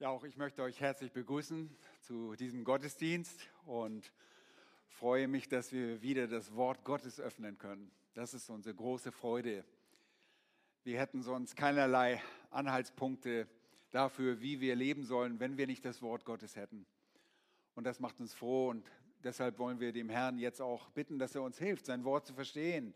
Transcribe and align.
Ja, 0.00 0.10
auch 0.10 0.22
ich 0.22 0.36
möchte 0.36 0.62
euch 0.62 0.80
herzlich 0.80 1.10
begrüßen 1.10 1.76
zu 2.02 2.36
diesem 2.36 2.62
Gottesdienst 2.62 3.48
und 3.66 4.12
freue 4.86 5.26
mich, 5.26 5.48
dass 5.48 5.72
wir 5.72 6.02
wieder 6.02 6.28
das 6.28 6.54
Wort 6.54 6.84
Gottes 6.84 7.18
öffnen 7.18 7.58
können. 7.58 7.90
Das 8.14 8.32
ist 8.32 8.48
unsere 8.48 8.76
große 8.76 9.10
Freude. 9.10 9.64
Wir 10.84 11.00
hätten 11.00 11.24
sonst 11.24 11.56
keinerlei 11.56 12.22
Anhaltspunkte 12.50 13.48
dafür, 13.90 14.40
wie 14.40 14.60
wir 14.60 14.76
leben 14.76 15.04
sollen, 15.04 15.40
wenn 15.40 15.58
wir 15.58 15.66
nicht 15.66 15.84
das 15.84 16.00
Wort 16.00 16.24
Gottes 16.24 16.54
hätten. 16.54 16.86
Und 17.74 17.82
das 17.82 17.98
macht 17.98 18.20
uns 18.20 18.32
froh 18.34 18.68
und 18.68 18.88
deshalb 19.24 19.58
wollen 19.58 19.80
wir 19.80 19.90
dem 19.90 20.10
Herrn 20.10 20.38
jetzt 20.38 20.62
auch 20.62 20.90
bitten, 20.90 21.18
dass 21.18 21.34
er 21.34 21.42
uns 21.42 21.58
hilft, 21.58 21.86
sein 21.86 22.04
Wort 22.04 22.24
zu 22.24 22.34
verstehen 22.34 22.94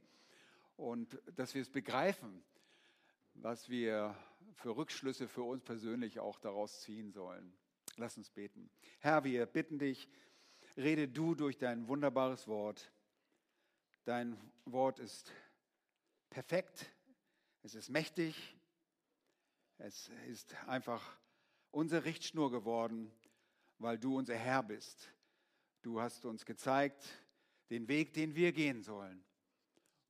und 0.76 1.20
dass 1.34 1.52
wir 1.52 1.62
es 1.62 1.70
begreifen 1.70 2.44
was 3.34 3.68
wir 3.68 4.14
für 4.54 4.76
Rückschlüsse 4.76 5.28
für 5.28 5.42
uns 5.42 5.62
persönlich 5.62 6.20
auch 6.20 6.38
daraus 6.38 6.80
ziehen 6.80 7.12
sollen. 7.12 7.52
Lass 7.96 8.16
uns 8.16 8.30
beten. 8.30 8.70
Herr, 9.00 9.24
wir 9.24 9.46
bitten 9.46 9.78
dich, 9.78 10.08
rede 10.76 11.08
du 11.08 11.34
durch 11.34 11.58
dein 11.58 11.88
wunderbares 11.88 12.48
Wort. 12.48 12.90
Dein 14.04 14.38
Wort 14.64 14.98
ist 14.98 15.32
perfekt, 16.30 16.86
es 17.62 17.74
ist 17.74 17.90
mächtig, 17.90 18.56
es 19.78 20.10
ist 20.28 20.54
einfach 20.66 21.16
unsere 21.70 22.04
Richtschnur 22.04 22.50
geworden, 22.50 23.12
weil 23.78 23.98
du 23.98 24.16
unser 24.16 24.36
Herr 24.36 24.62
bist. 24.62 25.12
Du 25.82 26.00
hast 26.00 26.24
uns 26.24 26.44
gezeigt 26.44 27.08
den 27.70 27.88
Weg, 27.88 28.12
den 28.12 28.34
wir 28.34 28.52
gehen 28.52 28.82
sollen. 28.82 29.24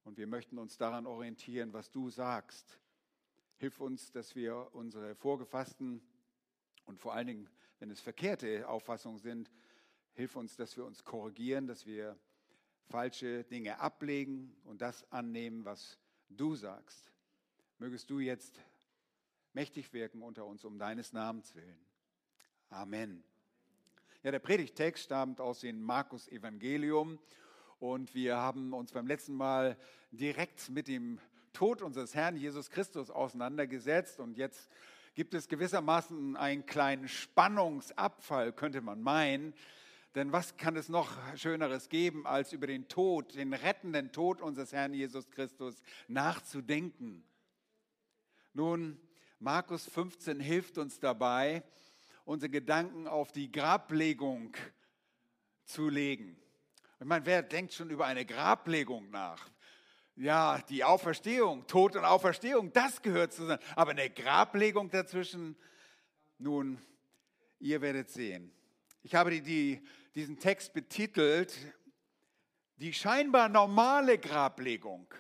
Und 0.05 0.19
wir 0.19 0.27
möchten 0.27 0.59
uns 0.59 0.77
daran 0.77 1.07
orientieren, 1.07 1.73
was 1.73 1.91
du 1.91 2.11
sagst. 2.11 2.79
Hilf 3.62 3.79
uns, 3.79 4.11
dass 4.11 4.34
wir 4.34 4.71
unsere 4.73 5.15
vorgefassten 5.15 6.02
und 6.84 6.98
vor 6.98 7.15
allen 7.15 7.29
Dingen, 7.29 7.48
wenn 7.79 7.93
es 7.93 8.01
verkehrte 8.01 8.69
Auffassungen 8.69 9.21
sind, 9.21 9.52
hilf 10.15 10.35
uns, 10.35 10.57
dass 10.57 10.77
wir 10.77 10.85
uns 10.85 11.05
korrigieren, 11.05 11.68
dass 11.68 11.87
wir 11.87 12.18
falsche 12.88 13.45
Dinge 13.45 13.79
ablegen 13.79 14.52
und 14.65 14.83
das 14.83 15.09
annehmen, 15.13 15.65
was 15.65 15.96
du 16.29 16.57
sagst. 16.57 17.13
Mögest 17.79 18.10
du 18.10 18.18
jetzt 18.18 18.59
mächtig 19.52 19.93
wirken 19.93 20.23
unter 20.23 20.45
uns 20.45 20.65
um 20.65 20.77
deines 20.77 21.13
Namens 21.13 21.55
willen. 21.55 21.87
Amen. 22.68 23.23
Ja, 24.24 24.33
der 24.33 24.40
Predigtext 24.40 25.05
stammt 25.05 25.40
aus 25.40 25.60
dem 25.60 25.80
Markus 25.80 26.27
Evangelium 26.27 27.21
und 27.79 28.13
wir 28.13 28.38
haben 28.38 28.73
uns 28.73 28.90
beim 28.90 29.07
letzten 29.07 29.35
Mal 29.35 29.79
direkt 30.10 30.68
mit 30.68 30.88
dem 30.88 31.21
Tod 31.53 31.83
unseres 31.83 32.15
Herrn 32.15 32.37
Jesus 32.37 32.71
Christus 32.71 33.11
auseinandergesetzt 33.11 34.21
und 34.21 34.37
jetzt 34.37 34.71
gibt 35.15 35.35
es 35.35 35.49
gewissermaßen 35.49 36.37
einen 36.37 36.65
kleinen 36.67 37.09
Spannungsabfall, 37.09 38.53
könnte 38.53 38.81
man 38.81 39.03
meinen. 39.03 39.55
Denn 40.15 40.33
was 40.33 40.57
kann 40.57 40.77
es 40.77 40.89
noch 40.89 41.11
Schöneres 41.37 41.89
geben, 41.89 42.27
als 42.27 42.53
über 42.53 42.67
den 42.67 42.89
Tod, 42.89 43.35
den 43.35 43.55
rettenden 43.55 44.13
Tod 44.13 44.41
unseres 44.41 44.73
Herrn 44.73 44.93
Jesus 44.93 45.30
Christus 45.30 45.83
nachzudenken? 46.09 47.25
Nun, 48.53 49.01
Markus 49.39 49.87
15 49.87 50.39
hilft 50.39 50.77
uns 50.79 51.01
dabei, 51.01 51.63
unsere 52.25 52.51
Gedanken 52.51 53.09
auf 53.09 53.33
die 53.33 53.51
Grablegung 53.51 54.55
zu 55.65 55.89
legen. 55.89 56.37
Ich 57.01 57.07
meine, 57.07 57.27
wer 57.27 57.43
denkt 57.43 57.73
schon 57.73 57.91
über 57.91 58.07
eine 58.07 58.25
Grablegung 58.25 59.11
nach? 59.11 59.51
Ja, 60.16 60.60
die 60.68 60.85
Auferstehung, 60.85 61.66
Tod 61.66 61.96
und 61.96 62.05
Auferstehung, 62.05 62.73
das 62.73 63.02
gehört 63.02 63.32
zusammen. 63.32 63.63
Aber 63.77 63.93
eine 63.93 64.10
Grablegung 64.10 64.91
dazwischen, 64.91 65.56
nun, 66.38 66.78
ihr 67.59 67.81
werdet 67.81 68.10
sehen. 68.10 68.53
Ich 69.03 69.15
habe 69.15 69.31
die, 69.31 69.43
die, 69.43 69.83
diesen 70.15 70.38
Text 70.38 70.72
betitelt, 70.75 71.56
die 72.77 72.93
scheinbar 72.93 73.49
normale 73.49 74.19
Grablegung 74.19 75.12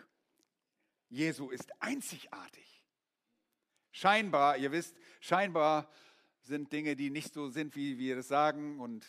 Jesu 1.12 1.50
ist 1.50 1.70
einzigartig. 1.78 2.82
Scheinbar, 3.90 4.56
ihr 4.56 4.72
wisst, 4.72 4.96
scheinbar 5.20 5.90
sind 6.40 6.72
Dinge, 6.72 6.96
die 6.96 7.10
nicht 7.10 7.34
so 7.34 7.50
sind, 7.50 7.76
wie 7.76 7.98
wir 7.98 8.16
es 8.16 8.28
sagen 8.28 8.80
und 8.80 9.06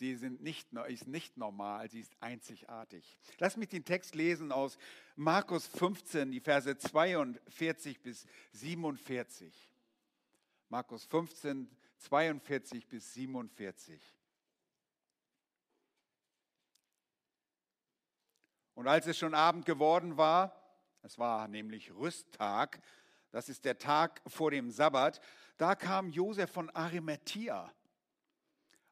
Sie 0.00 0.14
sind 0.14 0.40
nicht, 0.40 0.72
ist 0.88 1.08
nicht 1.08 1.36
normal, 1.36 1.90
sie 1.90 2.00
ist 2.00 2.16
einzigartig. 2.20 3.18
Lass 3.36 3.58
mich 3.58 3.68
den 3.68 3.84
Text 3.84 4.14
lesen 4.14 4.50
aus 4.50 4.78
Markus 5.14 5.66
15, 5.66 6.30
die 6.30 6.40
Verse 6.40 6.74
42 6.74 8.00
bis 8.00 8.26
47. 8.52 9.52
Markus 10.70 11.04
15, 11.04 11.68
42 11.98 12.88
bis 12.88 13.12
47. 13.12 14.00
Und 18.72 18.88
als 18.88 19.06
es 19.06 19.18
schon 19.18 19.34
Abend 19.34 19.66
geworden 19.66 20.16
war, 20.16 20.80
es 21.02 21.18
war 21.18 21.46
nämlich 21.46 21.92
Rüsttag, 21.92 22.80
das 23.32 23.50
ist 23.50 23.66
der 23.66 23.76
Tag 23.76 24.22
vor 24.26 24.50
dem 24.50 24.70
Sabbat, 24.70 25.20
da 25.58 25.74
kam 25.74 26.08
Josef 26.08 26.50
von 26.50 26.70
Arimathea 26.70 27.70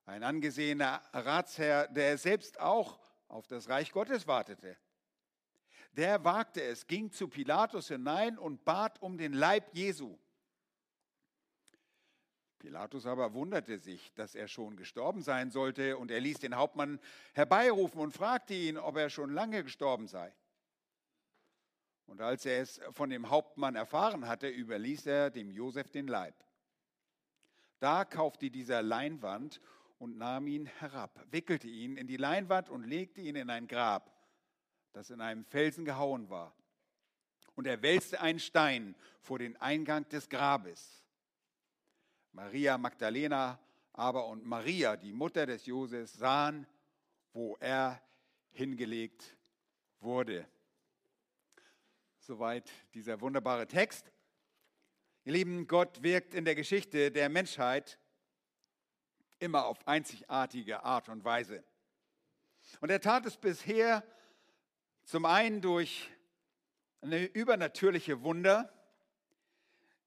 ein 0.09 0.23
angesehener 0.23 1.03
Ratsherr, 1.13 1.87
der 1.89 2.17
selbst 2.17 2.59
auch 2.61 2.99
auf 3.29 3.47
das 3.47 3.69
Reich 3.69 3.93
Gottes 3.93 4.27
wartete. 4.27 4.77
Der 5.93 6.25
wagte 6.25 6.63
es, 6.63 6.87
ging 6.87 7.13
zu 7.13 7.29
Pilatus 7.29 7.89
hinein 7.89 8.39
und 8.39 8.65
bat 8.65 9.03
um 9.03 9.19
den 9.19 9.35
Leib 9.35 9.75
Jesu. 9.75 10.19
Pilatus 12.59 13.05
aber 13.07 13.35
wunderte 13.35 13.79
sich, 13.79 14.13
dass 14.15 14.35
er 14.35 14.49
schon 14.49 14.77
gestorben 14.77 15.23
sein 15.23 15.51
sollte, 15.51 15.99
und 15.99 16.11
er 16.11 16.21
ließ 16.21 16.39
den 16.39 16.57
Hauptmann 16.57 16.99
herbeirufen 17.35 18.01
und 18.01 18.13
fragte 18.13 18.55
ihn, 18.55 18.79
ob 18.79 18.97
er 18.97 19.11
schon 19.11 19.33
lange 19.35 19.63
gestorben 19.63 20.09
sei. 20.09 20.35
Und 22.07 22.23
als 22.23 22.47
er 22.47 22.63
es 22.63 22.81
von 22.93 23.11
dem 23.11 23.29
Hauptmann 23.29 23.77
erfahren 23.77 24.27
hatte, 24.27 24.49
überließ 24.49 25.07
er 25.07 25.31
dem 25.31 25.51
Josef 25.51 25.91
den 25.91 26.09
Leib. 26.09 26.35
Da 27.79 28.05
kaufte 28.05 28.51
dieser 28.51 28.83
Leinwand 28.83 29.61
und 29.99 30.17
nahm 30.17 30.47
ihn 30.47 30.67
herab, 30.67 31.25
wickelte 31.31 31.69
ihn 31.69 31.97
in 31.97 32.07
die 32.07 32.17
Leinwand 32.17 32.69
und 32.69 32.85
legte 32.85 33.21
ihn 33.21 33.37
in 33.37 33.51
ein 33.51 33.67
Grab, 33.67 34.15
das 34.93 35.11
in 35.11 35.21
einem 35.21 35.45
Felsen 35.45 35.85
gehauen 35.85 36.31
war. 36.31 36.55
Und 37.55 37.67
er 37.67 37.83
wälzte 37.83 38.21
einen 38.21 38.39
Stein 38.39 38.95
vor 39.21 39.39
den 39.39 39.57
Eingang 39.57 40.09
des 40.09 40.29
Grabes. 40.29 41.05
Maria 42.33 42.79
Magdalena 42.79 43.59
aber 43.99 44.29
und 44.29 44.47
Maria, 44.47 44.97
die 44.97 45.13
Mutter 45.13 45.45
des 45.45 45.67
Joses, 45.67 46.13
sahen, 46.13 46.69
wo 47.33 47.57
er 47.59 48.01
hingelegt 48.53 49.37
wurde. 49.99 50.47
Soweit 52.21 52.71
dieser 52.95 53.21
wunderbare 53.21 53.67
Text. 53.67 54.13
Ihr 55.25 55.33
Lieben, 55.33 55.67
Gott 55.67 56.01
wirkt 56.01 56.33
in 56.33 56.45
der 56.45 56.55
Geschichte 56.55 57.11
der 57.11 57.29
Menschheit 57.29 57.99
immer 59.39 59.67
auf 59.67 59.87
einzigartige 59.87 60.83
Art 60.85 61.09
und 61.09 61.25
Weise. 61.25 61.65
Und 62.81 62.91
er 62.91 63.01
tat 63.01 63.27
es 63.27 63.37
bisher 63.37 64.05
zum 65.05 65.25
einen 65.25 65.61
durch 65.61 66.11
eine 67.01 67.25
übernatürliche 67.25 68.23
Wunder, 68.23 68.73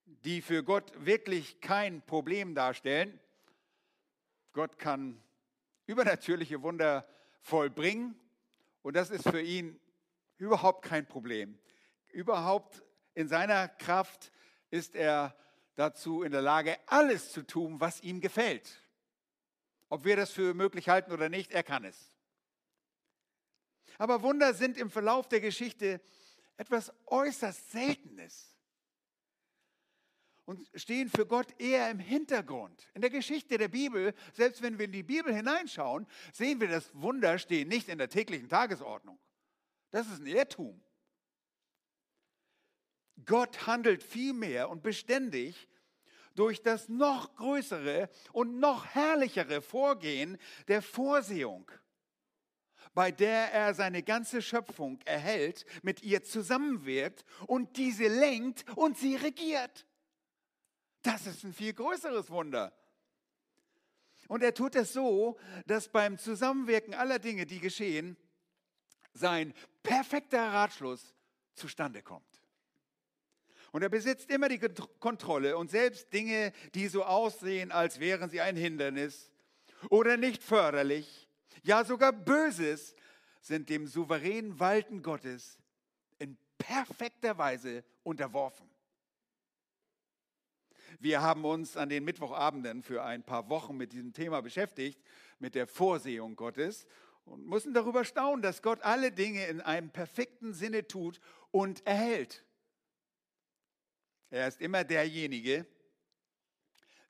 die 0.06 0.42
für 0.42 0.64
Gott 0.64 0.92
wirklich 1.06 1.62
kein 1.62 2.02
Problem 2.02 2.54
darstellen. 2.54 3.20
Gott 4.54 4.78
kann 4.78 5.22
übernatürliche 5.88 6.62
Wunder 6.62 7.08
vollbringen 7.42 8.20
und 8.82 8.96
das 8.96 9.10
ist 9.10 9.28
für 9.30 9.42
ihn 9.42 9.80
überhaupt 10.38 10.84
kein 10.86 11.08
Problem. 11.08 11.58
Überhaupt 12.10 12.84
in 13.14 13.28
seiner 13.28 13.68
Kraft 13.70 14.32
ist 14.70 14.96
er 14.96 15.36
dazu 15.76 16.24
in 16.24 16.32
der 16.32 16.42
Lage, 16.42 16.78
alles 16.88 17.32
zu 17.32 17.46
tun, 17.46 17.80
was 17.80 18.02
ihm 18.02 18.22
gefällt. 18.22 18.81
Ob 19.92 20.06
wir 20.06 20.16
das 20.16 20.32
für 20.32 20.54
möglich 20.54 20.88
halten 20.88 21.12
oder 21.12 21.28
nicht, 21.28 21.52
er 21.52 21.64
kann 21.64 21.84
es. 21.84 22.16
Aber 23.98 24.22
Wunder 24.22 24.54
sind 24.54 24.78
im 24.78 24.90
Verlauf 24.90 25.28
der 25.28 25.42
Geschichte 25.42 26.00
etwas 26.56 26.94
äußerst 27.08 27.72
Seltenes 27.72 28.58
und 30.46 30.66
stehen 30.76 31.10
für 31.10 31.26
Gott 31.26 31.60
eher 31.60 31.92
im 31.92 32.00
Hintergrund. 32.00 32.90
In 32.94 33.02
der 33.02 33.10
Geschichte 33.10 33.58
der 33.58 33.68
Bibel, 33.68 34.14
selbst 34.32 34.62
wenn 34.62 34.78
wir 34.78 34.86
in 34.86 34.94
die 34.94 35.04
Bibel 35.04 35.36
hineinschauen, 35.36 36.08
sehen 36.32 36.62
wir, 36.62 36.70
dass 36.70 36.90
Wunder 36.94 37.38
stehen 37.38 37.68
nicht 37.68 37.90
in 37.90 37.98
der 37.98 38.10
täglichen 38.10 38.48
Tagesordnung. 38.48 39.20
Das 39.90 40.08
ist 40.08 40.22
ein 40.22 40.26
Irrtum. 40.26 40.82
Gott 43.26 43.68
handelt 43.68 44.04
vielmehr 44.04 44.70
und 44.70 44.84
beständig 44.84 45.68
durch 46.36 46.62
das 46.62 46.90
noch 46.90 47.36
größere 47.36 48.10
und 48.32 48.60
noch 48.60 48.86
herrlichere 48.86 49.62
Vorgehen 49.62 50.38
der 50.68 50.82
Vorsehung, 50.82 51.70
bei 52.94 53.12
der 53.12 53.52
er 53.54 53.74
seine 53.74 54.04
ganze 54.04 54.42
Schöpfung 54.42 55.00
erhält, 55.06 55.66
mit 55.84 56.04
ihr 56.04 56.24
zusammenwirkt 56.24 57.26
und 57.48 57.78
diese 57.78 58.08
lenkt 58.08 58.66
und 58.76 58.98
sie 58.98 59.16
regiert. 59.16 59.86
Das 61.02 61.26
ist 61.26 61.44
ein 61.44 61.54
viel 61.54 61.74
größeres 61.74 62.30
Wunder. 62.30 62.74
Und 64.28 64.44
er 64.44 64.54
tut 64.54 64.76
es 64.76 64.94
so, 64.94 65.38
dass 65.66 65.90
beim 65.90 66.18
Zusammenwirken 66.18 66.94
aller 66.94 67.20
Dinge, 67.20 67.46
die 67.46 67.60
geschehen, 67.60 68.16
sein 69.14 69.54
perfekter 69.84 70.54
Ratschluss 70.54 71.14
zustande 71.54 72.02
kommt. 72.02 72.31
Und 73.72 73.84
er 73.84 73.90
besitzt 73.90 74.30
immer 74.30 74.50
die 74.50 74.60
Kontrolle 75.00 75.58
und 75.58 75.72
selbst 75.72 76.12
Dinge, 76.12 76.52
die 76.76 76.88
so 76.88 77.04
aussehen, 77.06 77.72
als 77.72 78.00
wären 78.00 78.30
sie 78.30 78.42
ein 78.42 78.58
Hindernis 78.58 79.32
oder 79.90 80.18
nicht 80.18 80.44
förderlich, 80.44 81.28
ja 81.64 81.86
sogar 81.86 82.12
Böses, 82.12 82.96
sind 83.40 83.70
dem 83.70 83.88
souveränen 83.88 84.60
Walten 84.60 85.02
Gottes 85.02 85.58
in 86.20 86.38
perfekter 86.58 87.38
Weise 87.38 87.84
unterworfen. 88.04 88.70
Wir 91.00 91.22
haben 91.22 91.46
uns 91.46 91.78
an 91.78 91.90
den 91.90 92.04
Mittwochabenden 92.04 92.84
für 92.84 93.04
ein 93.04 93.24
paar 93.24 93.50
Wochen 93.50 93.78
mit 93.78 93.94
diesem 93.94 94.14
Thema 94.14 94.42
beschäftigt, 94.42 95.02
mit 95.40 95.56
der 95.56 95.66
Vorsehung 95.66 96.36
Gottes 96.36 96.86
und 97.26 97.48
müssen 97.48 97.74
darüber 97.74 98.06
staunen, 98.06 98.42
dass 98.42 98.62
Gott 98.62 98.82
alle 98.82 99.12
Dinge 99.12 99.48
in 99.48 99.62
einem 99.62 99.90
perfekten 99.90 100.54
Sinne 100.54 100.88
tut 100.88 101.20
und 101.50 101.86
erhält. 101.88 102.44
Er 104.32 104.48
ist 104.48 104.62
immer 104.62 104.84
derjenige, 104.84 105.68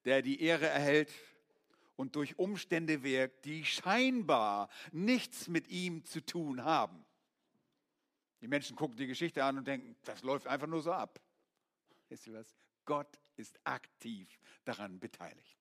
der 0.03 0.21
die 0.23 0.41
Ehre 0.41 0.67
erhält 0.67 1.13
und 1.95 2.15
durch 2.15 2.37
Umstände 2.39 3.03
wirkt, 3.03 3.45
die 3.45 3.63
scheinbar 3.63 4.69
nichts 4.91 5.47
mit 5.47 5.67
ihm 5.67 6.03
zu 6.03 6.25
tun 6.25 6.63
haben. 6.63 7.05
Die 8.41 8.47
Menschen 8.47 8.75
gucken 8.75 8.97
die 8.97 9.05
Geschichte 9.05 9.43
an 9.43 9.59
und 9.59 9.67
denken, 9.67 9.95
das 10.03 10.23
läuft 10.23 10.47
einfach 10.47 10.65
nur 10.65 10.81
so 10.81 10.91
ab. 10.91 11.21
Wisst 12.09 12.25
ihr 12.25 12.33
was? 12.33 12.57
Gott 12.85 13.19
ist 13.35 13.59
aktiv 13.63 14.27
daran 14.65 14.99
beteiligt. 14.99 15.59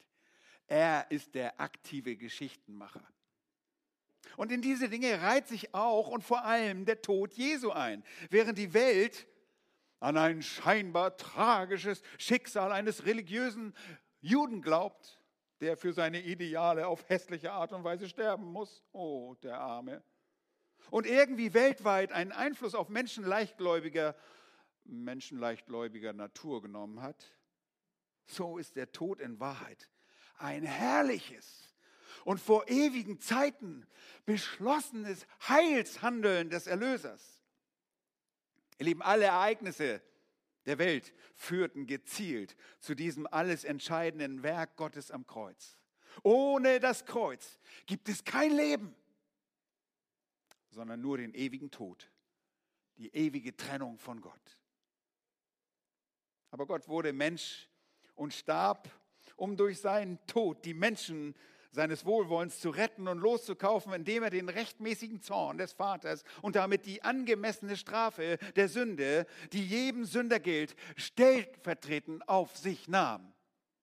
Er 0.67 1.11
ist 1.11 1.35
der 1.35 1.61
aktive 1.61 2.17
Geschichtenmacher. 2.17 3.07
Und 4.37 4.51
in 4.51 4.63
diese 4.63 4.89
Dinge 4.89 5.21
reiht 5.21 5.47
sich 5.47 5.75
auch 5.75 6.09
und 6.09 6.25
vor 6.25 6.45
allem 6.45 6.87
der 6.87 7.03
Tod 7.03 7.35
Jesu 7.35 7.71
ein. 7.71 8.03
Während 8.31 8.57
die 8.57 8.73
Welt 8.73 9.27
an 10.01 10.17
ein 10.17 10.43
scheinbar 10.43 11.17
tragisches 11.17 12.03
Schicksal 12.19 12.73
eines 12.73 13.05
religiösen 13.05 13.75
Juden 14.21 14.63
glaubt, 14.63 15.21
der 15.61 15.77
für 15.77 15.93
seine 15.93 16.23
Ideale 16.23 16.87
auf 16.87 17.09
hässliche 17.09 17.53
Art 17.53 17.73
und 17.73 17.85
Weise 17.85 18.09
sterben 18.09 18.51
muss. 18.51 18.83
Oh, 18.93 19.35
der 19.43 19.61
Arme. 19.61 20.03
Und 20.91 21.07
irgendwie 21.07 21.55
weltweit 21.55 22.13
einen 22.13 22.33
Einfluss 22.33 22.75
auf 22.75 22.89
Menschen 22.89 23.25
leichtgläubiger, 23.25 24.17
Menschen 24.85 25.39
leichtgläubiger 25.39 26.13
Natur 26.13 26.63
genommen 26.63 27.03
hat, 27.03 27.25
so 28.27 28.59
ist 28.59 28.77
der 28.77 28.91
Tod 28.93 29.21
in 29.21 29.39
Wahrheit 29.39 29.91
ein 30.41 30.63
herrliches 30.63 31.75
und 32.25 32.41
vor 32.41 32.69
ewigen 32.69 33.21
Zeiten 33.21 33.87
beschlossenes 34.25 35.27
Heilshandeln 35.49 36.51
des 36.51 36.67
Erlösers. 36.67 37.40
Ihr 38.81 38.87
Lieben, 38.87 39.03
alle 39.03 39.27
Ereignisse 39.27 40.01
der 40.65 40.79
Welt 40.79 41.13
führten 41.35 41.87
gezielt 41.87 42.57
zu 42.79 42.95
diesem 42.95 43.27
alles 43.27 43.65
entscheidenden 43.65 44.43
Werk 44.43 44.77
Gottes 44.77 45.11
am 45.11 45.27
Kreuz. 45.27 45.77
Ohne 46.23 46.81
das 46.81 47.05
Kreuz 47.05 47.59
gibt 47.85 48.09
es 48.09 48.25
kein 48.25 48.53
Leben, 48.53 48.95
sondern 50.71 50.99
nur 51.03 51.19
den 51.19 51.35
ewigen 51.35 51.71
Tod, 51.71 52.11
die 52.97 53.15
ewige 53.15 53.55
Trennung 53.55 53.99
von 53.99 54.23
Gott. 54.23 54.59
Aber 56.51 56.67
Gott 56.67 56.89
wurde 56.89 57.13
Mensch 57.13 57.69
und 58.15 58.33
starb, 58.33 58.89
um 59.37 59.59
durch 59.59 59.79
seinen 59.79 60.19
Tod 60.27 60.65
die 60.65 60.75
Menschen 60.75 61.35
seines 61.73 62.05
Wohlwollens 62.05 62.61
zu 62.61 62.71
retten 62.71 63.09
und 63.09 63.19
loszukaufen, 63.19 63.93
indem 63.93 64.23
er 64.23 64.31
den 64.31 64.49
rechtmäßigen 64.49 65.23
Zorn 65.23 65.59
des 65.59 65.73
Vaters 65.73 66.25
und 66.43 66.57
damit 66.57 66.87
die 66.87 67.03
angemessene 67.03 67.77
Strafe 67.77 68.39
der 68.57 68.69
Sünde, 68.69 69.27
die 69.53 69.65
jedem 69.65 70.05
Sünder 70.05 70.41
gilt, 70.41 70.75
stellvertretend 70.97 72.29
auf 72.29 72.57
sich 72.57 72.89
nahm. 72.89 73.33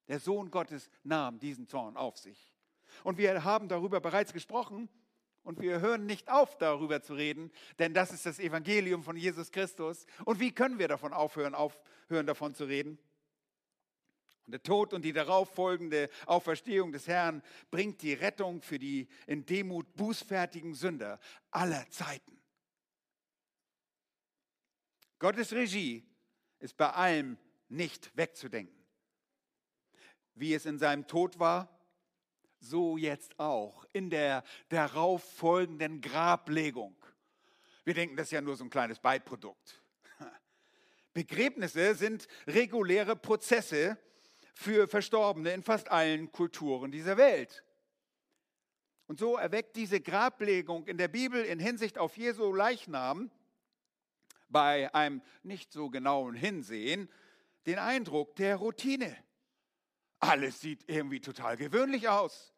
Der 0.07 0.19
Sohn 0.19 0.51
Gottes 0.51 0.89
nahm 1.03 1.39
diesen 1.39 1.67
Zorn 1.67 1.97
auf 1.97 2.17
sich. 2.17 2.53
Und 3.03 3.17
wir 3.17 3.43
haben 3.43 3.67
darüber 3.67 3.99
bereits 3.99 4.33
gesprochen 4.33 4.89
und 5.43 5.61
wir 5.61 5.79
hören 5.79 6.05
nicht 6.05 6.29
auf, 6.29 6.57
darüber 6.57 7.01
zu 7.01 7.13
reden, 7.13 7.51
denn 7.79 7.93
das 7.93 8.11
ist 8.11 8.25
das 8.25 8.39
Evangelium 8.39 9.03
von 9.03 9.15
Jesus 9.15 9.51
Christus. 9.51 10.05
Und 10.25 10.39
wie 10.39 10.51
können 10.51 10.79
wir 10.79 10.87
davon 10.87 11.13
aufhören, 11.13 11.55
aufhören 11.55 12.25
davon 12.25 12.53
zu 12.53 12.65
reden? 12.65 12.97
Und 14.47 14.53
der 14.53 14.63
Tod 14.63 14.93
und 14.93 15.03
die 15.03 15.11
darauf 15.11 15.53
folgende 15.53 16.09
Auferstehung 16.25 16.93
des 16.93 17.05
Herrn 17.05 17.43
bringt 17.69 18.01
die 18.01 18.13
Rettung 18.13 18.61
für 18.61 18.79
die 18.79 19.09
in 19.25 19.45
Demut 19.45 19.93
bußfertigen 19.97 20.73
Sünder 20.73 21.19
aller 21.51 21.85
Zeiten. 21.89 22.39
Gottes 25.19 25.51
Regie 25.51 26.05
ist 26.59 26.77
bei 26.77 26.89
allem 26.91 27.37
nicht 27.67 28.15
wegzudenken. 28.15 28.85
Wie 30.33 30.53
es 30.53 30.65
in 30.65 30.79
seinem 30.79 31.07
Tod 31.07 31.39
war, 31.39 31.67
so 32.61 32.95
jetzt 32.95 33.37
auch 33.41 33.85
in 33.91 34.09
der 34.09 34.45
darauf 34.69 35.23
folgenden 35.23 35.99
Grablegung. 35.99 36.95
Wir 37.83 37.95
denken, 37.95 38.15
das 38.15 38.27
ist 38.27 38.31
ja 38.31 38.39
nur 38.39 38.55
so 38.55 38.63
ein 38.63 38.69
kleines 38.69 38.99
Beiprodukt. 38.99 39.81
Begräbnisse 41.13 41.95
sind 41.95 42.29
reguläre 42.47 43.17
Prozesse, 43.17 43.97
für 44.57 44.87
Verstorbene 44.87 45.51
in 45.51 45.61
fast 45.61 45.91
allen 45.91 46.31
Kulturen 46.31 46.91
dieser 46.91 47.15
Welt. 47.15 47.63
Und 49.05 49.19
so 49.19 49.37
erweckt 49.37 49.75
diese 49.75 50.01
Grablegung 50.01 50.87
in 50.87 50.97
der 50.97 51.07
Bibel 51.07 51.45
in 51.45 51.59
Hinsicht 51.59 51.99
auf 51.99 52.17
Jesu 52.17 52.51
Leichnam 52.51 53.29
bei 54.49 54.93
einem 54.95 55.21
nicht 55.43 55.71
so 55.71 55.91
genauen 55.91 56.33
Hinsehen 56.33 57.07
den 57.67 57.77
Eindruck 57.77 58.35
der 58.35 58.55
Routine. 58.55 59.15
Alles 60.19 60.59
sieht 60.59 60.89
irgendwie 60.89 61.21
total 61.21 61.55
gewöhnlich 61.55 62.09
aus. 62.09 62.51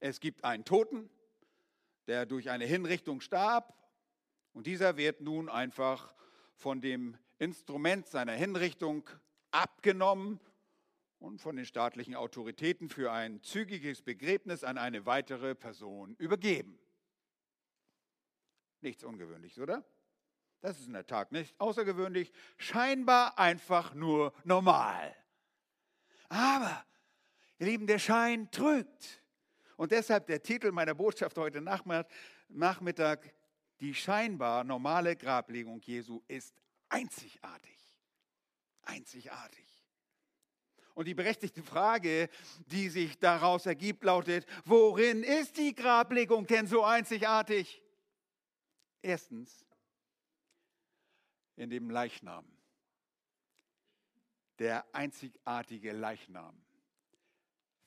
Es 0.00 0.18
gibt 0.18 0.42
einen 0.42 0.64
Toten, 0.64 1.08
der 2.08 2.26
durch 2.26 2.50
eine 2.50 2.66
Hinrichtung 2.66 3.20
starb 3.20 3.72
und 4.52 4.66
dieser 4.66 4.96
wird 4.96 5.20
nun 5.20 5.48
einfach 5.48 6.12
von 6.56 6.80
dem 6.80 7.16
Instrument 7.38 8.08
seiner 8.08 8.32
Hinrichtung 8.32 9.08
abgenommen 9.52 10.40
und 11.22 11.40
von 11.40 11.56
den 11.56 11.64
staatlichen 11.64 12.14
Autoritäten 12.16 12.88
für 12.88 13.12
ein 13.12 13.42
zügiges 13.42 14.02
Begräbnis 14.02 14.64
an 14.64 14.76
eine 14.76 15.06
weitere 15.06 15.54
Person 15.54 16.16
übergeben. 16.16 16.78
Nichts 18.80 19.04
Ungewöhnliches, 19.04 19.58
oder? 19.60 19.84
Das 20.60 20.78
ist 20.78 20.86
in 20.86 20.92
der 20.92 21.06
Tat 21.06 21.32
nicht 21.32 21.58
außergewöhnlich, 21.60 22.32
scheinbar 22.56 23.38
einfach 23.38 23.94
nur 23.94 24.32
normal. 24.44 25.16
Aber, 26.28 26.84
ihr 27.58 27.66
Lieben, 27.66 27.86
der 27.86 27.98
Schein 27.98 28.50
trügt. 28.50 29.22
Und 29.76 29.92
deshalb 29.92 30.26
der 30.26 30.42
Titel 30.42 30.72
meiner 30.72 30.94
Botschaft 30.94 31.38
heute 31.38 31.60
Nachmittag, 32.48 33.34
die 33.80 33.94
scheinbar 33.94 34.64
normale 34.64 35.16
Grablegung 35.16 35.80
Jesu 35.80 36.22
ist 36.26 36.54
einzigartig. 36.88 37.78
Einzigartig. 38.82 39.71
Und 40.94 41.06
die 41.06 41.14
berechtigte 41.14 41.62
Frage, 41.62 42.28
die 42.66 42.88
sich 42.88 43.18
daraus 43.18 43.66
ergibt, 43.66 44.04
lautet, 44.04 44.46
worin 44.64 45.22
ist 45.22 45.56
die 45.56 45.74
Grablegung 45.74 46.46
denn 46.46 46.66
so 46.66 46.84
einzigartig? 46.84 47.82
Erstens, 49.00 49.66
in 51.56 51.70
dem 51.70 51.90
Leichnam. 51.90 52.44
Der 54.58 54.84
einzigartige 54.94 55.92
Leichnam. 55.92 56.62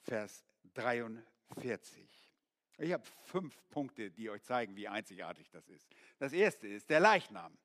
Vers 0.02 0.46
43. 0.74 2.32
Ich 2.78 2.92
habe 2.92 3.04
fünf 3.24 3.58
Punkte, 3.70 4.12
die 4.12 4.30
euch 4.30 4.44
zeigen, 4.44 4.76
wie 4.76 4.88
einzigartig 4.88 5.50
das 5.50 5.68
ist. 5.70 5.88
Das 6.18 6.34
erste 6.34 6.68
ist 6.68 6.90
der 6.90 7.00
Leichnam. 7.00 7.58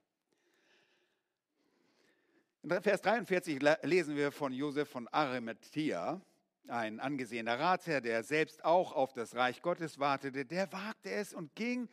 In 2.63 2.83
Vers 2.83 3.01
43 3.01 3.59
lesen 3.83 4.17
wir 4.17 4.31
von 4.31 4.53
Josef 4.53 4.91
von 4.91 5.09
Arimathea, 5.09 6.21
ein 6.69 7.01
angesehener 7.01 7.59
Ratsherr, 7.59 8.03
der 8.03 8.23
selbst 8.23 8.65
auch 8.67 8.93
auf 8.93 9.15
das 9.15 9.35
Reich 9.35 9.63
Gottes 9.63 9.99
wartete. 9.99 10.45
Der 10.45 10.71
wagte 10.71 11.11
es 11.11 11.33
und 11.33 11.55
ging 11.55 11.89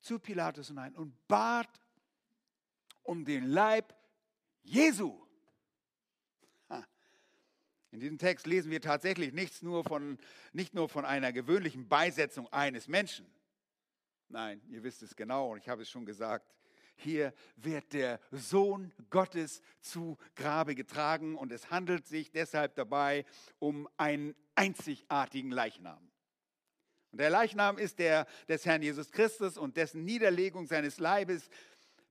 zu 0.00 0.18
Pilatus 0.18 0.68
hinein 0.68 0.94
und 0.96 1.14
bat 1.28 1.80
um 3.02 3.24
den 3.24 3.46
Leib 3.46 3.94
Jesu. 4.62 5.18
In 7.90 8.00
diesem 8.00 8.18
Text 8.18 8.46
lesen 8.46 8.70
wir 8.70 8.82
tatsächlich 8.82 9.32
nichts 9.32 9.62
nur 9.62 9.82
von, 9.82 10.18
nicht 10.52 10.74
nur 10.74 10.90
von 10.90 11.06
einer 11.06 11.32
gewöhnlichen 11.32 11.88
Beisetzung 11.88 12.52
eines 12.52 12.86
Menschen. 12.86 13.26
Nein, 14.28 14.60
ihr 14.68 14.82
wisst 14.82 15.02
es 15.02 15.16
genau 15.16 15.52
und 15.52 15.58
ich 15.58 15.68
habe 15.70 15.82
es 15.82 15.90
schon 15.90 16.04
gesagt. 16.04 16.54
Hier 16.96 17.32
wird 17.56 17.92
der 17.92 18.20
Sohn 18.30 18.92
Gottes 19.10 19.62
zu 19.80 20.18
Grabe 20.34 20.74
getragen 20.74 21.36
und 21.36 21.52
es 21.52 21.70
handelt 21.70 22.06
sich 22.06 22.30
deshalb 22.30 22.74
dabei 22.74 23.24
um 23.58 23.88
einen 23.96 24.34
einzigartigen 24.54 25.50
Leichnam. 25.50 26.10
Und 27.10 27.18
der 27.18 27.30
Leichnam 27.30 27.78
ist 27.78 27.98
der 27.98 28.26
des 28.48 28.64
Herrn 28.64 28.82
Jesus 28.82 29.10
Christus 29.10 29.58
und 29.58 29.76
dessen 29.76 30.04
Niederlegung 30.04 30.66
seines 30.66 30.98
Leibes, 30.98 31.48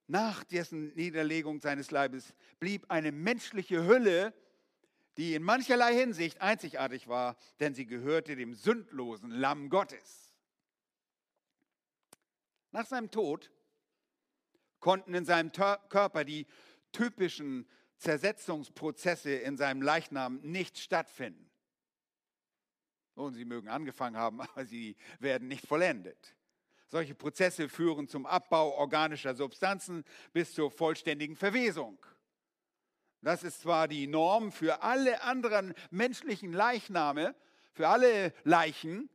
nach 0.07 0.43
dessen 0.43 0.93
Niederlegung 0.95 1.59
seines 1.59 1.89
Leibes 1.89 2.33
blieb 2.59 2.85
eine 2.89 3.11
menschliche 3.11 3.85
Hülle, 3.85 4.33
die 5.17 5.35
in 5.35 5.43
mancherlei 5.43 5.93
Hinsicht 5.95 6.41
einzigartig 6.41 7.07
war, 7.07 7.38
denn 7.59 7.73
sie 7.73 7.85
gehörte 7.85 8.35
dem 8.35 8.53
sündlosen 8.53 9.31
Lamm 9.31 9.69
Gottes. 9.69 10.38
Nach 12.71 12.85
seinem 12.85 13.11
Tod 13.11 13.51
konnten 14.81 15.13
in 15.13 15.23
seinem 15.23 15.51
Körper 15.53 16.25
die 16.25 16.45
typischen 16.91 17.65
Zersetzungsprozesse 17.97 19.31
in 19.31 19.55
seinem 19.55 19.81
Leichnam 19.81 20.39
nicht 20.41 20.77
stattfinden. 20.77 21.50
Und 23.13 23.35
sie 23.35 23.45
mögen 23.45 23.69
angefangen 23.69 24.17
haben, 24.17 24.41
aber 24.41 24.65
sie 24.65 24.97
werden 25.19 25.47
nicht 25.47 25.65
vollendet. 25.65 26.35
Solche 26.89 27.15
Prozesse 27.15 27.69
führen 27.69 28.09
zum 28.09 28.25
Abbau 28.25 28.73
organischer 28.75 29.33
Substanzen 29.33 30.03
bis 30.33 30.53
zur 30.53 30.69
vollständigen 30.69 31.38
Verwesung. 31.38 31.97
Das 33.21 33.43
ist 33.43 33.61
zwar 33.61 33.88
die 33.88 34.07
Norm 34.07 34.51
für 34.51 34.81
alle 34.81 35.21
anderen 35.21 35.73
menschlichen 35.91 36.51
Leichname, 36.51 37.35
für 37.71 37.88
alle 37.88 38.33
Leichen, 38.43 39.09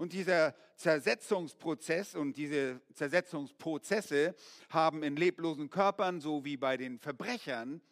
und 0.00 0.14
dieser 0.14 0.54
Zersetzungsprozess 0.80 2.14
und 2.14 2.38
diese 2.38 2.80
Zersetzungsprozesse 2.94 4.34
haben 4.70 5.02
in 5.02 5.14
leblosen 5.14 5.68
Körpern, 5.68 6.22
so 6.22 6.46
wie 6.46 6.56
bei 6.56 6.78
den 6.78 6.98
Verbrechern, 6.98 7.82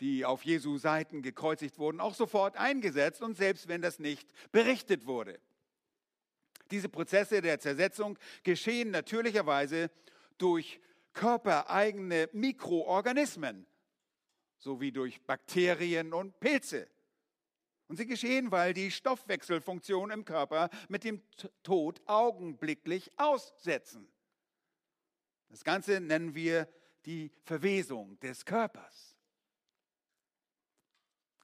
die 0.00 0.24
auf 0.24 0.44
Jesu 0.44 0.78
Seiten 0.78 1.22
gekreuzigt 1.22 1.78
wurden, 1.78 2.00
auch 2.00 2.16
sofort 2.16 2.56
eingesetzt 2.56 3.22
und 3.22 3.36
selbst 3.36 3.68
wenn 3.68 3.82
das 3.82 4.00
nicht 4.00 4.28
berichtet 4.50 5.06
wurde. 5.06 5.38
Diese 6.72 6.88
Prozesse 6.88 7.40
der 7.40 7.60
Zersetzung 7.60 8.18
geschehen 8.42 8.90
natürlicherweise 8.90 9.88
durch 10.38 10.80
körpereigene 11.12 12.28
Mikroorganismen 12.32 13.64
sowie 14.58 14.90
durch 14.90 15.20
Bakterien 15.22 16.12
und 16.12 16.40
Pilze. 16.40 16.88
Und 17.92 17.98
sie 17.98 18.06
geschehen, 18.06 18.50
weil 18.50 18.72
die 18.72 18.90
Stoffwechselfunktion 18.90 20.10
im 20.12 20.24
Körper 20.24 20.70
mit 20.88 21.04
dem 21.04 21.20
Tod 21.62 22.00
augenblicklich 22.06 23.12
aussetzen. 23.18 24.10
Das 25.50 25.62
Ganze 25.62 26.00
nennen 26.00 26.34
wir 26.34 26.72
die 27.04 27.30
Verwesung 27.44 28.18
des 28.20 28.46
Körpers. 28.46 29.14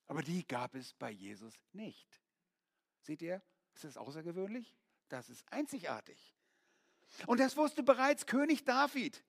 Aber 0.07 0.23
die 0.23 0.49
gab 0.49 0.75
es 0.75 0.95
bei 0.95 1.11
Jesus 1.11 1.53
nicht. 1.75 2.19
Seht 3.03 3.21
ihr, 3.21 3.43
ist 3.75 3.85
das 3.85 3.99
außergewöhnlich? 3.99 4.75
Das 5.11 5.29
ist 5.29 5.45
einzigartig. 5.53 6.35
Und 7.27 7.41
das 7.41 7.59
wusste 7.59 7.83
bereits 7.83 8.25
König 8.25 8.65
David. 8.65 9.23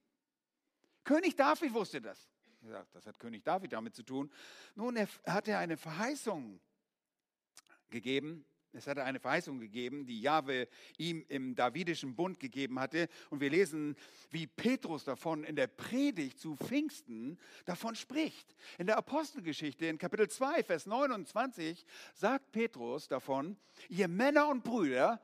König 1.03 1.35
David 1.35 1.73
wusste 1.73 1.99
das. 1.99 2.29
Das 2.93 3.05
hat 3.05 3.19
König 3.19 3.43
David 3.43 3.73
damit 3.73 3.93
zu 3.93 4.03
tun. 4.03 4.31
Nun, 4.75 4.95
er 4.95 5.09
hatte 5.25 5.57
eine 5.57 5.75
Verheißung 5.75 6.61
gegeben. 7.91 8.46
Es 8.72 8.86
hatte 8.86 9.03
eine 9.03 9.19
Verheißung 9.19 9.60
gegeben, 9.60 10.05
die 10.05 10.22
Jahwe 10.22 10.67
ihm 10.98 11.25
im 11.27 11.55
Davidischen 11.55 12.15
Bund 12.15 12.39
gegeben 12.39 12.79
hatte. 12.79 13.08
Und 13.31 13.41
wir 13.41 13.50
lesen, 13.50 13.96
wie 14.29 14.46
Petrus 14.46 15.03
davon 15.03 15.43
in 15.43 15.55
der 15.55 15.67
Predigt 15.67 16.39
zu 16.39 16.55
Pfingsten 16.55 17.39
davon 17.65 17.96
spricht. 17.96 18.55
In 18.77 18.86
der 18.86 18.98
Apostelgeschichte 18.98 19.88
in 19.88 19.98
Kapitel 19.98 20.29
2, 20.29 20.63
Vers 20.63 20.86
29 20.86 21.84
sagt 22.13 22.51
Petrus 22.51 23.08
davon, 23.08 23.58
ihr 23.89 24.08
Männer 24.08 24.48
und 24.48 24.63
Brüder, 24.63 25.19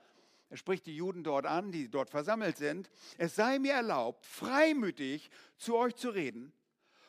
er 0.49 0.57
spricht 0.57 0.87
die 0.87 0.95
Juden 0.95 1.23
dort 1.23 1.45
an, 1.45 1.71
die 1.71 1.89
dort 1.89 2.09
versammelt 2.09 2.57
sind, 2.57 2.89
es 3.17 3.35
sei 3.35 3.59
mir 3.59 3.73
erlaubt, 3.73 4.25
freimütig 4.25 5.29
zu 5.57 5.75
euch 5.75 5.95
zu 5.95 6.09
reden 6.09 6.51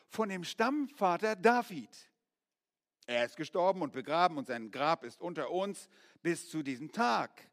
von 0.07 0.29
dem 0.29 0.43
Stammvater 0.43 1.35
David 1.35 1.89
er 3.07 3.23
ist 3.23 3.37
gestorben 3.37 3.81
und 3.81 3.93
begraben 3.93 4.37
und 4.37 4.47
sein 4.47 4.69
Grab 4.69 5.03
ist 5.03 5.21
unter 5.21 5.49
uns 5.49 5.89
bis 6.21 6.49
zu 6.49 6.61
diesem 6.61 6.91
Tag. 6.91 7.49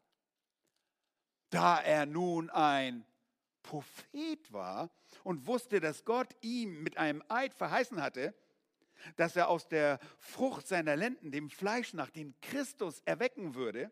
Da 1.49 1.79
er 1.81 2.05
nun 2.05 2.49
ein 2.49 3.05
Prophet 3.63 4.51
war 4.51 4.91
und 5.23 5.47
wusste, 5.47 5.79
dass 5.79 6.03
Gott 6.03 6.35
ihm 6.41 6.83
mit 6.83 6.97
einem 6.97 7.23
Eid 7.29 7.53
verheißen 7.53 8.01
hatte, 8.01 8.35
dass 9.15 9.35
er 9.35 9.47
aus 9.47 9.67
der 9.69 9.99
Frucht 10.19 10.67
seiner 10.67 10.97
Lenden 10.97 11.31
dem 11.31 11.49
Fleisch 11.49 11.93
nach 11.93 12.09
den 12.09 12.35
Christus 12.41 13.01
erwecken 13.05 13.55
würde, 13.55 13.91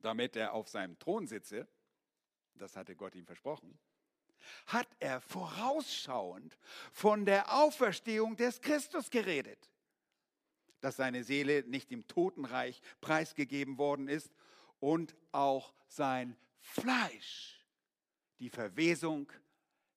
damit 0.00 0.36
er 0.36 0.54
auf 0.54 0.68
seinem 0.68 0.98
Thron 0.98 1.26
sitze, 1.26 1.68
das 2.54 2.76
hatte 2.76 2.96
Gott 2.96 3.14
ihm 3.14 3.26
versprochen, 3.26 3.78
hat 4.66 4.88
er 5.00 5.20
vorausschauend 5.20 6.58
von 6.92 7.26
der 7.26 7.52
Auferstehung 7.54 8.36
des 8.36 8.62
Christus 8.62 9.10
geredet 9.10 9.70
dass 10.80 10.96
seine 10.96 11.24
Seele 11.24 11.64
nicht 11.66 11.92
im 11.92 12.06
Totenreich 12.06 12.80
preisgegeben 13.00 13.78
worden 13.78 14.08
ist 14.08 14.30
und 14.78 15.14
auch 15.32 15.74
sein 15.88 16.36
Fleisch 16.60 17.64
die 18.38 18.50
Verwesung 18.50 19.30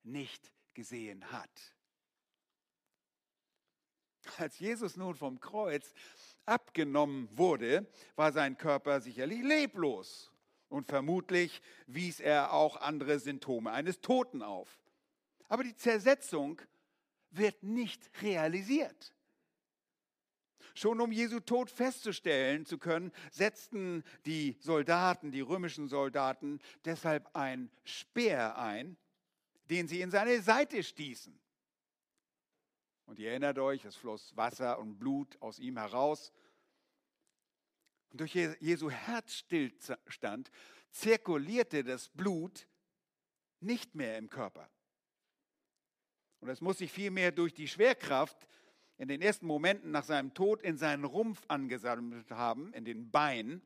nicht 0.02 0.52
gesehen 0.74 1.30
hat. 1.32 1.50
Als 4.38 4.58
Jesus 4.58 4.96
nun 4.96 5.14
vom 5.14 5.40
Kreuz 5.40 5.92
abgenommen 6.46 7.28
wurde, 7.32 7.86
war 8.16 8.32
sein 8.32 8.56
Körper 8.56 9.00
sicherlich 9.00 9.42
leblos 9.42 10.32
und 10.68 10.86
vermutlich 10.86 11.62
wies 11.86 12.20
er 12.20 12.52
auch 12.52 12.76
andere 12.76 13.18
Symptome 13.18 13.70
eines 13.70 14.00
Toten 14.00 14.42
auf. 14.42 14.80
Aber 15.48 15.62
die 15.62 15.76
Zersetzung 15.76 16.60
wird 17.30 17.62
nicht 17.62 18.10
realisiert. 18.22 19.14
Schon 20.74 21.00
um 21.00 21.12
Jesu 21.12 21.38
Tod 21.38 21.70
festzustellen 21.70 22.66
zu 22.66 22.78
können, 22.78 23.12
setzten 23.30 24.02
die 24.26 24.56
Soldaten, 24.60 25.30
die 25.30 25.40
römischen 25.40 25.88
Soldaten, 25.88 26.60
deshalb 26.84 27.34
ein 27.34 27.70
Speer 27.84 28.58
ein, 28.58 28.96
den 29.70 29.86
sie 29.86 30.00
in 30.00 30.10
seine 30.10 30.42
Seite 30.42 30.82
stießen. 30.82 31.38
Und 33.06 33.18
ihr 33.18 33.30
erinnert 33.30 33.58
euch, 33.58 33.84
es 33.84 33.96
floss 33.96 34.36
Wasser 34.36 34.78
und 34.78 34.98
Blut 34.98 35.40
aus 35.40 35.58
ihm 35.58 35.78
heraus. 35.78 36.32
Und 38.10 38.20
durch 38.20 38.34
Jesu 38.34 38.90
Herzstillstand 38.90 40.50
zirkulierte 40.90 41.84
das 41.84 42.08
Blut 42.08 42.66
nicht 43.60 43.94
mehr 43.94 44.18
im 44.18 44.28
Körper. 44.28 44.68
Und 46.40 46.48
es 46.48 46.60
muss 46.60 46.78
sich 46.78 46.92
vielmehr 46.92 47.32
durch 47.32 47.54
die 47.54 47.68
Schwerkraft 47.68 48.48
in 48.98 49.08
den 49.08 49.20
ersten 49.22 49.46
Momenten 49.46 49.90
nach 49.90 50.04
seinem 50.04 50.34
Tod 50.34 50.62
in 50.62 50.78
seinen 50.78 51.04
Rumpf 51.04 51.42
angesammelt 51.48 52.30
haben, 52.30 52.72
in 52.74 52.84
den 52.84 53.10
Beinen. 53.10 53.62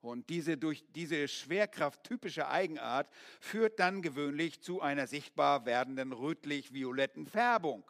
Und 0.00 0.30
diese 0.30 0.56
durch 0.56 0.84
diese 0.94 1.28
Schwerkraft 1.28 2.04
typische 2.04 2.48
Eigenart 2.48 3.10
führt 3.40 3.78
dann 3.78 4.00
gewöhnlich 4.00 4.62
zu 4.62 4.80
einer 4.80 5.06
sichtbar 5.06 5.66
werdenden 5.66 6.12
rötlich-violetten 6.12 7.26
Färbung. 7.26 7.84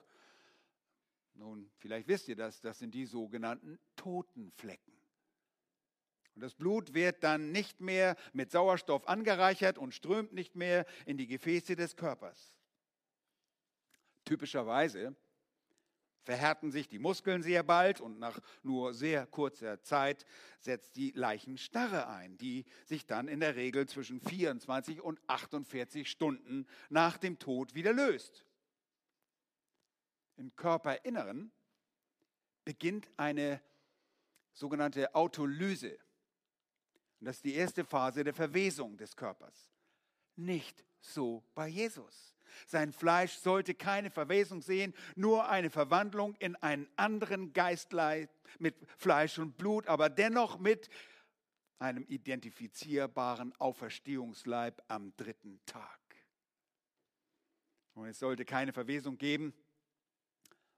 Nun, 1.34 1.70
vielleicht 1.78 2.08
wisst 2.08 2.28
ihr 2.28 2.36
das, 2.36 2.60
das 2.60 2.80
sind 2.80 2.94
die 2.94 3.06
sogenannten 3.06 3.78
Totenflecken. 3.94 4.92
Und 6.34 6.42
das 6.42 6.54
Blut 6.54 6.94
wird 6.94 7.22
dann 7.22 7.52
nicht 7.52 7.80
mehr 7.80 8.16
mit 8.32 8.50
Sauerstoff 8.50 9.06
angereichert 9.06 9.78
und 9.78 9.94
strömt 9.94 10.32
nicht 10.32 10.56
mehr 10.56 10.86
in 11.06 11.16
die 11.16 11.26
Gefäße 11.26 11.76
des 11.76 11.96
Körpers. 11.96 12.56
Typischerweise 14.24 15.14
verhärten 16.22 16.70
sich 16.70 16.88
die 16.88 16.98
Muskeln 16.98 17.42
sehr 17.42 17.62
bald 17.62 18.00
und 18.00 18.18
nach 18.18 18.38
nur 18.62 18.94
sehr 18.94 19.26
kurzer 19.26 19.82
Zeit 19.82 20.26
setzt 20.58 20.96
die 20.96 21.12
Leichenstarre 21.12 22.08
ein, 22.08 22.36
die 22.38 22.64
sich 22.84 23.06
dann 23.06 23.28
in 23.28 23.40
der 23.40 23.56
Regel 23.56 23.88
zwischen 23.88 24.20
24 24.20 25.00
und 25.00 25.20
48 25.26 26.10
Stunden 26.10 26.66
nach 26.88 27.18
dem 27.18 27.38
Tod 27.38 27.74
wieder 27.74 27.92
löst. 27.92 28.44
Im 30.36 30.54
Körperinneren 30.56 31.52
beginnt 32.64 33.08
eine 33.16 33.60
sogenannte 34.52 35.14
Autolyse. 35.14 35.98
Und 37.20 37.26
das 37.26 37.36
ist 37.36 37.44
die 37.44 37.54
erste 37.54 37.84
Phase 37.84 38.24
der 38.24 38.34
Verwesung 38.34 38.96
des 38.96 39.14
Körpers. 39.14 39.70
Nicht 40.36 40.84
so 41.00 41.44
bei 41.54 41.68
Jesus. 41.68 42.34
Sein 42.66 42.92
Fleisch 42.92 43.34
sollte 43.34 43.74
keine 43.74 44.10
Verwesung 44.10 44.62
sehen, 44.62 44.94
nur 45.16 45.48
eine 45.48 45.70
Verwandlung 45.70 46.34
in 46.38 46.56
einen 46.56 46.88
anderen 46.96 47.52
Geistleib 47.52 48.30
mit 48.58 48.76
Fleisch 48.96 49.38
und 49.38 49.56
Blut, 49.56 49.86
aber 49.86 50.08
dennoch 50.08 50.58
mit 50.58 50.88
einem 51.78 52.04
identifizierbaren 52.08 53.54
Auferstehungsleib 53.58 54.82
am 54.88 55.16
dritten 55.16 55.60
Tag. 55.66 55.98
Und 57.94 58.06
es 58.06 58.18
sollte 58.18 58.44
keine 58.44 58.72
Verwesung 58.72 59.18
geben, 59.18 59.54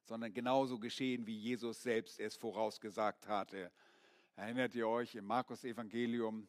sondern 0.04 0.32
genauso 0.32 0.78
geschehen, 0.78 1.26
wie 1.26 1.36
Jesus 1.36 1.82
selbst 1.82 2.18
es 2.20 2.36
vorausgesagt 2.36 3.28
hatte. 3.28 3.70
Erinnert 4.36 4.74
ihr 4.74 4.88
euch 4.88 5.14
im 5.14 5.26
Markus 5.26 5.64
Evangelium, 5.64 6.48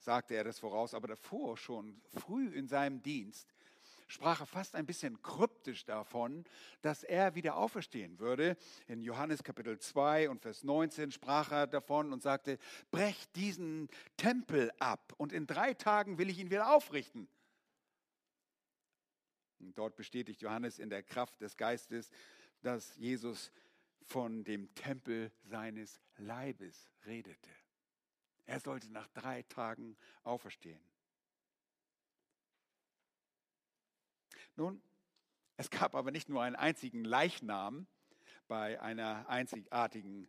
sagte 0.00 0.34
er 0.34 0.44
das 0.44 0.58
voraus, 0.58 0.94
aber 0.94 1.08
davor 1.08 1.56
schon, 1.56 2.00
früh 2.18 2.48
in 2.48 2.66
seinem 2.66 3.02
Dienst, 3.02 3.54
sprach 4.10 4.40
er 4.40 4.46
fast 4.46 4.74
ein 4.74 4.86
bisschen 4.86 5.22
kryptisch 5.22 5.84
davon, 5.84 6.44
dass 6.82 7.04
er 7.04 7.34
wieder 7.34 7.56
auferstehen 7.56 8.18
würde. 8.18 8.56
In 8.88 9.02
Johannes 9.02 9.42
Kapitel 9.42 9.78
2 9.78 10.30
und 10.30 10.40
Vers 10.40 10.64
19 10.64 11.12
sprach 11.12 11.52
er 11.52 11.66
davon 11.66 12.12
und 12.12 12.22
sagte, 12.22 12.58
brecht 12.90 13.34
diesen 13.36 13.88
Tempel 14.16 14.72
ab 14.78 15.14
und 15.16 15.32
in 15.32 15.46
drei 15.46 15.74
Tagen 15.74 16.18
will 16.18 16.28
ich 16.28 16.38
ihn 16.38 16.50
wieder 16.50 16.74
aufrichten. 16.74 17.28
Und 19.60 19.76
dort 19.78 19.94
bestätigt 19.96 20.42
Johannes 20.42 20.78
in 20.78 20.90
der 20.90 21.02
Kraft 21.02 21.40
des 21.40 21.56
Geistes, 21.56 22.10
dass 22.62 22.96
Jesus 22.96 23.52
von 24.02 24.42
dem 24.42 24.74
Tempel 24.74 25.30
seines 25.44 26.00
Leibes 26.16 26.90
redete. 27.06 27.50
Er 28.50 28.58
sollte 28.58 28.90
nach 28.90 29.06
drei 29.06 29.44
Tagen 29.44 29.96
auferstehen. 30.24 30.82
Nun, 34.56 34.82
es 35.56 35.70
gab 35.70 35.94
aber 35.94 36.10
nicht 36.10 36.28
nur 36.28 36.42
einen 36.42 36.56
einzigen 36.56 37.04
Leichnam 37.04 37.86
bei 38.48 38.80
einer 38.82 39.28
einzigartigen 39.28 40.28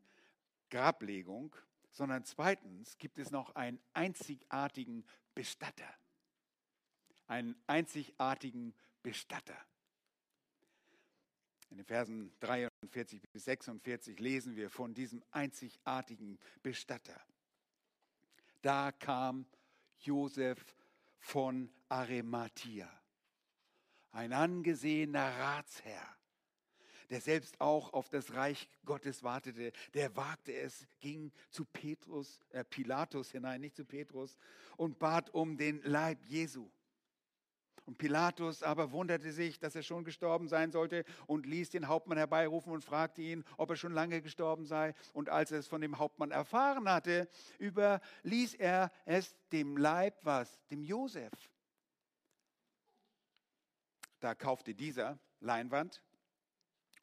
Grablegung, 0.70 1.56
sondern 1.90 2.24
zweitens 2.24 3.00
gibt 3.00 3.18
es 3.18 3.32
noch 3.32 3.56
einen 3.56 3.82
einzigartigen 3.96 5.04
Bestatter. 5.34 5.92
Einen 7.26 7.60
einzigartigen 7.66 8.76
Bestatter. 9.02 9.58
In 11.72 11.78
den 11.78 11.88
Versen 11.88 12.32
43 12.40 13.28
bis 13.32 13.46
46 13.46 14.20
lesen 14.20 14.56
wir 14.56 14.70
von 14.70 14.94
diesem 14.94 15.24
einzigartigen 15.32 16.38
Bestatter. 16.62 17.20
Da 18.62 18.92
kam 18.92 19.46
Josef 20.00 20.76
von 21.20 21.70
Arimathea 21.90 22.90
ein 24.12 24.34
angesehener 24.34 25.38
Ratsherr, 25.38 26.18
der 27.10 27.22
selbst 27.22 27.60
auch 27.60 27.94
auf 27.94 28.10
das 28.10 28.34
Reich 28.34 28.68
Gottes 28.86 29.24
wartete, 29.24 29.72
der 29.94 30.16
wagte 30.16 30.54
es, 30.54 30.88
ging 31.00 31.32
zu 31.50 31.66
Petrus, 31.66 32.40
äh, 32.52 32.64
Pilatus 32.64 33.32
hinein, 33.32 33.62
nicht 33.62 33.76
zu 33.76 33.86
Petrus, 33.86 34.38
und 34.78 35.00
bat 35.00 35.30
um 35.34 35.58
den 35.58 35.82
Leib 35.84 36.26
Jesu. 36.26 36.70
Und 37.86 37.98
Pilatus 37.98 38.62
aber 38.64 38.92
wunderte 38.92 39.32
sich, 39.32 39.60
dass 39.60 39.76
er 39.76 39.84
schon 39.84 40.04
gestorben 40.04 40.48
sein 40.48 40.72
sollte 40.72 41.04
und 41.26 41.46
ließ 41.46 41.72
den 41.72 41.88
Hauptmann 41.88 42.18
herbeirufen 42.18 42.72
und 42.72 42.84
fragte 42.84 43.22
ihn, 43.22 43.44
ob 43.58 43.72
er 43.72 43.76
schon 43.76 43.92
lange 43.92 44.22
gestorben 44.22 44.66
sei. 44.66 44.94
Und 45.14 45.30
als 45.30 45.52
er 45.52 45.60
es 45.60 45.68
von 45.68 45.82
dem 45.82 45.98
Hauptmann 45.98 46.32
erfahren 46.32 46.88
hatte, 46.88 47.28
überließ 47.60 48.54
er 48.56 48.92
es 49.06 49.36
dem 49.52 49.78
Leib 49.78 50.16
was? 50.22 50.62
Dem 50.70 50.84
Josef. 50.84 51.32
Da 54.20 54.36
kaufte 54.36 54.76
dieser 54.76 55.18
Leinwand 55.40 56.04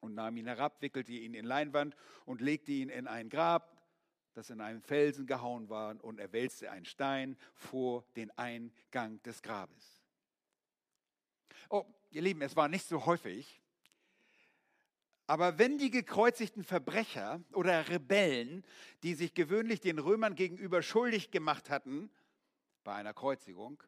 und 0.01 0.15
nahm 0.15 0.37
ihn 0.37 0.47
herab, 0.47 0.81
wickelte 0.81 1.13
ihn 1.13 1.35
in 1.35 1.45
Leinwand 1.45 1.97
und 2.25 2.41
legte 2.41 2.71
ihn 2.71 2.89
in 2.89 3.09
ein 3.09 3.29
Grab, 3.29 3.77
das 4.35 4.51
in 4.51 4.61
einem 4.61 4.81
Felsen 4.81 5.27
gehauen 5.27 5.69
war, 5.69 6.03
und 6.05 6.21
er 6.21 6.33
wälzte 6.33 6.71
einen 6.71 6.85
Stein 6.85 7.37
vor 7.55 8.05
den 8.15 8.31
Eingang 8.39 9.21
des 9.25 9.43
Grabes. 9.43 9.98
Oh, 11.69 11.85
ihr 12.11 12.23
Lieben, 12.23 12.43
es 12.43 12.57
war 12.57 12.69
nicht 12.69 12.87
so 12.87 13.07
häufig, 13.07 13.61
aber 15.29 15.59
wenn 15.59 15.77
die 15.77 15.91
gekreuzigten 15.91 16.65
Verbrecher 16.65 17.43
oder 17.53 17.91
Rebellen, 17.91 18.65
die 19.03 19.15
sich 19.15 19.35
gewöhnlich 19.35 19.81
den 19.81 19.99
Römern 19.99 20.35
gegenüber 20.35 20.83
schuldig 20.83 21.31
gemacht 21.31 21.69
hatten, 21.69 22.11
bei 22.83 22.95
einer 22.95 23.13
Kreuzigung, 23.13 23.83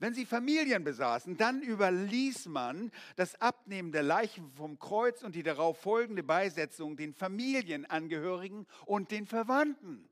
wenn 0.00 0.12
sie 0.12 0.26
Familien 0.26 0.82
besaßen, 0.82 1.36
dann 1.36 1.62
überließ 1.62 2.46
man 2.46 2.90
das 3.14 3.40
Abnehmen 3.40 3.92
der 3.92 4.02
Leichen 4.02 4.50
vom 4.50 4.78
Kreuz 4.80 5.22
und 5.22 5.36
die 5.36 5.44
darauf 5.44 5.78
folgende 5.78 6.24
Beisetzung 6.24 6.96
den 6.96 7.14
Familienangehörigen 7.14 8.66
und 8.86 9.12
den 9.12 9.26
Verwandten. 9.26 10.08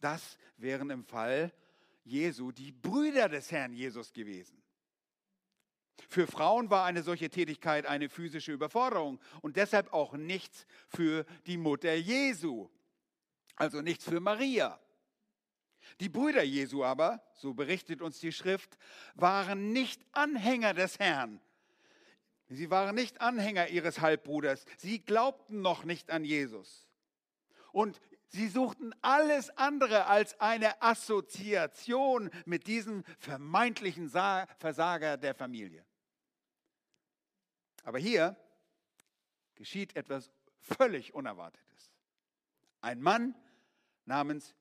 Das 0.00 0.36
wären 0.58 0.90
im 0.90 1.04
Fall 1.04 1.50
Jesu 2.04 2.52
die 2.52 2.72
Brüder 2.72 3.30
des 3.30 3.50
Herrn 3.52 3.72
Jesus 3.72 4.12
gewesen. 4.12 4.59
Für 6.08 6.26
Frauen 6.26 6.70
war 6.70 6.84
eine 6.84 7.02
solche 7.02 7.30
Tätigkeit 7.30 7.86
eine 7.86 8.08
physische 8.08 8.52
Überforderung 8.52 9.20
und 9.42 9.56
deshalb 9.56 9.92
auch 9.92 10.14
nichts 10.14 10.66
für 10.88 11.24
die 11.46 11.56
Mutter 11.56 11.94
Jesu, 11.94 12.68
also 13.56 13.82
nichts 13.82 14.04
für 14.04 14.20
Maria. 14.20 14.78
Die 16.00 16.08
Brüder 16.08 16.42
Jesu 16.42 16.84
aber, 16.84 17.22
so 17.34 17.54
berichtet 17.54 18.00
uns 18.02 18.20
die 18.20 18.32
Schrift, 18.32 18.78
waren 19.14 19.72
nicht 19.72 20.00
Anhänger 20.12 20.74
des 20.74 20.98
Herrn. 20.98 21.40
Sie 22.48 22.70
waren 22.70 22.94
nicht 22.96 23.20
Anhänger 23.20 23.68
ihres 23.68 24.00
Halbbruders. 24.00 24.64
Sie 24.76 25.00
glaubten 25.00 25.60
noch 25.60 25.84
nicht 25.84 26.10
an 26.10 26.24
Jesus. 26.24 26.88
Und 27.70 28.00
sie 28.28 28.48
suchten 28.48 28.92
alles 29.02 29.56
andere 29.56 30.06
als 30.06 30.40
eine 30.40 30.82
Assoziation 30.82 32.30
mit 32.46 32.66
diesem 32.66 33.04
vermeintlichen 33.18 34.08
Versager 34.08 35.16
der 35.16 35.34
Familie. 35.34 35.84
Aber 37.82 37.98
hier 37.98 38.36
geschieht 39.54 39.96
etwas 39.96 40.30
völlig 40.60 41.14
Unerwartetes. 41.14 41.92
Ein 42.80 43.00
Mann 43.00 43.34
namens 44.04 44.54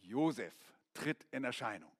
Josef 0.00 0.54
tritt 0.94 1.26
in 1.30 1.44
Erscheinung. 1.44 1.92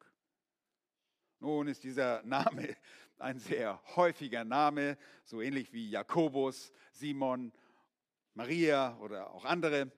Nun 1.38 1.68
ist 1.68 1.84
dieser 1.84 2.22
Name 2.22 2.76
ein 3.18 3.38
sehr 3.38 3.80
häufiger 3.96 4.44
Name, 4.44 4.96
so 5.24 5.40
ähnlich 5.40 5.72
wie 5.72 5.90
Jakobus, 5.90 6.72
Simon, 6.92 7.52
Maria 8.34 8.96
oder 8.98 9.30
auch 9.32 9.44
andere. 9.44 9.90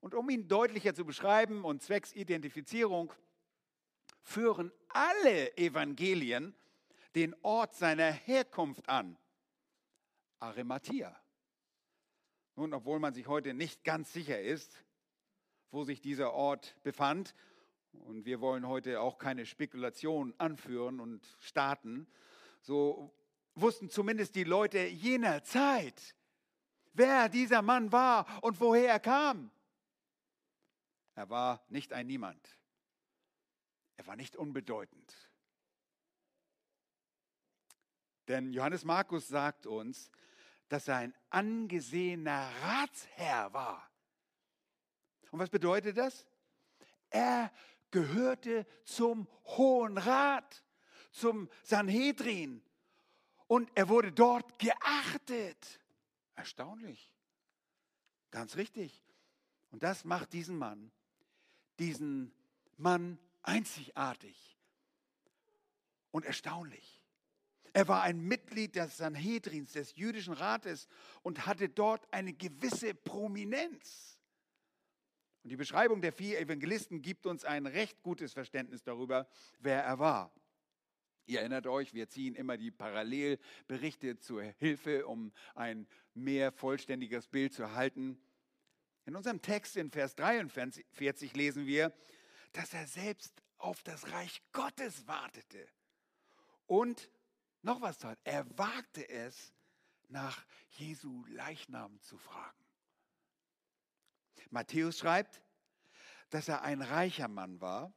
Und 0.00 0.14
um 0.14 0.28
ihn 0.30 0.48
deutlicher 0.48 0.94
zu 0.94 1.04
beschreiben 1.04 1.64
und 1.64 1.82
zwecks 1.82 2.12
Identifizierung, 2.12 3.12
führen 4.22 4.72
alle 4.88 5.56
Evangelien 5.56 6.54
den 7.14 7.34
Ort 7.42 7.74
seiner 7.74 8.12
Herkunft 8.12 8.88
an, 8.88 9.16
Arimathea. 10.40 11.14
Nun, 12.56 12.74
obwohl 12.74 12.98
man 12.98 13.14
sich 13.14 13.26
heute 13.26 13.54
nicht 13.54 13.84
ganz 13.84 14.12
sicher 14.12 14.40
ist, 14.40 14.84
wo 15.70 15.84
sich 15.84 16.00
dieser 16.00 16.32
Ort 16.32 16.76
befand, 16.82 17.34
und 17.92 18.24
wir 18.24 18.40
wollen 18.40 18.66
heute 18.66 19.00
auch 19.00 19.18
keine 19.18 19.46
Spekulation 19.46 20.34
anführen 20.38 21.00
und 21.00 21.26
starten. 21.40 22.06
So 22.62 23.14
wussten 23.54 23.90
zumindest 23.90 24.34
die 24.34 24.44
Leute 24.44 24.86
jener 24.86 25.42
Zeit, 25.42 26.14
wer 26.92 27.28
dieser 27.28 27.62
Mann 27.62 27.92
war 27.92 28.26
und 28.42 28.60
woher 28.60 28.88
er 28.88 29.00
kam. 29.00 29.50
Er 31.14 31.28
war 31.30 31.64
nicht 31.68 31.92
ein 31.92 32.06
Niemand. 32.06 32.58
Er 33.96 34.06
war 34.06 34.16
nicht 34.16 34.36
unbedeutend. 34.36 35.14
Denn 38.28 38.52
Johannes 38.52 38.84
Markus 38.84 39.26
sagt 39.26 39.66
uns, 39.66 40.10
dass 40.68 40.88
er 40.88 40.96
ein 40.96 41.14
angesehener 41.30 42.50
Ratsherr 42.62 43.52
war. 43.52 43.90
Und 45.30 45.38
was 45.38 45.50
bedeutet 45.50 45.96
das? 45.96 46.26
Er 47.10 47.52
gehörte 47.90 48.66
zum 48.84 49.28
Hohen 49.44 49.98
Rat, 49.98 50.64
zum 51.10 51.48
Sanhedrin. 51.62 52.62
Und 53.46 53.70
er 53.74 53.88
wurde 53.88 54.12
dort 54.12 54.58
geachtet. 54.58 55.80
Erstaunlich. 56.34 57.12
Ganz 58.30 58.56
richtig. 58.56 59.02
Und 59.70 59.82
das 59.82 60.04
macht 60.04 60.32
diesen 60.32 60.58
Mann, 60.58 60.90
diesen 61.78 62.32
Mann 62.76 63.18
einzigartig 63.42 64.56
und 66.10 66.24
erstaunlich. 66.24 66.97
Er 67.72 67.88
war 67.88 68.02
ein 68.02 68.20
Mitglied 68.20 68.76
des 68.76 68.96
Sanhedrins, 68.96 69.72
des 69.72 69.94
jüdischen 69.96 70.34
Rates 70.34 70.88
und 71.22 71.46
hatte 71.46 71.68
dort 71.68 72.06
eine 72.12 72.32
gewisse 72.32 72.94
Prominenz. 72.94 74.18
Und 75.42 75.50
die 75.50 75.56
Beschreibung 75.56 76.00
der 76.00 76.12
vier 76.12 76.40
Evangelisten 76.40 77.00
gibt 77.02 77.26
uns 77.26 77.44
ein 77.44 77.66
recht 77.66 78.02
gutes 78.02 78.32
Verständnis 78.32 78.82
darüber, 78.82 79.28
wer 79.60 79.82
er 79.82 79.98
war. 79.98 80.32
Ihr 81.26 81.40
erinnert 81.40 81.66
euch, 81.66 81.92
wir 81.92 82.08
ziehen 82.08 82.34
immer 82.34 82.56
die 82.56 82.70
Parallelberichte 82.70 84.18
zur 84.18 84.42
Hilfe, 84.42 85.06
um 85.06 85.32
ein 85.54 85.86
mehr 86.14 86.52
vollständiges 86.52 87.28
Bild 87.28 87.52
zu 87.52 87.62
erhalten. 87.62 88.18
In 89.04 89.14
unserem 89.14 89.42
Text 89.42 89.76
in 89.76 89.90
Vers 89.90 90.14
43 90.16 91.36
lesen 91.36 91.66
wir, 91.66 91.92
dass 92.52 92.72
er 92.72 92.86
selbst 92.86 93.42
auf 93.58 93.82
das 93.82 94.10
Reich 94.12 94.42
Gottes 94.52 95.06
wartete. 95.06 95.66
Und 96.66 97.10
noch 97.62 97.80
was 97.80 97.98
tat, 97.98 98.18
er 98.24 98.46
wagte 98.58 99.08
es, 99.08 99.52
nach 100.08 100.44
Jesu 100.70 101.24
Leichnam 101.26 102.00
zu 102.00 102.16
fragen. 102.16 102.64
Matthäus 104.50 104.98
schreibt, 104.98 105.42
dass 106.30 106.48
er 106.48 106.62
ein 106.62 106.82
reicher 106.82 107.28
Mann 107.28 107.60
war, 107.60 107.92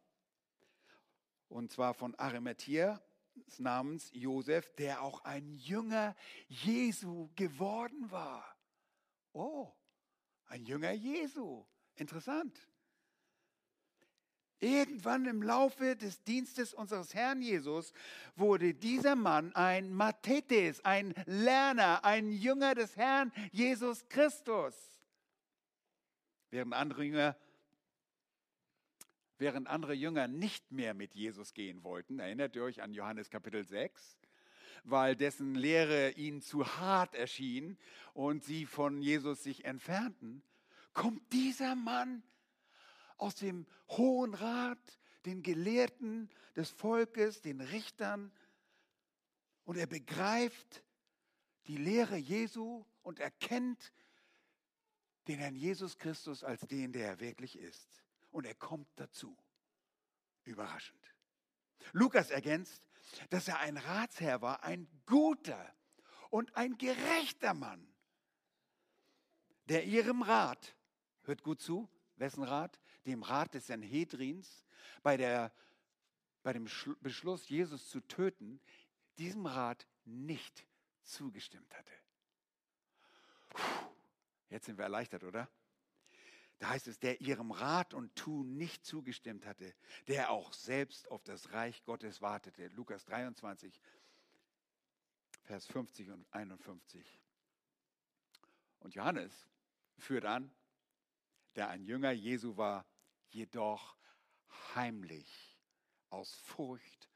und 1.48 1.72
zwar 1.72 1.94
von 1.94 2.16
Arimathea 2.16 3.02
namens 3.58 4.10
Josef, 4.14 4.74
der 4.76 5.02
auch 5.02 5.24
ein 5.24 5.54
Jünger 5.54 6.16
Jesu 6.48 7.30
geworden 7.36 8.12
war. 8.12 8.56
Oh, 9.34 9.72
ein 10.46 10.66
Jünger 10.66 10.92
Jesu. 10.92 11.66
Interessant. 11.96 12.68
Irgendwann 14.62 15.26
im 15.26 15.42
Laufe 15.42 15.96
des 15.96 16.24
Dienstes 16.24 16.74
unseres 16.74 17.16
Herrn 17.16 17.42
Jesus 17.42 17.94
wurde 18.36 18.76
dieser 18.76 19.16
Mann 19.16 19.54
ein 19.56 19.92
Mathetes, 19.92 20.86
ein 20.86 21.16
Lerner, 21.26 22.06
ein 22.06 22.32
Jünger 22.32 22.76
des 22.76 22.96
Herrn 22.96 23.32
Jesus 23.52 24.08
Christus. 24.08 24.76
Während 26.52 26.74
andere 26.74 27.04
Jünger 27.04 27.36
während 29.42 29.68
andere 29.68 29.94
Jünger 29.94 30.28
nicht 30.28 30.72
mehr 30.72 30.94
mit 30.94 31.16
Jesus 31.16 31.56
gehen 31.56 31.84
wollten, 31.84 32.20
erinnert 32.20 32.56
ihr 32.56 32.64
euch 32.64 32.84
an 32.84 32.94
Johannes 32.94 33.32
Kapitel 33.32 33.66
6, 33.66 34.20
weil 34.84 35.16
dessen 35.16 35.56
Lehre 35.56 36.12
ihnen 36.12 36.42
zu 36.42 36.78
hart 36.78 37.16
erschien 37.16 37.76
und 38.14 38.44
sie 38.44 38.68
von 38.68 39.02
Jesus 39.02 39.42
sich 39.42 39.66
entfernten, 39.66 40.44
kommt 40.94 41.34
dieser 41.34 41.74
Mann 41.76 42.22
aus 43.22 43.36
dem 43.36 43.68
Hohen 43.90 44.34
Rat, 44.34 45.00
den 45.26 45.44
Gelehrten 45.44 46.30
des 46.56 46.72
Volkes, 46.72 47.42
den 47.42 47.62
Richtern, 47.62 48.32
und 49.64 49.78
er 49.78 49.86
begreift 49.86 50.84
die 51.68 51.78
Lehre 51.78 52.18
Jesu 52.18 52.84
und 53.04 53.20
erkennt 53.20 53.94
den 55.28 55.38
Herrn 55.38 55.56
Jesus 55.56 56.00
Christus 56.00 56.44
als 56.44 56.62
den, 56.62 56.92
der 56.94 57.08
er 57.08 57.20
wirklich 57.20 57.58
ist. 57.60 58.04
Und 58.32 58.48
er 58.48 58.56
kommt 58.56 58.88
dazu. 58.96 59.38
Überraschend. 60.44 61.14
Lukas 61.92 62.32
ergänzt, 62.32 62.88
dass 63.30 63.48
er 63.48 63.60
ein 63.60 63.78
Ratsherr 63.78 64.42
war, 64.42 64.64
ein 64.64 64.88
guter 65.06 65.76
und 66.32 66.56
ein 66.56 66.78
gerechter 66.80 67.54
Mann, 67.54 67.88
der 69.66 69.86
ihrem 69.86 70.24
Rat, 70.24 70.76
hört 71.22 71.44
gut 71.44 71.62
zu, 71.62 71.88
wessen 72.16 72.44
Rat? 72.44 72.80
Dem 73.06 73.24
Rat 73.24 73.54
des 73.54 73.68
Sanhedrins, 73.68 74.66
bei, 75.04 75.18
der, 75.18 75.52
bei 76.44 76.54
dem 76.54 76.66
Beschluss, 77.02 77.50
Jesus 77.50 77.90
zu 77.90 78.02
töten, 78.02 78.62
diesem 79.18 79.46
Rat 79.46 79.88
nicht 80.06 80.66
zugestimmt 81.04 81.76
hatte. 81.76 81.94
Puh, 83.50 83.62
jetzt 84.50 84.66
sind 84.66 84.78
wir 84.78 84.84
erleichtert, 84.84 85.24
oder? 85.24 85.50
Da 86.62 86.70
heißt 86.70 86.88
es, 86.88 87.00
der 87.00 87.20
ihrem 87.22 87.50
Rat 87.50 87.96
und 87.96 88.16
Tun 88.16 88.56
nicht 88.56 88.86
zugestimmt 88.86 89.48
hatte, 89.48 89.74
der 90.08 90.30
auch 90.30 90.54
selbst 90.54 91.10
auf 91.10 91.24
das 91.24 91.54
Reich 91.54 91.84
Gottes 91.86 92.22
wartete. 92.22 92.68
Lukas 92.68 93.04
23, 93.06 93.82
Vers 95.42 95.66
50 95.66 96.12
und 96.12 96.32
51. 96.32 97.20
Und 98.80 98.94
Johannes 98.94 99.50
führt 99.98 100.26
an, 100.26 100.52
der 101.56 101.70
ein 101.70 101.84
Jünger 101.84 102.12
Jesu 102.12 102.58
war, 102.58 102.86
jedoch 103.34 103.96
heimlich 104.76 105.58
aus 106.10 106.34
Furcht 106.34 107.10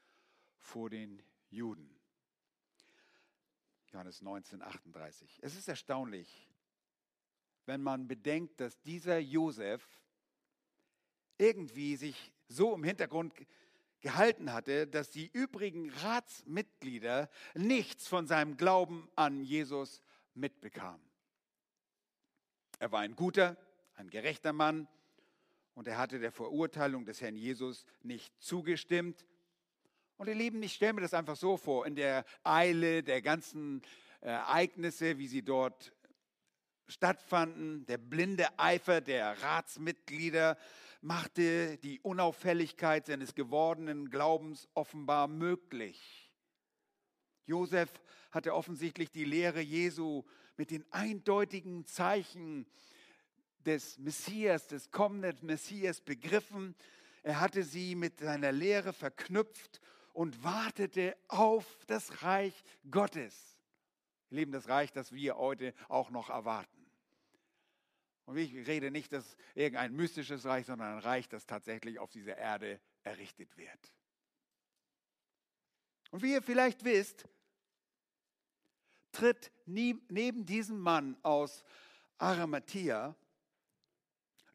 vor 0.58 0.90
den 0.90 1.22
Juden. 1.50 1.96
Johannes 3.92 4.22
19, 4.22 4.62
38. 4.62 5.40
Es 5.42 5.56
ist 5.56 5.68
erstaunlich, 5.68 6.50
wenn 7.66 7.82
man 7.82 8.08
bedenkt, 8.08 8.60
dass 8.60 8.82
dieser 8.82 9.20
Josef 9.20 9.88
irgendwie 11.38 11.96
sich 11.96 12.34
so 12.48 12.76
im 12.76 12.84
Hintergrund 12.84 13.34
gehalten 14.02 14.54
hatte, 14.54 14.88
dass 14.88 15.10
die 15.10 15.28
übrigen 15.28 15.90
Ratsmitglieder 15.90 17.30
nichts 17.56 18.08
von 18.08 18.28
seinem 18.28 18.58
Glauben 18.58 19.10
an 19.16 19.44
Jesus 19.44 20.02
mitbekamen. 20.34 21.02
Er 22.80 22.92
war 22.92 23.00
ein 23.00 23.16
guter, 23.16 23.58
ein 23.96 24.10
gerechter 24.10 24.54
Mann 24.54 24.88
und 25.76 25.88
er 25.88 25.98
hatte 25.98 26.20
der 26.20 26.32
Verurteilung 26.32 27.06
des 27.06 27.22
Herrn 27.22 27.36
Jesus 27.36 27.86
nicht 28.02 28.34
zugestimmt. 28.42 29.26
Und 30.18 30.28
ihr 30.28 30.36
Lieben, 30.36 30.64
ich 30.64 30.74
stelle 30.74 30.94
mir 30.94 31.02
das 31.02 31.14
einfach 31.14 31.36
so 31.36 31.58
vor, 31.58 31.86
in 31.86 31.96
der 31.96 32.26
Eile 32.44 33.04
der 33.04 33.22
ganzen 33.22 33.82
Ereignisse, 34.22 35.18
wie 35.18 35.28
sie 35.28 35.44
dort 35.44 35.94
stattfanden. 36.88 37.86
Der 37.88 37.98
blinde 37.98 38.48
Eifer 38.58 39.02
der 39.02 39.42
Ratsmitglieder 39.42 40.58
machte 41.02 41.78
die 41.78 42.00
Unauffälligkeit 42.00 43.06
seines 43.06 43.36
gewordenen 43.36 44.10
Glaubens 44.10 44.70
offenbar 44.74 45.28
möglich. 45.28 46.32
Josef 47.46 48.02
hatte 48.32 48.56
offensichtlich 48.56 49.12
die 49.12 49.26
Lehre 49.26 49.62
Jesu 49.62 50.24
mit 50.58 50.72
den 50.72 50.86
eindeutigen 50.92 51.86
Zeichen 51.86 52.66
des 53.66 53.98
Messias, 53.98 54.68
des 54.68 54.92
kommenden 54.92 55.46
Messias 55.46 56.02
begriffen. 56.02 56.76
Er 57.24 57.40
hatte 57.40 57.64
sie 57.64 57.96
mit 57.96 58.20
seiner 58.20 58.52
Lehre 58.52 58.94
verknüpft 58.94 59.82
und 60.14 60.44
wartete 60.44 61.18
auf 61.28 61.66
das 61.88 62.24
Reich 62.24 62.64
Gottes. 62.90 63.58
Wir 64.30 64.40
leben 64.40 64.52
das 64.52 64.70
Reich, 64.70 64.92
das 64.92 65.12
wir 65.12 65.38
heute 65.38 65.74
auch 65.90 66.10
noch 66.10 66.30
erwarten. 66.30 66.86
Und 68.26 68.38
ich 68.38 68.54
rede 68.68 68.92
nicht, 68.92 69.14
dass 69.14 69.38
irgendein 69.54 69.94
mystisches 69.94 70.46
Reich, 70.46 70.66
sondern 70.66 70.94
ein 70.94 71.00
Reich, 71.00 71.28
das 71.30 71.46
tatsächlich 71.46 72.00
auf 72.00 72.12
dieser 72.12 72.38
Erde 72.38 72.80
errichtet 73.04 73.56
wird. 73.58 73.94
Und 76.12 76.24
wie 76.24 76.34
ihr 76.34 76.42
vielleicht 76.42 76.84
wisst, 76.86 77.28
tritt 79.12 79.52
neben 79.66 80.46
diesem 80.46 80.80
Mann 80.80 81.18
aus 81.24 81.64
Arimathea 82.18 83.16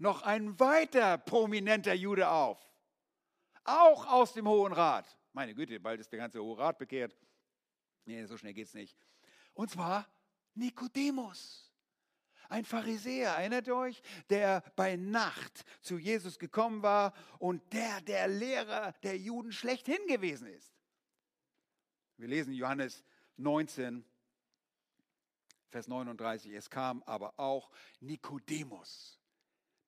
noch 0.01 0.23
ein 0.23 0.59
weiter 0.59 1.19
prominenter 1.19 1.95
Jude 1.95 2.29
auf. 2.29 2.59
Auch 3.65 4.07
aus 4.07 4.33
dem 4.33 4.49
Hohen 4.49 4.73
Rat. 4.73 5.17
Meine 5.33 5.55
Güte, 5.55 5.79
bald 5.79 6.01
ist 6.01 6.11
der 6.11 6.19
ganze 6.19 6.43
Hohe 6.43 6.59
Rat 6.59 6.79
bekehrt. 6.79 7.17
Nee, 8.05 8.25
so 8.25 8.37
schnell 8.37 8.55
geht 8.55 8.67
es 8.67 8.75
nicht. 8.75 8.97
Und 9.55 9.71
zwar 9.71 10.09
Nikodemus 10.55 11.71
ein 12.51 12.65
Pharisäer, 12.65 13.31
erinnert 13.31 13.69
ihr 13.69 13.77
euch, 13.77 14.03
der 14.29 14.63
bei 14.75 14.97
Nacht 14.97 15.65
zu 15.81 15.99
Jesus 15.99 16.39
gekommen 16.39 16.83
war 16.83 17.15
und 17.39 17.73
der 17.73 18.01
der 18.01 18.27
Lehrer 18.27 18.93
der 19.05 19.17
Juden 19.17 19.53
schlechthin 19.53 20.05
gewesen 20.09 20.49
ist. 20.49 20.75
Wir 22.17 22.27
lesen 22.27 22.53
Johannes 22.53 23.05
19, 23.37 24.05
Vers 25.69 25.87
39. 25.87 26.53
Es 26.53 26.69
kam 26.69 27.05
aber 27.05 27.39
auch 27.39 27.71
Nikodemus, 28.01 29.20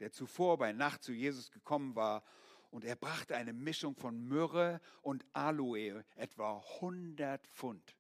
der 0.03 0.11
zuvor 0.11 0.59
bei 0.59 0.73
Nacht 0.73 1.05
zu 1.05 1.13
Jesus 1.13 1.53
gekommen 1.53 1.95
war 1.95 2.25
und 2.73 2.85
er 2.85 2.97
brachte 2.97 3.37
eine 3.37 3.53
Mischung 3.53 3.95
von 3.95 4.21
Myrrhe 4.27 4.81
und 5.01 5.25
Aloe, 5.33 6.05
etwa 6.17 6.59
100 6.59 7.47
Pfund. 7.47 7.97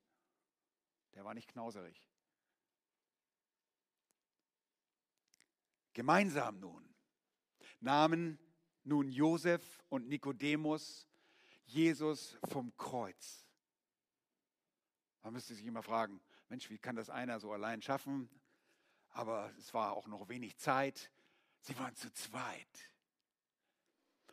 Der 1.14 1.24
war 1.24 1.32
nicht 1.32 1.48
knauserig. 1.48 2.10
Gemeinsam 5.92 6.58
nun 6.58 6.92
nahmen 7.78 8.36
nun 8.82 9.08
Josef 9.12 9.84
und 9.88 10.08
Nikodemus 10.08 11.06
Jesus 11.66 12.36
vom 12.42 12.76
Kreuz. 12.76 13.46
Man 15.22 15.34
müsste 15.34 15.54
sich 15.54 15.64
immer 15.64 15.84
fragen, 15.84 16.20
Mensch, 16.48 16.68
wie 16.68 16.78
kann 16.78 16.96
das 16.96 17.10
einer 17.10 17.38
so 17.38 17.52
allein 17.52 17.80
schaffen? 17.80 18.28
Aber 19.10 19.52
es 19.56 19.72
war 19.72 19.92
auch 19.92 20.08
noch 20.08 20.28
wenig 20.28 20.56
Zeit. 20.56 21.12
Sie 21.62 21.78
waren 21.78 21.94
zu 21.96 22.12
zweit. 22.12 22.92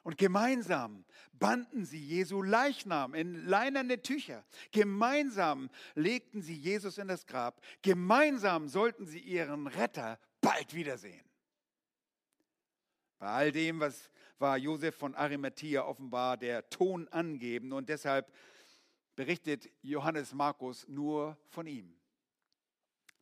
Und 0.04 0.18
gemeinsam 0.18 1.06
banden 1.34 1.86
sie 1.86 2.04
Jesu 2.04 2.42
Leichnam 2.42 3.14
in 3.14 3.46
leinerne 3.46 4.02
Tücher. 4.02 4.44
Gemeinsam 4.72 5.70
legten 5.94 6.42
sie 6.42 6.56
Jesus 6.56 6.98
in 6.98 7.08
das 7.08 7.26
Grab. 7.28 7.62
Gemeinsam 7.82 8.68
sollten 8.68 9.06
sie 9.06 9.20
ihren 9.20 9.68
Retter 9.68 10.20
bald 10.42 10.74
wiedersehen. 10.74 11.26
Bei 13.20 13.28
all 13.28 13.52
dem, 13.52 13.80
was 13.80 14.10
war 14.40 14.58
Josef 14.58 14.96
von 14.96 15.14
Arimathea 15.16 15.84
offenbar 15.86 16.38
der 16.38 16.70
Ton 16.70 17.08
angeben 17.10 17.74
und 17.74 17.90
deshalb 17.90 18.34
berichtet 19.16 19.70
Johannes 19.82 20.34
Markus 20.34 20.88
nur 20.88 21.38
von 21.50 21.68
ihm. 21.68 21.99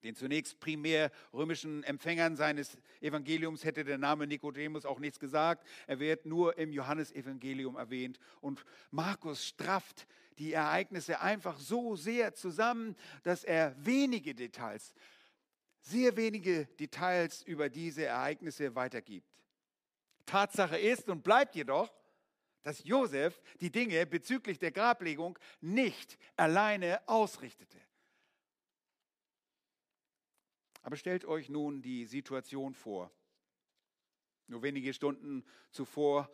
Den 0.04 0.16
zunächst 0.16 0.60
primär 0.60 1.12
römischen 1.34 1.84
Empfängern 1.84 2.36
seines 2.36 2.78
Evangeliums 3.02 3.64
hätte 3.64 3.84
der 3.84 3.98
Name 3.98 4.28
Nikodemus 4.28 4.86
auch 4.86 5.00
nichts 5.00 5.20
gesagt. 5.20 5.68
Er 5.88 6.00
wird 6.00 6.26
nur 6.26 6.58
im 6.58 6.72
Johannesevangelium 6.72 7.76
erwähnt. 7.76 8.20
Und 8.40 8.64
Markus 8.92 9.46
strafft 9.46 10.08
die 10.38 10.54
Ereignisse 10.54 11.20
einfach 11.20 11.58
so 11.60 11.96
sehr 11.96 12.34
zusammen, 12.36 12.96
dass 13.24 13.44
er 13.44 13.76
wenige 13.84 14.36
Details, 14.36 14.94
sehr 15.82 16.16
wenige 16.16 16.66
Details 16.80 17.42
über 17.42 17.70
diese 17.70 18.06
Ereignisse 18.06 18.76
weitergibt. 18.76 19.28
Tatsache 20.28 20.78
ist 20.78 21.10
und 21.10 21.24
bleibt 21.24 21.56
jedoch, 21.56 21.92
dass 22.62 22.84
Josef 22.84 23.42
die 23.62 23.72
Dinge 23.72 24.06
bezüglich 24.06 24.60
der 24.60 24.72
Grablegung 24.72 25.40
nicht 25.62 26.20
alleine 26.36 27.00
ausrichtete. 27.08 27.87
Aber 30.88 30.96
stellt 30.96 31.26
euch 31.26 31.50
nun 31.50 31.82
die 31.82 32.06
Situation 32.06 32.74
vor. 32.74 33.12
Nur 34.48 34.64
wenige 34.64 34.94
Stunden 34.94 35.44
zuvor 35.70 36.34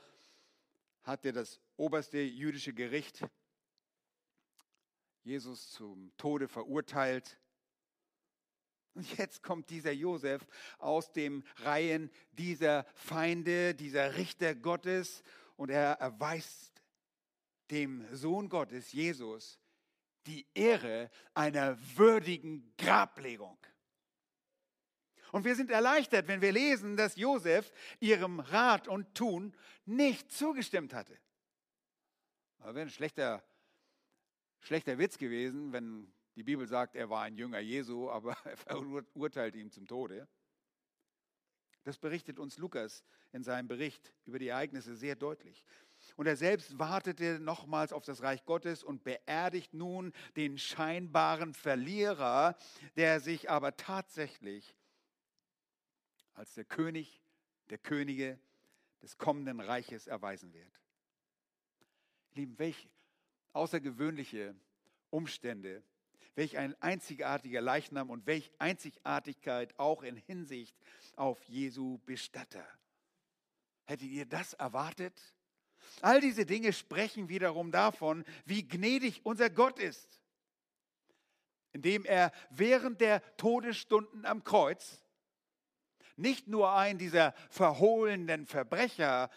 hatte 1.01 1.33
das 1.33 1.59
oberste 1.75 2.19
jüdische 2.19 2.71
Gericht 2.71 3.25
Jesus 5.23 5.71
zum 5.71 6.15
Tode 6.17 6.47
verurteilt. 6.47 7.41
Und 8.93 9.17
jetzt 9.17 9.41
kommt 9.41 9.71
dieser 9.71 9.91
Josef 9.91 10.45
aus 10.77 11.11
den 11.11 11.43
Reihen 11.55 12.11
dieser 12.33 12.85
Feinde, 12.93 13.73
dieser 13.73 14.17
Richter 14.17 14.53
Gottes 14.53 15.23
und 15.55 15.71
er 15.71 15.93
erweist 15.93 16.83
dem 17.71 18.05
Sohn 18.15 18.49
Gottes, 18.49 18.91
Jesus, 18.91 19.59
die 20.27 20.45
Ehre 20.53 21.09
einer 21.33 21.75
würdigen 21.97 22.71
Grablegung. 22.77 23.57
Und 25.33 25.45
wir 25.45 25.55
sind 25.55 25.71
erleichtert, 25.71 26.27
wenn 26.27 26.41
wir 26.41 26.51
lesen, 26.51 26.95
dass 26.95 27.15
Josef 27.15 27.71
ihrem 27.99 28.39
Rat 28.39 28.87
und 28.87 29.15
Tun 29.15 29.57
nicht 29.83 30.31
zugestimmt 30.31 30.93
hatte. 30.93 31.17
Das 32.59 32.75
wäre 32.75 32.81
ein 32.81 32.91
schlechter, 32.91 33.43
schlechter 34.59 34.99
Witz 34.99 35.17
gewesen, 35.17 35.73
wenn 35.73 36.13
die 36.35 36.43
Bibel 36.43 36.67
sagt, 36.67 36.95
er 36.95 37.09
war 37.09 37.23
ein 37.23 37.35
Jünger 37.35 37.57
Jesu, 37.57 38.11
aber 38.11 38.37
er 38.45 38.57
verurteilt 38.57 39.55
ihn 39.55 39.71
zum 39.71 39.87
Tode. 39.87 40.27
Das 41.83 41.97
berichtet 41.97 42.37
uns 42.37 42.59
Lukas 42.59 43.03
in 43.31 43.41
seinem 43.41 43.67
Bericht 43.67 44.13
über 44.25 44.37
die 44.37 44.49
Ereignisse 44.49 44.95
sehr 44.95 45.15
deutlich. 45.15 45.65
Und 46.15 46.27
er 46.27 46.37
selbst 46.37 46.77
wartete 46.77 47.39
nochmals 47.39 47.91
auf 47.91 48.05
das 48.05 48.21
Reich 48.21 48.45
Gottes 48.45 48.83
und 48.83 49.03
beerdigt 49.03 49.73
nun 49.73 50.13
den 50.35 50.59
scheinbaren 50.59 51.55
Verlierer, 51.55 52.55
der 52.97 53.19
sich 53.19 53.49
aber 53.49 53.75
tatsächlich 53.75 54.75
als 56.33 56.53
der 56.53 56.65
König 56.65 57.21
der 57.69 57.77
Könige 57.77 58.39
des 59.01 59.17
kommenden 59.17 59.59
Reiches 59.59 60.07
erweisen 60.07 60.53
wird. 60.53 60.79
Lieben, 62.33 62.57
welch 62.57 62.89
außergewöhnliche 63.53 64.55
Umstände, 65.09 65.83
welch 66.35 66.57
ein 66.57 66.75
einzigartiger 66.81 67.61
Leichnam 67.61 68.09
und 68.09 68.25
welch 68.25 68.51
Einzigartigkeit 68.57 69.77
auch 69.77 70.01
in 70.01 70.15
Hinsicht 70.15 70.75
auf 71.15 71.43
Jesu 71.43 71.99
Bestatter. 72.05 72.65
Hättet 73.85 74.09
ihr 74.09 74.25
das 74.25 74.53
erwartet? 74.53 75.19
All 76.01 76.21
diese 76.21 76.45
Dinge 76.45 76.73
sprechen 76.73 77.29
wiederum 77.29 77.71
davon, 77.71 78.25
wie 78.45 78.67
gnädig 78.67 79.25
unser 79.25 79.49
Gott 79.49 79.79
ist, 79.79 80.21
indem 81.73 82.05
er 82.05 82.31
während 82.49 83.01
der 83.01 83.21
Todesstunden 83.37 84.25
am 84.25 84.43
Kreuz 84.43 85.02
nicht 86.15 86.47
nur 86.47 86.73
einen 86.73 86.99
dieser 86.99 87.33
verhohlenen 87.49 88.45
Verbrecher 88.45 89.29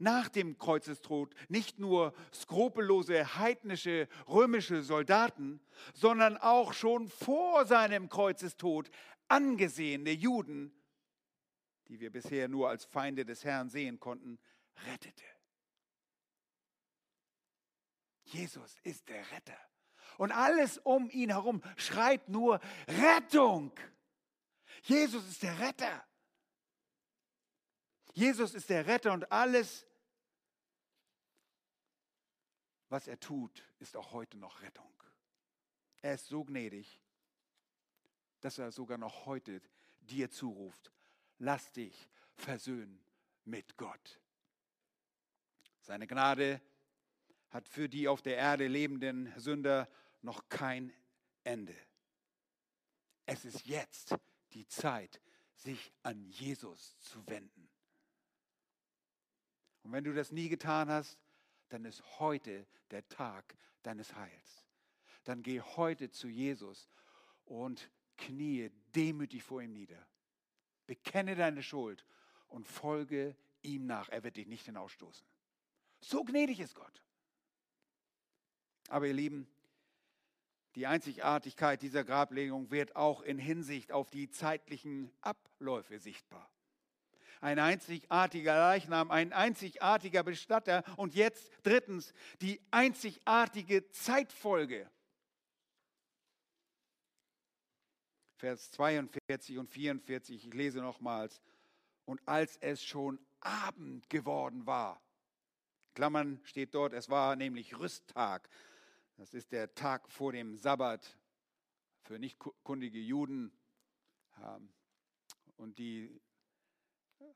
nach 0.00 0.28
dem 0.28 0.58
Kreuzestod 0.58 1.34
nicht 1.48 1.78
nur 1.78 2.14
skrupellose 2.32 3.36
heidnische 3.36 4.08
römische 4.28 4.82
Soldaten, 4.82 5.60
sondern 5.94 6.36
auch 6.36 6.72
schon 6.72 7.08
vor 7.08 7.66
seinem 7.66 8.08
Kreuzestod 8.08 8.90
angesehene 9.28 10.10
Juden, 10.10 10.72
die 11.88 12.00
wir 12.00 12.10
bisher 12.10 12.48
nur 12.48 12.68
als 12.68 12.84
Feinde 12.84 13.24
des 13.24 13.44
Herrn 13.44 13.70
sehen 13.70 13.98
konnten, 13.98 14.38
rettete. 14.86 15.24
Jesus 18.24 18.76
ist 18.82 19.08
der 19.08 19.30
Retter. 19.32 19.56
Und 20.18 20.32
alles 20.32 20.78
um 20.78 21.08
ihn 21.10 21.30
herum 21.30 21.62
schreit 21.76 22.28
nur 22.28 22.60
Rettung. 22.88 23.72
Jesus 24.82 25.26
ist 25.26 25.42
der 25.42 25.58
Retter. 25.58 26.04
Jesus 28.14 28.54
ist 28.54 28.68
der 28.68 28.86
Retter 28.86 29.12
und 29.12 29.30
alles, 29.30 29.86
was 32.88 33.06
er 33.06 33.20
tut, 33.20 33.62
ist 33.78 33.96
auch 33.96 34.12
heute 34.12 34.36
noch 34.38 34.60
Rettung. 34.62 34.92
Er 36.02 36.14
ist 36.14 36.26
so 36.26 36.44
gnädig, 36.44 37.00
dass 38.40 38.58
er 38.58 38.72
sogar 38.72 38.98
noch 38.98 39.26
heute 39.26 39.60
dir 40.00 40.30
zuruft, 40.30 40.92
lass 41.38 41.72
dich 41.72 42.08
versöhnen 42.34 43.00
mit 43.44 43.76
Gott. 43.76 44.20
Seine 45.80 46.06
Gnade 46.06 46.60
hat 47.50 47.68
für 47.68 47.88
die 47.88 48.08
auf 48.08 48.22
der 48.22 48.36
Erde 48.36 48.66
lebenden 48.66 49.32
Sünder 49.38 49.88
noch 50.22 50.48
kein 50.48 50.92
Ende. 51.44 51.76
Es 53.26 53.44
ist 53.44 53.66
jetzt 53.66 54.14
die 54.52 54.66
Zeit, 54.66 55.20
sich 55.54 55.92
an 56.02 56.24
Jesus 56.24 56.98
zu 57.00 57.26
wenden. 57.26 57.68
Und 59.82 59.92
wenn 59.92 60.04
du 60.04 60.12
das 60.14 60.32
nie 60.32 60.48
getan 60.48 60.88
hast, 60.88 61.18
dann 61.68 61.84
ist 61.84 62.02
heute 62.18 62.66
der 62.90 63.06
Tag 63.08 63.56
deines 63.82 64.14
Heils. 64.14 64.64
Dann 65.24 65.42
geh 65.42 65.60
heute 65.60 66.10
zu 66.10 66.28
Jesus 66.28 66.88
und 67.44 67.90
kniee 68.16 68.70
demütig 68.94 69.42
vor 69.42 69.62
ihm 69.62 69.72
nieder. 69.72 70.06
Bekenne 70.86 71.36
deine 71.36 71.62
Schuld 71.62 72.04
und 72.48 72.66
folge 72.66 73.36
ihm 73.62 73.86
nach. 73.86 74.08
Er 74.08 74.22
wird 74.24 74.36
dich 74.36 74.46
nicht 74.46 74.64
hinausstoßen. 74.64 75.26
So 76.00 76.24
gnädig 76.24 76.60
ist 76.60 76.74
Gott. 76.74 77.02
Aber 78.88 79.06
ihr 79.06 79.14
Lieben, 79.14 79.46
die 80.78 80.86
Einzigartigkeit 80.86 81.82
dieser 81.82 82.04
Grablegung 82.04 82.70
wird 82.70 82.94
auch 82.94 83.22
in 83.22 83.36
Hinsicht 83.36 83.90
auf 83.90 84.10
die 84.10 84.30
zeitlichen 84.30 85.10
Abläufe 85.22 85.98
sichtbar. 85.98 86.48
Ein 87.40 87.58
einzigartiger 87.58 88.54
Leichnam, 88.54 89.10
ein 89.10 89.32
einzigartiger 89.32 90.22
Bestatter 90.22 90.84
und 90.96 91.16
jetzt 91.16 91.50
drittens 91.64 92.14
die 92.40 92.60
einzigartige 92.70 93.90
Zeitfolge. 93.90 94.88
Vers 98.36 98.70
42 98.70 99.58
und 99.58 99.68
44, 99.68 100.46
ich 100.46 100.54
lese 100.54 100.78
nochmals. 100.78 101.42
Und 102.04 102.20
als 102.24 102.56
es 102.58 102.84
schon 102.84 103.18
Abend 103.40 104.08
geworden 104.08 104.64
war, 104.64 105.02
Klammern 105.94 106.40
steht 106.44 106.72
dort, 106.72 106.92
es 106.92 107.08
war 107.08 107.34
nämlich 107.34 107.76
Rüsttag, 107.80 108.48
das 109.18 109.34
ist 109.34 109.50
der 109.50 109.74
Tag 109.74 110.08
vor 110.08 110.30
dem 110.32 110.56
Sabbat 110.56 111.18
für 112.02 112.20
nicht 112.20 112.38
kundige 112.62 113.00
Juden. 113.00 113.52
Ähm, 114.40 114.72
und 115.56 115.76
die 115.78 116.20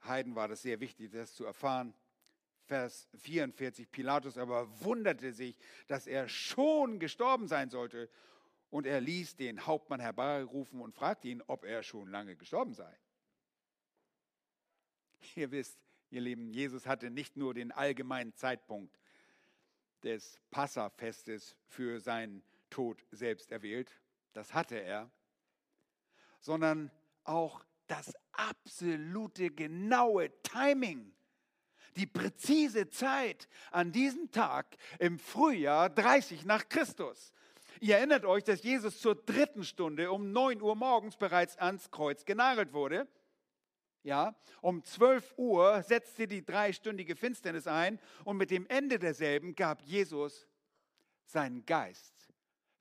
Heiden 0.05 0.37
war 0.37 0.47
das 0.47 0.62
sehr 0.62 0.79
wichtig, 0.79 1.11
das 1.11 1.35
zu 1.35 1.45
erfahren. 1.45 1.92
Vers 2.66 3.09
44, 3.18 3.90
Pilatus 3.90 4.38
aber 4.38 4.68
wunderte 4.85 5.33
sich, 5.33 5.59
dass 5.88 6.07
er 6.07 6.29
schon 6.29 7.01
gestorben 7.01 7.49
sein 7.49 7.68
sollte. 7.68 8.09
Und 8.71 8.87
er 8.87 9.01
ließ 9.01 9.35
den 9.35 9.66
Hauptmann 9.66 10.01
herbeirufen 10.01 10.81
und 10.81 10.95
fragte 10.95 11.29
ihn, 11.29 11.42
ob 11.49 11.64
er 11.64 11.83
schon 11.83 12.09
lange 12.09 12.37
gestorben 12.37 12.75
sei. 12.75 12.97
Ihr 15.35 15.51
wisst, 15.51 15.81
ihr 16.11 16.21
Lieben, 16.21 16.49
Jesus 16.49 16.87
hatte 16.87 17.11
nicht 17.11 17.37
nur 17.37 17.55
den 17.55 17.73
allgemeinen 17.73 18.35
Zeitpunkt 18.35 19.02
des 20.03 20.38
Passafestes 20.51 21.57
für 21.67 22.01
seinen 22.01 22.43
Tod 22.71 23.05
selbst 23.11 23.53
erwählt, 23.53 24.01
das 24.33 24.55
hatte 24.55 24.77
er, 24.77 25.11
sondern 26.41 26.91
auch 27.25 27.65
das 27.87 28.15
absolute 28.33 29.51
genaue 29.51 30.31
Timing, 30.43 31.12
die 31.97 32.07
präzise 32.07 32.88
Zeit 32.88 33.49
an 33.71 33.93
diesem 33.93 34.31
Tag 34.31 34.77
im 34.99 35.19
Frühjahr 35.19 35.91
30 35.91 36.45
nach 36.45 36.69
Christus. 36.69 37.33
Ihr 37.81 37.97
erinnert 37.97 38.25
euch, 38.25 38.45
dass 38.45 38.62
Jesus 38.62 39.01
zur 39.01 39.15
dritten 39.15 39.65
Stunde 39.65 40.11
um 40.11 40.33
9 40.33 40.62
Uhr 40.62 40.77
morgens 40.77 41.17
bereits 41.17 41.59
ans 41.59 41.91
Kreuz 41.91 42.25
genagelt 42.25 42.73
wurde. 42.73 43.09
Ja, 44.05 44.35
um 44.61 44.83
12 44.83 45.35
Uhr 45.37 45.83
setzte 45.83 46.27
die 46.27 46.45
dreistündige 46.45 47.15
Finsternis 47.15 47.67
ein 47.69 48.01
und 48.25 48.37
mit 48.37 48.51
dem 48.51 48.67
Ende 48.67 48.99
derselben 48.99 49.55
gab 49.55 49.83
Jesus 49.83 50.49
seinen 51.25 51.65
Geist 51.65 52.33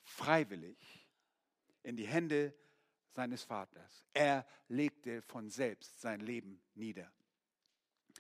freiwillig 0.04 1.08
in 1.84 1.96
die 1.96 2.08
Hände 2.08 2.54
seines 3.12 3.44
Vaters. 3.44 4.08
Er 4.14 4.46
legte 4.68 5.22
von 5.22 5.50
selbst 5.50 6.02
sein 6.02 6.22
Leben 6.22 6.62
nieder. 6.74 7.12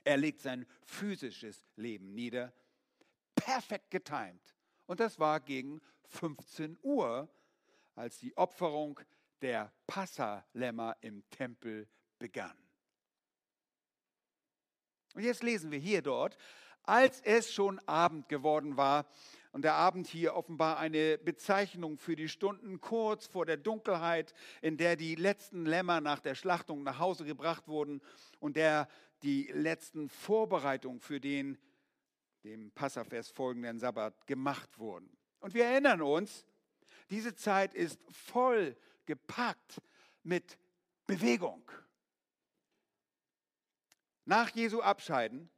Er 0.03 0.17
legt 0.17 0.41
sein 0.41 0.65
physisches 0.83 1.67
Leben 1.75 2.13
nieder, 2.13 2.53
perfekt 3.35 3.91
getimt. 3.91 4.55
Und 4.85 4.99
das 4.99 5.19
war 5.19 5.39
gegen 5.39 5.81
15 6.05 6.77
Uhr, 6.81 7.29
als 7.95 8.19
die 8.19 8.35
Opferung 8.37 8.99
der 9.41 9.71
Passalämmer 9.87 10.97
im 11.01 11.27
Tempel 11.29 11.87
begann. 12.19 12.57
Und 15.15 15.23
jetzt 15.23 15.43
lesen 15.43 15.71
wir 15.71 15.79
hier 15.79 16.01
dort, 16.01 16.37
als 16.83 17.21
es 17.21 17.53
schon 17.53 17.79
Abend 17.87 18.29
geworden 18.29 18.77
war, 18.77 19.05
und 19.53 19.63
der 19.63 19.73
Abend 19.73 20.07
hier 20.07 20.35
offenbar 20.35 20.79
eine 20.79 21.17
Bezeichnung 21.17 21.97
für 21.97 22.15
die 22.15 22.29
Stunden 22.29 22.79
kurz 22.79 23.27
vor 23.27 23.45
der 23.45 23.57
Dunkelheit, 23.57 24.33
in 24.61 24.77
der 24.77 24.95
die 24.95 25.15
letzten 25.15 25.65
Lämmer 25.65 25.99
nach 25.99 26.21
der 26.21 26.35
Schlachtung 26.35 26.83
nach 26.83 26.99
Hause 26.99 27.25
gebracht 27.25 27.67
wurden 27.67 28.01
und 28.39 28.55
der 28.55 28.87
die 29.23 29.51
letzten 29.53 30.07
Vorbereitungen 30.07 31.01
für 31.01 31.19
den 31.19 31.57
dem 32.43 32.71
Passafest 32.71 33.35
folgenden 33.35 33.79
Sabbat 33.79 34.25
gemacht 34.25 34.79
wurden. 34.79 35.09
Und 35.39 35.53
wir 35.53 35.65
erinnern 35.65 36.01
uns, 36.01 36.45
diese 37.09 37.35
Zeit 37.35 37.73
ist 37.73 37.99
voll 38.09 38.75
gepackt 39.05 39.81
mit 40.23 40.57
Bewegung. 41.05 41.63
Nach 44.31 44.49
Jesu 44.51 44.79
Abscheiden 44.79 45.49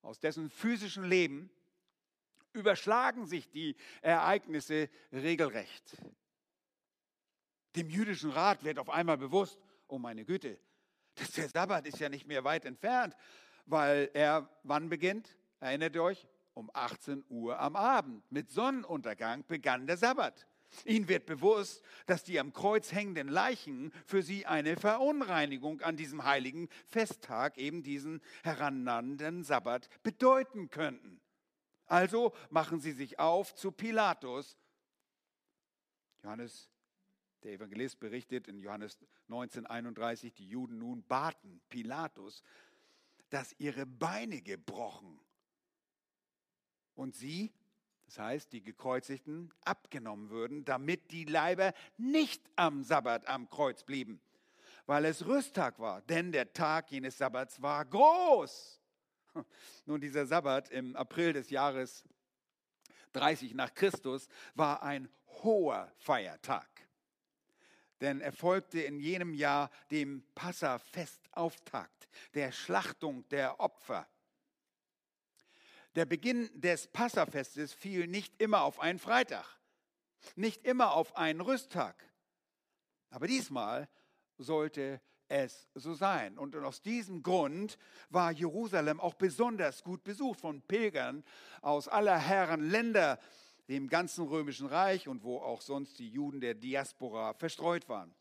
aus 0.00 0.18
dessen 0.18 0.48
physischen 0.48 1.04
Leben 1.04 1.50
überschlagen 2.54 3.26
sich 3.26 3.50
die 3.50 3.76
Ereignisse 4.00 4.88
regelrecht. 5.12 5.94
Dem 7.76 7.90
jüdischen 7.90 8.30
Rat 8.30 8.64
wird 8.64 8.78
auf 8.78 8.88
einmal 8.88 9.18
bewusst, 9.18 9.60
oh 9.86 9.98
meine 9.98 10.24
Güte, 10.24 10.58
dass 11.16 11.32
der 11.32 11.50
Sabbat 11.50 11.86
ist 11.86 11.98
ja 12.00 12.08
nicht 12.08 12.26
mehr 12.26 12.42
weit 12.42 12.64
entfernt, 12.64 13.14
weil 13.66 14.10
er 14.14 14.48
wann 14.62 14.88
beginnt? 14.88 15.36
Erinnert 15.60 15.94
ihr 15.94 16.04
euch? 16.04 16.26
Um 16.54 16.70
18 16.72 17.22
Uhr 17.28 17.60
am 17.60 17.76
Abend. 17.76 18.24
Mit 18.32 18.50
Sonnenuntergang 18.50 19.44
begann 19.46 19.86
der 19.86 19.98
Sabbat. 19.98 20.46
Ihnen 20.84 21.08
wird 21.08 21.26
bewusst, 21.26 21.82
dass 22.06 22.24
die 22.24 22.40
am 22.40 22.52
Kreuz 22.52 22.92
hängenden 22.92 23.28
Leichen 23.28 23.92
für 24.06 24.22
sie 24.22 24.46
eine 24.46 24.76
Verunreinigung 24.76 25.80
an 25.82 25.96
diesem 25.96 26.24
heiligen 26.24 26.68
Festtag, 26.86 27.58
eben 27.58 27.82
diesen 27.82 28.20
herannahenden 28.42 29.44
Sabbat, 29.44 29.88
bedeuten 30.02 30.70
könnten. 30.70 31.20
Also 31.86 32.32
machen 32.50 32.80
sie 32.80 32.92
sich 32.92 33.18
auf 33.18 33.54
zu 33.54 33.70
Pilatus. 33.72 34.56
Johannes, 36.22 36.70
der 37.42 37.52
Evangelist, 37.52 38.00
berichtet 38.00 38.48
in 38.48 38.58
Johannes 38.58 38.98
1931, 39.28 40.32
die 40.32 40.48
Juden 40.48 40.78
nun 40.78 41.02
baten 41.04 41.60
Pilatus, 41.68 42.42
dass 43.28 43.54
ihre 43.58 43.84
Beine 43.84 44.40
gebrochen 44.40 45.20
und 46.94 47.14
sie, 47.14 47.52
das 48.14 48.24
heißt 48.24 48.52
die 48.52 48.62
Gekreuzigten, 48.62 49.52
abgenommen 49.64 50.30
würden, 50.30 50.64
damit 50.64 51.10
die 51.10 51.24
Leiber 51.24 51.74
nicht 51.96 52.48
am 52.54 52.84
Sabbat 52.84 53.26
am 53.26 53.50
Kreuz 53.50 53.82
blieben, 53.82 54.20
weil 54.86 55.04
es 55.06 55.26
Rüsttag 55.26 55.80
war, 55.80 56.00
denn 56.02 56.30
der 56.30 56.52
Tag 56.52 56.92
jenes 56.92 57.18
Sabbats 57.18 57.60
war 57.60 57.84
groß. 57.84 58.80
Nun, 59.86 60.00
dieser 60.00 60.26
Sabbat 60.26 60.70
im 60.70 60.94
April 60.94 61.32
des 61.32 61.50
Jahres 61.50 62.04
30 63.14 63.52
nach 63.54 63.74
Christus 63.74 64.28
war 64.54 64.84
ein 64.84 65.08
hoher 65.42 65.90
Feiertag. 65.96 66.68
Denn 68.00 68.20
er 68.20 68.32
folgte 68.32 68.80
in 68.80 69.00
jenem 69.00 69.34
Jahr 69.34 69.70
dem 69.90 70.24
Passafestauftakt, 70.36 72.08
der 72.34 72.52
Schlachtung 72.52 73.28
der 73.30 73.58
Opfer. 73.58 74.06
Der 75.94 76.06
Beginn 76.06 76.50
des 76.54 76.88
Passafestes 76.88 77.72
fiel 77.72 78.06
nicht 78.06 78.40
immer 78.42 78.62
auf 78.62 78.80
einen 78.80 78.98
Freitag, 78.98 79.46
nicht 80.34 80.64
immer 80.64 80.92
auf 80.92 81.16
einen 81.16 81.40
Rüsttag. 81.40 81.94
Aber 83.10 83.28
diesmal 83.28 83.88
sollte 84.36 85.00
es 85.28 85.68
so 85.74 85.94
sein. 85.94 86.36
Und 86.36 86.56
aus 86.56 86.82
diesem 86.82 87.22
Grund 87.22 87.78
war 88.10 88.32
Jerusalem 88.32 89.00
auch 89.00 89.14
besonders 89.14 89.84
gut 89.84 90.02
besucht 90.02 90.40
von 90.40 90.62
Pilgern 90.62 91.24
aus 91.62 91.86
aller 91.86 92.18
Herren 92.18 92.68
Länder, 92.68 93.18
dem 93.68 93.88
ganzen 93.88 94.26
römischen 94.26 94.66
Reich 94.66 95.08
und 95.08 95.22
wo 95.22 95.38
auch 95.38 95.60
sonst 95.60 95.98
die 95.98 96.10
Juden 96.10 96.40
der 96.40 96.54
Diaspora 96.54 97.34
verstreut 97.34 97.88
waren. 97.88 98.14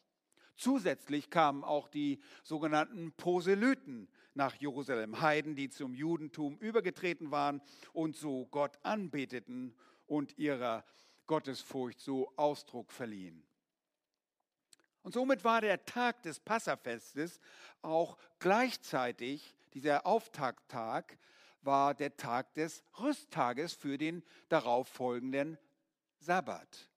Zusätzlich 0.55 1.29
kamen 1.29 1.63
auch 1.63 1.89
die 1.89 2.21
sogenannten 2.43 3.11
Proselyten 3.13 4.07
nach 4.35 4.55
Jerusalem, 4.55 5.21
Heiden, 5.21 5.55
die 5.55 5.69
zum 5.69 5.93
Judentum 5.93 6.57
übergetreten 6.57 7.31
waren 7.31 7.61
und 7.91 8.15
so 8.15 8.45
Gott 8.47 8.77
anbeteten 8.83 9.75
und 10.07 10.37
ihrer 10.37 10.83
Gottesfurcht 11.27 11.99
so 11.99 12.31
Ausdruck 12.35 12.91
verliehen. 12.91 13.45
Und 15.01 15.13
somit 15.13 15.43
war 15.43 15.61
der 15.61 15.85
Tag 15.85 16.23
des 16.23 16.39
Passafestes 16.39 17.39
auch 17.81 18.17
gleichzeitig, 18.39 19.55
dieser 19.73 20.05
Auftakttag, 20.05 21.17
war 21.61 21.93
der 21.93 22.15
Tag 22.15 22.53
des 22.53 22.83
Rüsttages 22.99 23.73
für 23.73 23.97
den 23.97 24.23
darauffolgenden 24.49 25.57
Sabbat. 26.19 26.89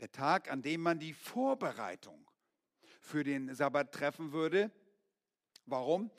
Der 0.00 0.10
Tag, 0.10 0.50
an 0.50 0.62
dem 0.62 0.80
man 0.80 0.98
die 0.98 1.12
Vorbereitung 1.12 2.26
für 3.02 3.24
den 3.24 3.54
Sabbat 3.54 3.92
treffen 3.92 4.32
würde. 4.32 4.70
Warum? 5.66 6.10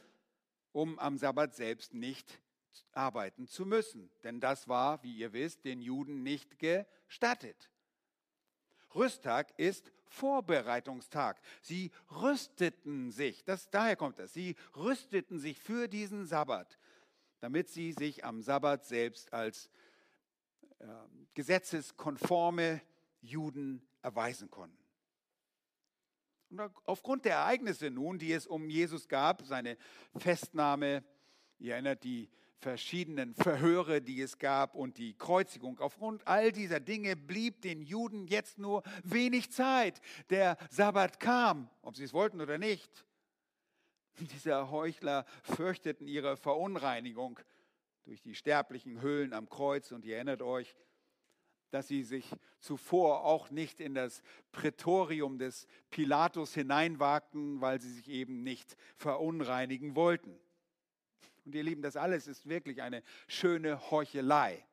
Um 0.71 0.99
am 0.99 1.17
Sabbat 1.17 1.55
selbst 1.55 1.93
nicht 1.93 2.39
arbeiten 2.91 3.47
zu 3.47 3.65
müssen. 3.65 4.11
Denn 4.23 4.39
das 4.39 4.67
war, 4.67 5.01
wie 5.03 5.15
ihr 5.15 5.33
wisst, 5.33 5.65
den 5.65 5.81
Juden 5.81 6.23
nicht 6.23 6.59
gestattet. 6.59 7.69
Rüsttag 8.93 9.57
ist 9.57 9.91
Vorbereitungstag. 10.05 11.41
Sie 11.61 11.91
rüsteten 12.11 13.11
sich, 13.11 13.43
das, 13.43 13.69
daher 13.71 13.95
kommt 13.95 14.19
das, 14.19 14.33
sie 14.33 14.55
rüsteten 14.75 15.39
sich 15.39 15.59
für 15.59 15.87
diesen 15.87 16.27
Sabbat, 16.27 16.77
damit 17.39 17.69
sie 17.69 17.93
sich 17.93 18.23
am 18.23 18.43
Sabbat 18.43 18.85
selbst 18.85 19.33
als 19.33 19.71
äh, 20.79 20.85
gesetzeskonforme 21.33 22.81
Juden 23.21 23.81
erweisen 24.03 24.51
konnten. 24.51 24.82
Und 26.53 26.71
aufgrund 26.85 27.25
der 27.25 27.37
Ereignisse 27.37 27.89
nun, 27.89 28.19
die 28.19 28.31
es 28.31 28.45
um 28.45 28.69
Jesus 28.69 29.07
gab, 29.07 29.41
seine 29.41 29.75
Festnahme, 30.15 31.03
ihr 31.57 31.73
erinnert 31.73 32.03
die 32.03 32.29
verschiedenen 32.59 33.33
Verhöre, 33.33 34.03
die 34.03 34.21
es 34.21 34.37
gab 34.37 34.75
und 34.75 34.99
die 34.99 35.17
Kreuzigung. 35.17 35.79
Aufgrund 35.79 36.27
all 36.27 36.51
dieser 36.51 36.79
Dinge 36.79 37.15
blieb 37.15 37.61
den 37.63 37.81
Juden 37.81 38.27
jetzt 38.27 38.59
nur 38.59 38.83
wenig 39.03 39.51
Zeit. 39.51 39.99
Der 40.29 40.57
Sabbat 40.69 41.19
kam, 41.19 41.71
ob 41.81 41.95
sie 41.95 42.03
es 42.03 42.13
wollten 42.13 42.39
oder 42.39 42.59
nicht. 42.59 43.03
Diese 44.19 44.69
Heuchler 44.69 45.25
fürchteten 45.41 46.05
ihre 46.05 46.37
Verunreinigung 46.37 47.39
durch 48.03 48.21
die 48.21 48.35
sterblichen 48.35 49.01
Höhlen 49.01 49.33
am 49.33 49.49
Kreuz 49.49 49.91
und 49.91 50.05
ihr 50.05 50.17
erinnert 50.17 50.43
euch, 50.43 50.75
dass 51.73 51.87
sie 51.87 52.03
sich 52.03 52.29
zuvor 52.59 53.23
auch 53.23 53.49
nicht 53.49 53.79
in 53.79 53.95
das 53.95 54.21
Prätorium 54.51 55.39
des 55.39 55.67
Pilatus 55.89 56.53
hineinwagten, 56.53 57.61
weil 57.61 57.81
sie 57.81 57.91
sich 57.91 58.07
eben 58.09 58.43
nicht 58.43 58.77
verunreinigen 58.95 59.95
wollten. 59.95 60.39
Und 61.45 61.55
ihr 61.55 61.63
Lieben, 61.63 61.81
das 61.81 61.95
alles 61.95 62.27
ist 62.27 62.47
wirklich 62.47 62.83
eine 62.83 63.01
schöne 63.27 63.89
Heuchelei. 63.89 64.63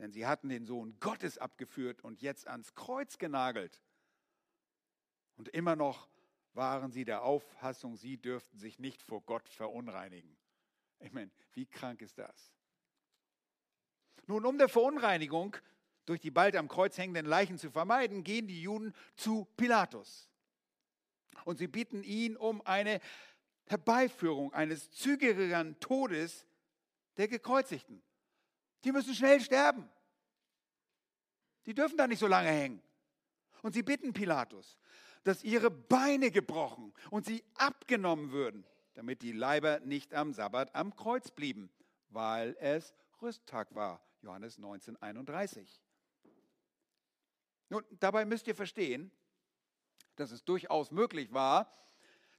Denn 0.00 0.10
sie 0.10 0.26
hatten 0.26 0.48
den 0.48 0.66
Sohn 0.66 0.98
Gottes 0.98 1.38
abgeführt 1.38 2.02
und 2.02 2.20
jetzt 2.20 2.48
ans 2.48 2.74
Kreuz 2.74 3.18
genagelt. 3.18 3.80
Und 5.36 5.48
immer 5.50 5.76
noch 5.76 6.08
waren 6.52 6.90
sie 6.90 7.04
der 7.04 7.22
Auffassung, 7.22 7.96
sie 7.96 8.16
dürften 8.16 8.58
sich 8.58 8.80
nicht 8.80 9.02
vor 9.02 9.22
Gott 9.22 9.48
verunreinigen. 9.48 10.36
Ich 10.98 11.12
meine, 11.12 11.30
wie 11.52 11.66
krank 11.66 12.02
ist 12.02 12.18
das? 12.18 12.52
Nun, 14.30 14.46
um 14.46 14.58
der 14.58 14.68
Verunreinigung 14.68 15.56
durch 16.06 16.20
die 16.20 16.30
bald 16.30 16.54
am 16.54 16.68
Kreuz 16.68 16.96
hängenden 16.96 17.26
Leichen 17.26 17.58
zu 17.58 17.68
vermeiden, 17.68 18.22
gehen 18.22 18.46
die 18.46 18.62
Juden 18.62 18.94
zu 19.16 19.48
Pilatus. 19.56 20.30
Und 21.44 21.58
sie 21.58 21.66
bitten 21.66 22.04
ihn 22.04 22.36
um 22.36 22.64
eine 22.64 23.00
Herbeiführung 23.66 24.52
eines 24.54 24.92
zügigeren 24.92 25.80
Todes 25.80 26.46
der 27.16 27.26
Gekreuzigten. 27.26 28.04
Die 28.84 28.92
müssen 28.92 29.16
schnell 29.16 29.40
sterben. 29.40 29.90
Die 31.66 31.74
dürfen 31.74 31.96
da 31.96 32.06
nicht 32.06 32.20
so 32.20 32.28
lange 32.28 32.50
hängen. 32.50 32.80
Und 33.62 33.72
sie 33.72 33.82
bitten 33.82 34.12
Pilatus, 34.12 34.78
dass 35.24 35.42
ihre 35.42 35.72
Beine 35.72 36.30
gebrochen 36.30 36.94
und 37.10 37.26
sie 37.26 37.42
abgenommen 37.56 38.30
würden, 38.30 38.64
damit 38.94 39.22
die 39.22 39.32
Leiber 39.32 39.80
nicht 39.80 40.14
am 40.14 40.32
Sabbat 40.32 40.72
am 40.76 40.94
Kreuz 40.94 41.32
blieben, 41.32 41.68
weil 42.10 42.56
es 42.60 42.94
Rüsttag 43.20 43.74
war. 43.74 44.00
Johannes 44.22 44.58
19, 44.58 45.00
31. 45.00 45.82
Nun, 47.68 47.84
dabei 48.00 48.24
müsst 48.24 48.46
ihr 48.48 48.54
verstehen, 48.54 49.10
dass 50.16 50.32
es 50.32 50.44
durchaus 50.44 50.90
möglich 50.90 51.32
war, 51.32 51.72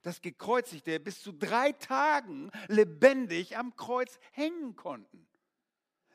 dass 0.02 0.22
Gekreuzigte 0.22 1.00
bis 1.00 1.22
zu 1.22 1.32
drei 1.32 1.72
Tagen 1.74 2.52
lebendig 2.68 3.58
am 3.58 3.76
Kreuz 3.76 4.20
hängen 4.32 4.76
konnten, 4.76 5.28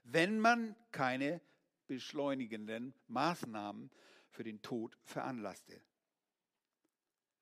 wenn 0.05 0.39
man 0.39 0.77
keine 0.93 1.41
beschleunigenden 1.87 2.95
Maßnahmen 3.09 3.91
für 4.29 4.45
den 4.45 4.61
Tod 4.61 4.99
veranlasste. 5.05 5.81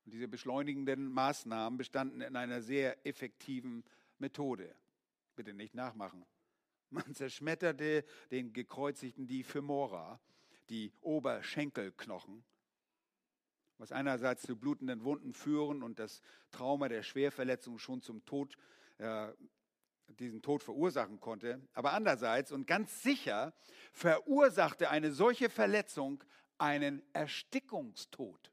Und 0.05 0.13
diese 0.13 0.29
beschleunigenden 0.29 1.11
Maßnahmen 1.11 1.79
bestanden 1.79 2.21
in 2.21 2.37
einer 2.37 2.61
sehr 2.61 3.07
effektiven 3.07 3.85
Methode. 4.19 4.75
Bitte 5.35 5.55
nicht 5.55 5.75
nachmachen. 5.75 6.25
Man 6.95 7.13
zerschmetterte 7.13 8.05
den 8.31 8.53
Gekreuzigten 8.53 9.27
die 9.27 9.43
Femora, 9.43 10.21
die 10.69 10.93
Oberschenkelknochen, 11.01 12.45
was 13.79 13.91
einerseits 13.91 14.43
zu 14.43 14.57
blutenden 14.57 15.03
Wunden 15.03 15.35
führen 15.35 15.83
und 15.83 15.99
das 15.99 16.23
Trauma 16.53 16.89
der 16.89 17.03
Schwerverletzung 17.03 17.81
schon 17.81 18.01
zum 18.01 18.25
Tod, 18.25 18.57
äh, 18.99 19.33
diesen 20.21 20.41
Tod 20.41 20.63
verursachen 20.63 21.19
konnte. 21.19 21.61
Aber 21.73 21.95
andererseits 21.95 22.53
und 22.53 22.69
ganz 22.69 23.03
sicher 23.03 23.53
verursachte 23.93 24.89
eine 24.89 25.11
solche 25.11 25.51
Verletzung 25.51 26.23
einen 26.59 27.03
Erstickungstod. 27.13 28.53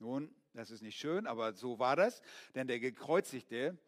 Nun, 0.00 0.36
das 0.52 0.70
ist 0.70 0.82
nicht 0.82 0.98
schön, 0.98 1.26
aber 1.26 1.54
so 1.54 1.78
war 1.78 1.96
das, 1.96 2.20
denn 2.54 2.66
der 2.66 2.78
Gekreuzigte 2.78 3.78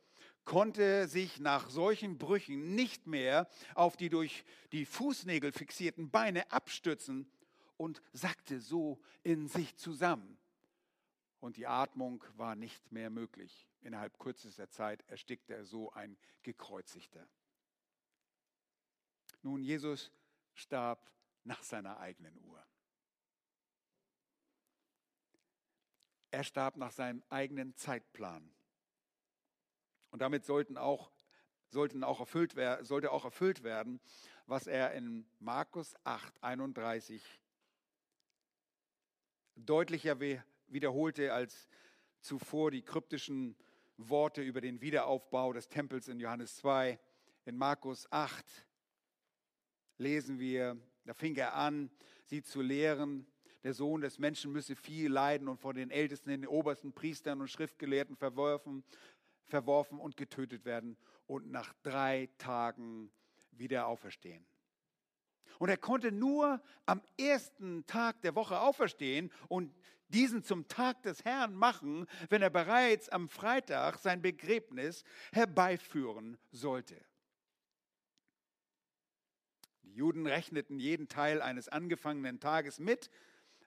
konnte 0.49 1.09
sich 1.09 1.40
nach 1.40 1.68
solchen 1.68 2.16
Brüchen 2.16 2.74
nicht 2.74 3.07
mehr 3.07 3.51
auf 3.74 3.99
die 3.99 4.09
durch 4.09 4.46
die 4.72 4.86
Fußnägel 4.86 5.53
fixierten 5.53 6.11
Beine 6.11 6.51
abstützen 6.51 7.30
und 7.76 8.01
sackte 8.14 8.59
so 8.59 8.99
in 9.22 9.46
sich 9.46 9.76
zusammen. 9.76 10.38
Und 11.40 11.59
die 11.59 11.66
Atmung 11.66 12.24
war 12.34 12.55
nicht 12.55 12.90
mehr 12.90 13.11
möglich. 13.11 13.68
Innerhalb 13.82 14.18
kürzester 14.18 14.70
Zeit 14.70 15.05
erstickte 15.09 15.55
er 15.55 15.66
so 15.66 15.92
ein 15.92 16.16
Gekreuzigter. 16.42 17.28
Nun, 19.42 19.62
Jesus 19.62 20.11
starb 20.55 21.12
nach 21.44 21.62
seiner 21.62 22.01
eigenen 22.01 22.38
Uhr. 22.38 22.66
Er 26.30 26.42
starb 26.42 26.78
nach 26.78 26.92
seinem 26.92 27.22
eigenen 27.28 27.76
Zeitplan. 27.76 28.51
Und 30.11 30.22
damit 30.22 30.44
sollten 30.44 30.76
auch, 30.76 31.11
sollten 31.70 32.04
auch 32.04 32.20
erfüllt 32.20 32.54
sollte 32.82 33.12
auch 33.12 33.24
erfüllt 33.24 33.62
werden, 33.62 34.00
was 34.46 34.66
er 34.66 34.92
in 34.92 35.26
Markus 35.38 35.94
8, 36.04 36.42
31 36.42 37.22
deutlicher 39.56 40.18
wiederholte 40.68 41.32
als 41.32 41.68
zuvor 42.20 42.70
die 42.70 42.82
kryptischen 42.82 43.56
Worte 43.96 44.42
über 44.42 44.61
den 44.61 44.80
Wiederaufbau 44.80 45.52
des 45.52 45.68
Tempels 45.68 46.09
in 46.09 46.20
Johannes 46.20 46.56
2. 46.56 46.98
In 47.44 47.56
Markus 47.56 48.11
8 48.12 48.44
lesen 49.98 50.38
wir, 50.38 50.76
da 51.04 51.14
fing 51.14 51.34
er 51.36 51.54
an, 51.54 51.90
sie 52.24 52.42
zu 52.42 52.62
lehren. 52.62 53.26
Der 53.64 53.74
Sohn 53.74 54.00
des 54.00 54.18
Menschen 54.18 54.52
müsse 54.52 54.76
viel 54.76 55.11
leiden 55.11 55.48
und 55.48 55.59
von 55.59 55.74
den 55.74 55.90
Ältesten, 55.90 56.30
den 56.30 56.46
obersten 56.46 56.92
Priestern 56.92 57.40
und 57.40 57.48
Schriftgelehrten 57.48 58.16
verworfen, 58.16 58.84
verworfen 59.49 59.99
und 59.99 60.16
getötet 60.16 60.64
werden 60.64 60.96
und 61.26 61.51
nach 61.51 61.74
drei 61.82 62.28
Tagen 62.38 63.11
wieder 63.51 63.86
auferstehen. 63.86 64.46
Und 65.59 65.68
er 65.68 65.76
konnte 65.76 66.12
nur 66.12 66.62
am 66.86 67.03
ersten 67.18 67.84
Tag 67.86 68.22
der 68.22 68.34
Woche 68.34 68.61
auferstehen 68.61 69.32
und 69.49 69.74
diesen 70.09 70.42
zum 70.42 70.68
Tag 70.68 71.03
des 71.03 71.24
Herrn 71.24 71.55
machen, 71.55 72.07
wenn 72.30 72.42
er 72.42 72.51
bereits 72.51 73.09
am 73.09 73.28
Freitag 73.28 73.99
sein 73.99 74.22
Begräbnis 74.22 75.05
herbeiführen 75.32 76.38
sollte. 76.51 76.96
Die 79.82 79.92
Juden 79.92 80.26
rechneten 80.26 80.78
jeden 80.78 81.09
Teil 81.09 81.42
eines 81.42 81.68
angefangenen 81.68 82.40
Tages 82.40 82.78
mit, 82.78 83.11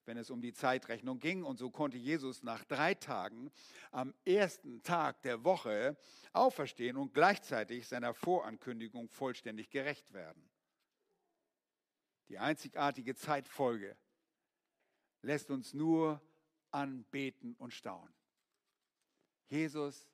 wenn 0.05 0.17
es 0.17 0.29
um 0.29 0.41
die 0.41 0.53
Zeitrechnung 0.53 1.19
ging. 1.19 1.43
Und 1.43 1.57
so 1.57 1.69
konnte 1.69 1.97
Jesus 1.97 2.43
nach 2.43 2.63
drei 2.65 2.93
Tagen 2.93 3.51
am 3.91 4.13
ersten 4.25 4.81
Tag 4.83 5.21
der 5.23 5.43
Woche 5.43 5.97
auferstehen 6.33 6.97
und 6.97 7.13
gleichzeitig 7.13 7.87
seiner 7.87 8.13
Vorankündigung 8.13 9.09
vollständig 9.09 9.69
gerecht 9.69 10.13
werden. 10.13 10.49
Die 12.29 12.39
einzigartige 12.39 13.15
Zeitfolge 13.15 13.97
lässt 15.21 15.51
uns 15.51 15.73
nur 15.73 16.21
anbeten 16.71 17.55
und 17.55 17.73
staunen. 17.73 18.13
Jesus 19.47 20.07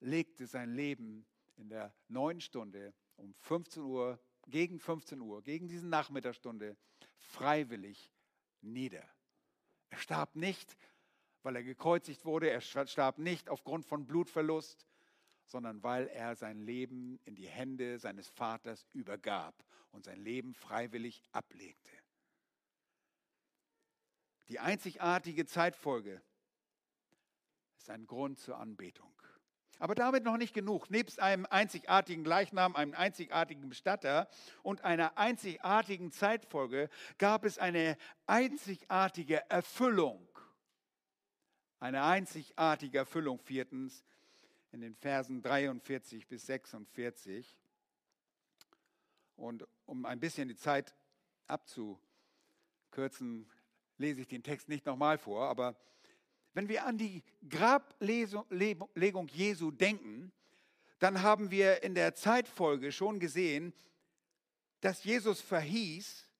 legte 0.00 0.46
sein 0.46 0.74
Leben 0.74 1.26
in 1.56 1.68
der 1.68 1.94
neuen 2.08 2.40
Stunde 2.40 2.92
um 3.16 3.34
15 3.34 3.82
Uhr, 3.82 4.20
gegen 4.46 4.78
15 4.78 5.20
Uhr, 5.20 5.42
gegen 5.42 5.68
diesen 5.68 5.88
Nachmittagsstunde 5.88 6.76
freiwillig 7.16 8.12
nieder. 8.60 9.08
Er 9.94 10.00
starb 10.00 10.34
nicht, 10.34 10.76
weil 11.44 11.54
er 11.54 11.62
gekreuzigt 11.62 12.24
wurde, 12.24 12.50
er 12.50 12.60
starb 12.60 13.18
nicht 13.18 13.48
aufgrund 13.48 13.86
von 13.86 14.08
Blutverlust, 14.08 14.88
sondern 15.44 15.84
weil 15.84 16.08
er 16.08 16.34
sein 16.34 16.58
Leben 16.58 17.20
in 17.22 17.36
die 17.36 17.46
Hände 17.46 18.00
seines 18.00 18.28
Vaters 18.28 18.88
übergab 18.92 19.54
und 19.92 20.04
sein 20.04 20.18
Leben 20.18 20.52
freiwillig 20.56 21.22
ablegte. 21.30 21.92
Die 24.48 24.58
einzigartige 24.58 25.46
Zeitfolge 25.46 26.20
ist 27.76 27.88
ein 27.88 28.08
Grund 28.08 28.40
zur 28.40 28.58
Anbetung. 28.58 29.14
Aber 29.78 29.94
damit 29.94 30.24
noch 30.24 30.36
nicht 30.36 30.54
genug. 30.54 30.90
Nebst 30.90 31.20
einem 31.20 31.46
einzigartigen 31.46 32.24
Gleichnam, 32.24 32.76
einem 32.76 32.94
einzigartigen 32.94 33.68
Bestatter 33.68 34.28
und 34.62 34.84
einer 34.84 35.18
einzigartigen 35.18 36.12
Zeitfolge 36.12 36.88
gab 37.18 37.44
es 37.44 37.58
eine 37.58 37.96
einzigartige 38.26 39.48
Erfüllung. 39.50 40.26
Eine 41.80 42.04
einzigartige 42.04 42.98
Erfüllung, 42.98 43.40
viertens, 43.40 44.04
in 44.72 44.80
den 44.80 44.94
Versen 44.96 45.42
43 45.42 46.26
bis 46.26 46.46
46. 46.46 47.58
Und 49.36 49.66
um 49.86 50.06
ein 50.06 50.20
bisschen 50.20 50.48
die 50.48 50.56
Zeit 50.56 50.94
abzukürzen, 51.46 53.50
lese 53.98 54.20
ich 54.20 54.28
den 54.28 54.42
Text 54.42 54.68
nicht 54.68 54.86
nochmal 54.86 55.18
vor, 55.18 55.48
aber 55.48 55.76
wenn 56.54 56.68
wir 56.68 56.86
an 56.86 56.96
die 56.96 57.22
Grablegung 57.48 59.28
Jesu 59.28 59.70
denken, 59.70 60.32
dann 61.00 61.22
haben 61.22 61.50
wir 61.50 61.82
in 61.82 61.94
der 61.94 62.14
Zeitfolge 62.14 62.92
schon 62.92 63.20
gesehen, 63.20 63.74
dass 64.80 65.04
Jesus 65.04 65.40
verhieß 65.40 66.30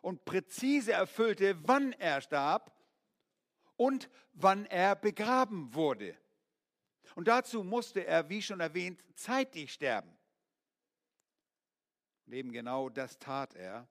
und 0.00 0.24
präzise 0.24 0.92
erfüllte, 0.92 1.56
wann 1.68 1.92
er 1.92 2.20
starb 2.20 2.72
und 3.76 4.08
wann 4.32 4.64
er 4.66 4.96
begraben 4.96 5.74
wurde. 5.74 6.16
Und 7.14 7.28
dazu 7.28 7.62
musste 7.62 8.06
er, 8.06 8.28
wie 8.28 8.42
schon 8.42 8.60
erwähnt, 8.60 9.02
zeitig 9.14 9.72
sterben. 9.72 10.16
Und 12.26 12.32
eben 12.32 12.50
genau 12.50 12.88
das 12.88 13.18
tat 13.18 13.54
er, 13.54 13.88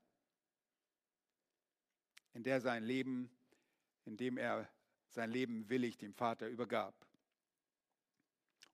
in 2.34 2.43
der 2.43 2.60
sein 2.60 2.84
Leben, 2.84 3.30
indem 4.03 4.38
er 4.38 4.70
sein 5.16 5.32
Leben 5.32 5.68
willig 5.70 5.97
dem 5.97 6.13
Vater 6.13 6.47
übergab. 6.47 6.93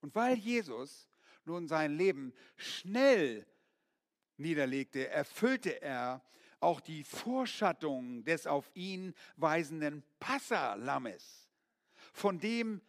Und 0.02 0.14
weil 0.16 0.38
Jesus 0.38 1.08
nun 1.46 1.68
sein 1.68 1.96
Leben 1.96 2.34
schnell 2.58 3.46
niederlegte, 4.38 5.08
erfüllte 5.08 5.82
er 5.82 6.24
auch 6.60 6.80
die 6.80 7.04
Vorschattung 7.04 8.24
des 8.24 8.46
auf 8.46 8.70
ihn 8.76 9.14
weisenden 9.38 10.04
Passalammes, 10.20 11.50
von 12.14 12.40
dem 12.40 12.82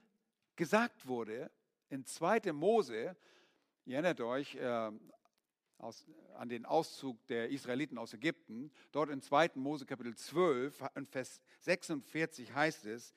gesagt 0.56 1.06
wurde 1.06 1.50
in 1.88 2.04
2. 2.04 2.52
Mose, 2.52 3.16
ihr 3.86 3.94
erinnert 3.94 4.20
euch 4.20 4.54
äh, 4.56 4.90
aus, 5.78 6.06
an 6.34 6.48
den 6.48 6.64
Auszug 6.66 7.26
der 7.26 7.50
Israeliten 7.50 7.98
aus 7.98 8.12
Ägypten, 8.14 8.70
dort 8.92 9.10
in 9.10 9.20
2. 9.20 9.52
Mose 9.54 9.86
Kapitel 9.86 10.14
12, 10.14 10.82
in 10.94 11.06
Vers 11.06 11.40
46 11.60 12.54
heißt 12.54 12.86
es, 12.86 13.14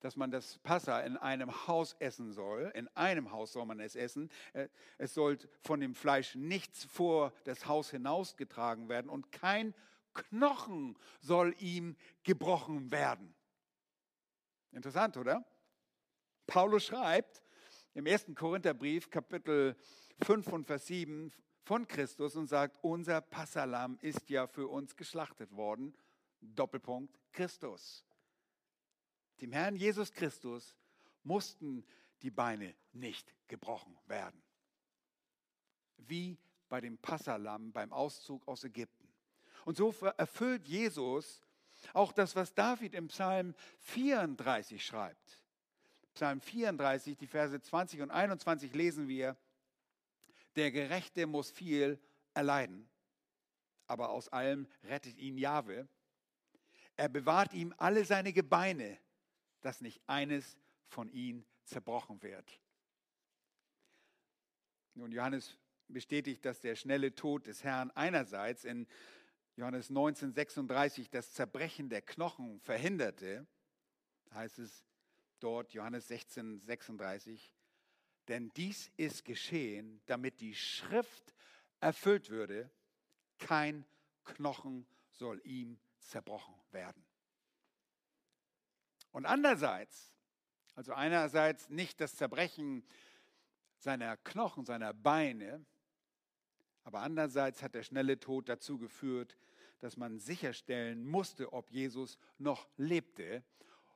dass 0.00 0.16
man 0.16 0.30
das 0.30 0.58
Passa 0.58 1.00
in 1.00 1.16
einem 1.16 1.66
Haus 1.66 1.94
essen 1.98 2.32
soll. 2.32 2.70
In 2.74 2.88
einem 2.96 3.30
Haus 3.32 3.52
soll 3.52 3.66
man 3.66 3.80
es 3.80 3.96
essen. 3.96 4.30
Äh, 4.52 4.68
es 4.96 5.14
soll 5.14 5.38
von 5.60 5.80
dem 5.80 5.94
Fleisch 5.94 6.34
nichts 6.34 6.84
vor 6.84 7.32
das 7.44 7.66
Haus 7.66 7.90
hinausgetragen 7.90 8.88
werden 8.88 9.10
und 9.10 9.32
kein 9.32 9.74
Knochen 10.14 10.96
soll 11.20 11.54
ihm 11.58 11.96
gebrochen 12.24 12.90
werden. 12.90 13.34
Interessant, 14.72 15.16
oder? 15.16 15.44
Paulus 16.46 16.86
schreibt 16.86 17.42
im 17.94 18.06
1. 18.06 18.26
Korintherbrief, 18.34 19.10
Kapitel 19.10 19.76
5 20.22 20.48
und 20.48 20.66
Vers 20.66 20.86
7 20.86 21.32
von 21.62 21.86
Christus 21.86 22.36
und 22.36 22.46
sagt, 22.46 22.78
unser 22.82 23.20
Passalam 23.20 23.98
ist 24.00 24.30
ja 24.30 24.46
für 24.46 24.68
uns 24.68 24.96
geschlachtet 24.96 25.54
worden. 25.54 25.94
Doppelpunkt 26.40 27.18
Christus. 27.32 28.04
Dem 29.40 29.52
Herrn 29.52 29.76
Jesus 29.76 30.12
Christus 30.12 30.76
mussten 31.22 31.84
die 32.22 32.30
Beine 32.30 32.74
nicht 32.92 33.34
gebrochen 33.46 33.96
werden. 34.06 34.42
Wie 35.96 36.38
bei 36.68 36.80
dem 36.80 36.98
Passalam 36.98 37.72
beim 37.72 37.92
Auszug 37.92 38.46
aus 38.46 38.64
Ägypten. 38.64 39.08
Und 39.64 39.76
so 39.76 39.94
erfüllt 40.16 40.66
Jesus 40.66 41.42
Auch 41.92 42.12
das, 42.12 42.34
was 42.36 42.54
David 42.54 42.94
im 42.94 43.08
Psalm 43.08 43.54
34 43.80 44.84
schreibt. 44.84 45.42
Psalm 46.14 46.40
34, 46.40 47.16
die 47.16 47.26
Verse 47.26 47.60
20 47.60 48.02
und 48.02 48.10
21 48.10 48.74
lesen 48.74 49.08
wir, 49.08 49.36
der 50.56 50.72
Gerechte 50.72 51.26
muss 51.26 51.50
viel 51.50 52.00
erleiden, 52.34 52.88
aber 53.86 54.10
aus 54.10 54.28
allem 54.28 54.66
rettet 54.84 55.16
ihn 55.18 55.38
Jahwe. 55.38 55.86
Er 56.96 57.08
bewahrt 57.08 57.52
ihm 57.54 57.72
alle 57.78 58.04
seine 58.04 58.32
Gebeine, 58.32 58.98
dass 59.60 59.80
nicht 59.80 60.00
eines 60.06 60.56
von 60.86 61.10
ihnen 61.10 61.46
zerbrochen 61.64 62.22
wird. 62.22 62.60
Nun, 64.94 65.12
Johannes 65.12 65.56
bestätigt, 65.88 66.44
dass 66.44 66.60
der 66.60 66.76
schnelle 66.76 67.14
Tod 67.14 67.46
des 67.46 67.64
Herrn 67.64 67.90
einerseits 67.92 68.64
in 68.64 68.86
Johannes 69.56 69.90
19, 69.90 70.32
36 70.32 71.10
das 71.10 71.32
Zerbrechen 71.32 71.88
der 71.88 72.02
Knochen 72.02 72.60
verhinderte, 72.60 73.46
heißt 74.32 74.58
es 74.58 74.84
dort, 75.40 75.72
Johannes 75.72 76.08
16, 76.08 76.60
36, 76.60 77.54
denn 78.28 78.50
dies 78.56 78.90
ist 78.96 79.24
geschehen, 79.24 80.00
damit 80.06 80.40
die 80.40 80.54
Schrift 80.54 81.34
erfüllt 81.80 82.30
würde, 82.30 82.70
kein 83.38 83.86
Knochen 84.24 84.86
soll 85.10 85.40
ihm 85.44 85.78
zerbrochen 85.98 86.54
werden. 86.70 87.07
Und 89.12 89.26
andererseits, 89.26 90.14
also 90.74 90.92
einerseits 90.92 91.68
nicht 91.68 92.00
das 92.00 92.16
Zerbrechen 92.16 92.84
seiner 93.78 94.16
Knochen, 94.16 94.64
seiner 94.64 94.92
Beine, 94.92 95.64
aber 96.84 97.00
andererseits 97.00 97.62
hat 97.62 97.74
der 97.74 97.82
schnelle 97.82 98.18
Tod 98.18 98.48
dazu 98.48 98.78
geführt, 98.78 99.36
dass 99.80 99.96
man 99.96 100.18
sicherstellen 100.18 101.06
musste, 101.06 101.52
ob 101.52 101.70
Jesus 101.70 102.18
noch 102.38 102.68
lebte. 102.76 103.44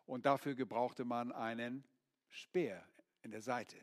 Und 0.04 0.26
dafür 0.26 0.54
gebrauchte 0.54 1.04
man 1.04 1.32
einen 1.32 1.84
Speer 2.28 2.86
in 3.22 3.30
der 3.30 3.42
Seite. 3.42 3.76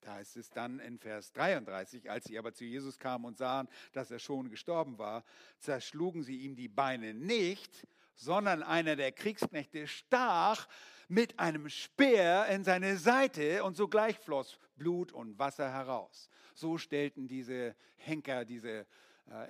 Da 0.00 0.14
heißt 0.14 0.36
es 0.36 0.50
dann 0.50 0.78
in 0.78 0.98
Vers 0.98 1.32
33, 1.32 2.10
als 2.10 2.24
sie 2.24 2.38
aber 2.38 2.52
zu 2.52 2.64
Jesus 2.64 2.98
kamen 2.98 3.24
und 3.24 3.38
sahen, 3.38 3.68
dass 3.92 4.10
er 4.10 4.18
schon 4.18 4.50
gestorben 4.50 4.98
war, 4.98 5.24
zerschlugen 5.58 6.22
sie 6.22 6.38
ihm 6.38 6.54
die 6.54 6.68
Beine 6.68 7.14
nicht, 7.14 7.86
sondern 8.16 8.62
einer 8.62 8.96
der 8.96 9.12
Kriegsknechte 9.12 9.86
stach 9.86 10.66
mit 11.08 11.38
einem 11.38 11.68
Speer 11.68 12.46
in 12.46 12.64
seine 12.64 12.96
Seite 12.96 13.62
und 13.62 13.76
sogleich 13.76 14.18
floss 14.18 14.58
Blut 14.76 15.12
und 15.12 15.38
Wasser 15.38 15.70
heraus. 15.70 16.28
So 16.54 16.78
stellten 16.78 17.28
diese 17.28 17.76
Henker, 17.96 18.44
diese 18.44 18.86
äh, 19.26 19.48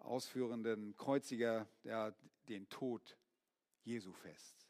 ausführenden 0.00 0.96
Kreuziger 0.96 1.68
ja, 1.84 2.12
den 2.48 2.68
Tod 2.68 3.16
Jesu 3.84 4.12
fest. 4.12 4.66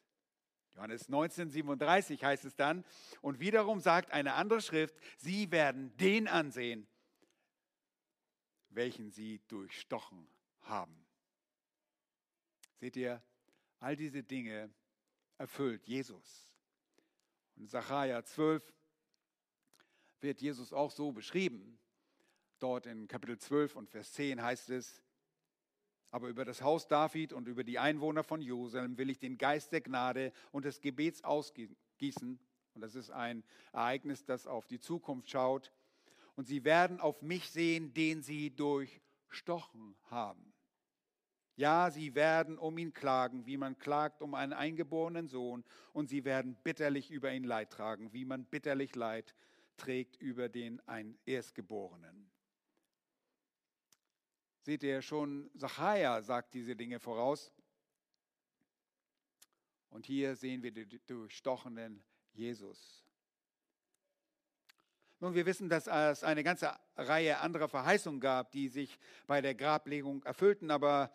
Johannes 0.75 1.09
19, 1.09 1.51
37 1.51 2.25
heißt 2.25 2.45
es 2.47 2.57
dann, 2.57 2.85
und 3.21 3.41
wiederum 3.41 3.81
sagt 3.81 4.11
eine 4.11 4.35
andere 4.35 4.63
Schrift, 4.63 4.95
sie 5.19 5.51
werden 5.51 5.95
den 5.99 6.29
ansehen, 6.29 6.87
welchen 8.71 9.11
sie 9.11 9.41
durchstochen 9.49 10.27
haben. 10.63 11.02
Seht 12.83 12.97
ihr, 12.97 13.23
all 13.79 13.95
diese 13.95 14.25
Dinge 14.25 14.69
erfüllt 15.39 15.87
Jesus. 15.87 16.49
Und 17.55 17.63
in 17.63 17.69
Sacharja 17.69 18.25
12 18.25 18.61
wird 20.19 20.41
Jesus 20.41 20.73
auch 20.73 20.91
so 20.91 21.13
beschrieben. 21.13 21.79
Dort 22.59 22.87
in 22.87 23.07
Kapitel 23.07 23.39
12 23.39 23.77
und 23.77 23.89
Vers 23.89 24.15
10 24.15 24.43
heißt 24.43 24.71
es, 24.71 25.01
aber 26.11 26.27
über 26.27 26.45
das 26.45 26.61
Haus 26.63 26.89
David 26.89 27.33
und 27.33 27.47
über 27.47 27.63
die 27.63 27.79
Einwohner 27.79 28.25
von 28.25 28.43
Jerusalem 28.43 28.99
will 28.99 29.11
ich 29.11 29.21
den 29.21 29.39
Geist 29.39 29.71
der 29.71 29.83
Gnade 29.83 30.33
und 30.51 30.65
des 30.65 30.81
Gebets 30.81 31.23
ausgießen. 31.23 32.41
Und 32.75 32.81
das 32.81 32.97
ist 32.97 33.11
ein 33.11 33.45
Ereignis, 33.73 34.25
das 34.25 34.49
auf 34.49 34.67
die 34.67 34.81
Zukunft 34.81 35.31
schaut. 35.31 35.73
Und 36.35 36.49
sie 36.49 36.65
werden 36.65 36.99
auf 36.99 37.23
mich 37.23 37.49
sehen, 37.49 37.95
den 37.95 38.25
sie 38.25 38.51
durchstochen 38.51 39.95
haben. 40.11 40.52
Ja, 41.57 41.91
sie 41.91 42.15
werden 42.15 42.59
um 42.59 42.79
ihn 42.79 42.93
klagen, 42.93 43.47
wie 43.47 43.57
man 43.57 43.79
klagt 43.79 44.23
um 44.23 44.35
einen 44.35 44.53
eingeborenen 44.53 45.29
Sohn. 45.29 45.65
Und 45.93 46.09
sie 46.09 46.25
werden 46.25 46.57
bitterlich 46.65 47.11
über 47.11 47.33
ihn 47.33 47.45
Leid 47.45 47.71
tragen, 47.71 48.13
wie 48.13 48.25
man 48.25 48.45
bitterlich 48.45 48.95
Leid 48.95 49.35
trägt 49.77 50.17
über 50.17 50.49
den 50.49 50.81
ein 50.89 51.19
Erstgeborenen. 51.27 52.31
Seht 54.63 54.83
ihr 54.83 55.03
schon, 55.03 55.51
Zachariah 55.59 56.23
sagt 56.23 56.55
diese 56.55 56.77
Dinge 56.77 57.01
voraus. 57.01 57.53
Und 59.91 60.07
hier 60.07 60.37
sehen 60.37 60.63
wir 60.63 60.73
den 60.73 60.89
durchstochenen 61.07 62.03
Jesus. 62.33 63.05
Nun, 65.21 65.35
wir 65.35 65.47
wissen, 65.47 65.69
dass 65.69 65.87
es 65.87 66.25
eine 66.25 66.43
ganze 66.43 66.75
Reihe 66.97 67.39
anderer 67.39 67.69
Verheißungen 67.69 68.21
gab, 68.21 68.53
die 68.53 68.69
sich 68.69 68.99
bei 69.27 69.41
der 69.41 69.55
Grablegung 69.55 70.23
erfüllten, 70.23 70.71
aber 70.71 71.13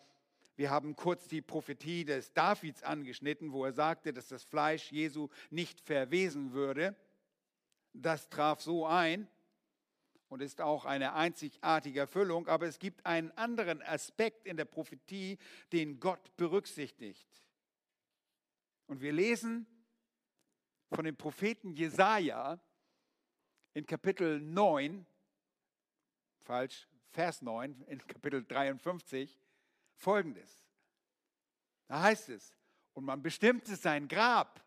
wir 0.58 0.70
haben 0.70 0.96
kurz 0.96 1.28
die 1.28 1.40
Prophetie 1.40 2.04
des 2.04 2.32
Davids 2.32 2.82
angeschnitten, 2.82 3.52
wo 3.52 3.64
er 3.64 3.72
sagte, 3.72 4.12
dass 4.12 4.26
das 4.26 4.42
Fleisch 4.42 4.90
Jesu 4.90 5.28
nicht 5.50 5.80
verwesen 5.80 6.52
würde. 6.52 6.96
Das 7.92 8.28
traf 8.28 8.60
so 8.60 8.84
ein 8.84 9.28
und 10.28 10.42
ist 10.42 10.60
auch 10.60 10.84
eine 10.84 11.14
einzigartige 11.14 12.00
Erfüllung, 12.00 12.48
aber 12.48 12.66
es 12.66 12.80
gibt 12.80 13.06
einen 13.06 13.30
anderen 13.38 13.80
Aspekt 13.82 14.46
in 14.46 14.56
der 14.56 14.64
Prophetie, 14.64 15.38
den 15.72 16.00
Gott 16.00 16.36
berücksichtigt. 16.36 17.28
Und 18.88 19.00
wir 19.00 19.12
lesen 19.12 19.64
von 20.90 21.04
dem 21.04 21.16
Propheten 21.16 21.72
Jesaja 21.72 22.58
in 23.74 23.86
Kapitel 23.86 24.40
9, 24.40 25.06
falsch, 26.40 26.88
Vers 27.10 27.42
9, 27.42 27.80
in 27.82 28.04
Kapitel 28.08 28.44
53, 28.44 29.38
folgendes. 29.98 30.64
Da 31.86 32.02
heißt 32.02 32.30
es, 32.30 32.54
und 32.94 33.04
man 33.04 33.22
bestimmte 33.22 33.76
sein 33.76 34.08
Grab. 34.08 34.64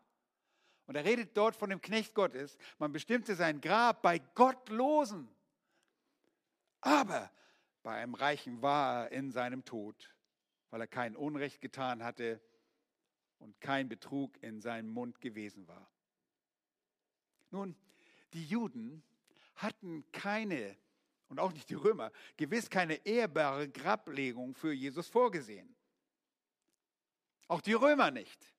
Und 0.86 0.96
er 0.96 1.04
redet 1.04 1.36
dort 1.36 1.54
von 1.54 1.70
dem 1.70 1.80
Knecht 1.80 2.14
Gottes. 2.14 2.56
Man 2.78 2.92
bestimmte 2.92 3.34
sein 3.34 3.60
Grab 3.60 4.02
bei 4.02 4.18
Gottlosen. 4.34 5.28
Aber 6.80 7.30
bei 7.82 7.96
einem 7.96 8.14
Reichen 8.14 8.62
war 8.62 9.04
er 9.04 9.12
in 9.12 9.30
seinem 9.30 9.64
Tod, 9.64 10.14
weil 10.70 10.80
er 10.80 10.86
kein 10.86 11.16
Unrecht 11.16 11.60
getan 11.60 12.02
hatte 12.02 12.40
und 13.38 13.60
kein 13.60 13.88
Betrug 13.88 14.42
in 14.42 14.60
seinem 14.60 14.88
Mund 14.88 15.20
gewesen 15.20 15.66
war. 15.68 15.90
Nun, 17.50 17.76
die 18.32 18.46
Juden 18.46 19.02
hatten 19.56 20.10
keine, 20.12 20.76
und 21.32 21.40
auch 21.40 21.52
nicht 21.52 21.70
die 21.70 21.74
Römer, 21.74 22.12
gewiss 22.36 22.68
keine 22.68 22.94
ehrbare 23.06 23.66
Grablegung 23.66 24.54
für 24.54 24.74
Jesus 24.74 25.08
vorgesehen. 25.08 25.74
Auch 27.48 27.62
die 27.62 27.72
Römer 27.72 28.10
nicht. 28.10 28.52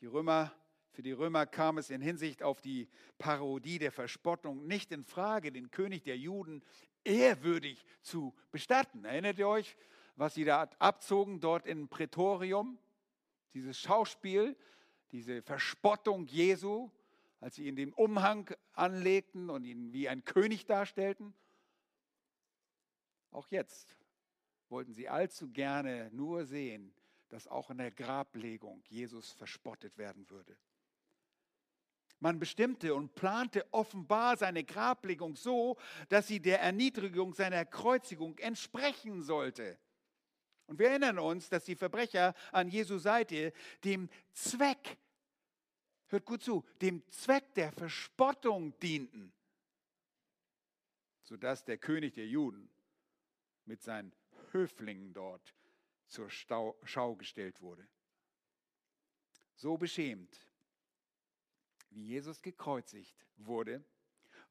Die 0.00 0.06
Römer 0.06 0.52
für 0.90 1.02
die 1.02 1.12
Römer 1.12 1.46
kam 1.46 1.78
es 1.78 1.88
in 1.88 2.02
Hinsicht 2.02 2.42
auf 2.42 2.60
die 2.60 2.90
Parodie 3.16 3.78
der 3.78 3.90
Verspottung 3.90 4.66
nicht 4.66 4.92
in 4.92 5.02
Frage, 5.02 5.50
den 5.50 5.70
König 5.70 6.02
der 6.02 6.18
Juden 6.18 6.62
ehrwürdig 7.04 7.82
zu 8.02 8.34
bestatten. 8.50 9.06
Erinnert 9.06 9.38
ihr 9.38 9.48
euch, 9.48 9.76
was 10.16 10.34
sie 10.34 10.44
da 10.44 10.68
abzogen 10.78 11.40
dort 11.40 11.66
im 11.66 11.88
Prätorium? 11.88 12.78
Dieses 13.54 13.78
Schauspiel, 13.78 14.56
diese 15.10 15.40
Verspottung 15.40 16.26
Jesu, 16.26 16.90
als 17.40 17.54
sie 17.54 17.66
ihn 17.66 17.76
den 17.76 17.92
Umhang 17.92 18.50
anlegten 18.72 19.50
und 19.50 19.64
ihn 19.64 19.92
wie 19.92 20.08
ein 20.08 20.24
König 20.24 20.66
darstellten. 20.66 21.34
Auch 23.30 23.48
jetzt 23.48 23.96
wollten 24.68 24.92
sie 24.94 25.08
allzu 25.08 25.48
gerne 25.50 26.10
nur 26.12 26.44
sehen, 26.44 26.92
dass 27.28 27.46
auch 27.46 27.70
in 27.70 27.78
der 27.78 27.90
Grablegung 27.90 28.82
Jesus 28.88 29.32
verspottet 29.32 29.98
werden 29.98 30.28
würde. 30.30 30.56
Man 32.20 32.40
bestimmte 32.40 32.94
und 32.94 33.14
plante 33.14 33.64
offenbar 33.72 34.36
seine 34.36 34.64
Grablegung 34.64 35.36
so, 35.36 35.76
dass 36.08 36.26
sie 36.26 36.40
der 36.40 36.60
Erniedrigung 36.60 37.32
seiner 37.32 37.64
Kreuzigung 37.64 38.36
entsprechen 38.38 39.22
sollte. 39.22 39.78
Und 40.66 40.78
wir 40.78 40.90
erinnern 40.90 41.18
uns, 41.18 41.48
dass 41.48 41.64
die 41.64 41.76
Verbrecher 41.76 42.34
an 42.50 42.68
Jesu 42.68 42.98
Seite 42.98 43.52
dem 43.84 44.08
Zweck, 44.32 44.98
hört 46.08 46.24
gut 46.24 46.42
zu, 46.42 46.64
dem 46.80 47.06
Zweck 47.08 47.54
der 47.54 47.72
Verspottung 47.72 48.78
dienten, 48.80 49.32
sodass 51.22 51.64
der 51.64 51.78
König 51.78 52.14
der 52.14 52.26
Juden 52.26 52.70
mit 53.64 53.82
seinen 53.82 54.12
Höflingen 54.52 55.12
dort 55.12 55.54
zur 56.06 56.30
Schau 56.30 57.16
gestellt 57.16 57.60
wurde. 57.60 57.86
So 59.54 59.76
beschämt 59.76 60.48
wie 61.90 62.04
Jesus 62.04 62.42
gekreuzigt 62.42 63.26
wurde, 63.36 63.84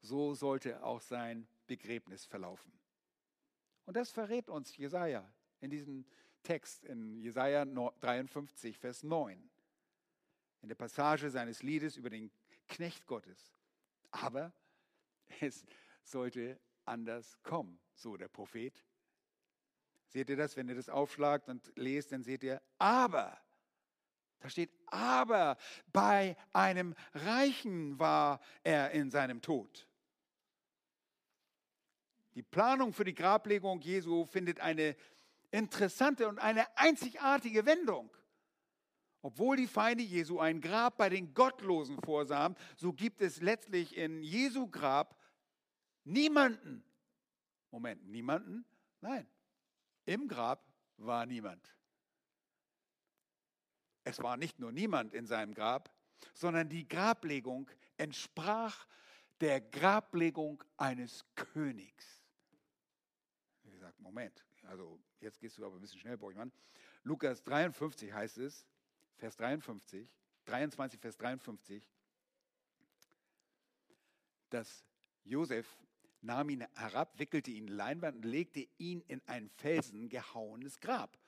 so 0.00 0.34
sollte 0.34 0.82
auch 0.82 1.00
sein 1.00 1.46
Begräbnis 1.66 2.24
verlaufen. 2.24 2.72
Und 3.86 3.96
das 3.96 4.10
verrät 4.10 4.48
uns 4.48 4.76
Jesaja 4.76 5.28
in 5.60 5.70
diesem 5.70 6.04
Text 6.42 6.84
in 6.84 7.18
Jesaja 7.18 7.64
53, 7.64 8.78
Vers 8.78 9.02
9. 9.02 9.50
In 10.62 10.68
der 10.68 10.74
Passage 10.74 11.30
seines 11.30 11.62
Liedes 11.62 11.96
über 11.96 12.10
den 12.10 12.30
Knecht 12.68 13.06
Gottes. 13.06 13.54
Aber 14.10 14.52
es 15.40 15.64
sollte 16.02 16.58
anders 16.84 17.38
kommen, 17.42 17.78
so 17.94 18.16
der 18.16 18.28
Prophet. 18.28 18.84
Seht 20.08 20.30
ihr 20.30 20.36
das, 20.36 20.56
wenn 20.56 20.68
ihr 20.68 20.74
das 20.74 20.88
aufschlagt 20.88 21.48
und 21.48 21.70
lest, 21.76 22.12
dann 22.12 22.22
seht 22.22 22.42
ihr, 22.42 22.62
aber, 22.78 23.38
da 24.40 24.48
steht, 24.48 24.70
aber 24.86 25.58
bei 25.92 26.36
einem 26.52 26.94
Reichen 27.12 27.98
war 27.98 28.40
er 28.62 28.92
in 28.92 29.10
seinem 29.10 29.42
Tod. 29.42 29.86
Die 32.34 32.42
Planung 32.42 32.92
für 32.92 33.04
die 33.04 33.14
Grablegung 33.14 33.80
Jesu 33.80 34.24
findet 34.24 34.60
eine 34.60 34.96
interessante 35.50 36.28
und 36.28 36.38
eine 36.38 36.66
einzigartige 36.78 37.66
Wendung. 37.66 38.10
Obwohl 39.28 39.58
die 39.58 39.66
Feinde 39.66 40.02
Jesu 40.02 40.38
ein 40.38 40.62
Grab 40.62 40.96
bei 40.96 41.10
den 41.10 41.34
Gottlosen 41.34 42.00
vorsahen, 42.00 42.56
so 42.78 42.94
gibt 42.94 43.20
es 43.20 43.42
letztlich 43.42 43.94
in 43.94 44.22
Jesu 44.22 44.68
Grab 44.68 45.20
niemanden. 46.04 46.82
Moment, 47.70 48.08
niemanden? 48.08 48.64
Nein, 49.02 49.28
im 50.06 50.28
Grab 50.28 50.66
war 50.96 51.26
niemand. 51.26 51.76
Es 54.02 54.18
war 54.22 54.38
nicht 54.38 54.60
nur 54.60 54.72
niemand 54.72 55.12
in 55.12 55.26
seinem 55.26 55.52
Grab, 55.52 55.94
sondern 56.32 56.70
die 56.70 56.88
Grablegung 56.88 57.70
entsprach 57.98 58.86
der 59.42 59.60
Grablegung 59.60 60.64
eines 60.78 61.26
Königs. 61.34 62.24
Wie 63.64 63.72
gesagt, 63.72 64.00
Moment, 64.00 64.42
also 64.62 64.98
jetzt 65.20 65.38
gehst 65.38 65.58
du 65.58 65.66
aber 65.66 65.74
ein 65.74 65.82
bisschen 65.82 66.00
schnell, 66.00 66.16
Borchmann. 66.16 66.50
Lukas 67.02 67.42
53 67.42 68.10
heißt 68.10 68.38
es, 68.38 68.66
Vers 69.18 69.36
53, 69.36 70.08
23, 70.46 71.00
Vers 71.00 71.16
53, 71.16 71.82
dass 74.50 74.84
Josef 75.24 75.66
nahm 76.20 76.48
ihn 76.50 76.66
herab, 76.74 77.18
wickelte 77.18 77.50
ihn 77.50 77.68
in 77.68 77.74
Leinwand 77.74 78.16
und 78.16 78.24
legte 78.24 78.66
ihn 78.78 79.00
in 79.02 79.20
ein 79.26 79.50
Felsen 79.50 80.08
gehauenes 80.08 80.80
Grab, 80.80 81.18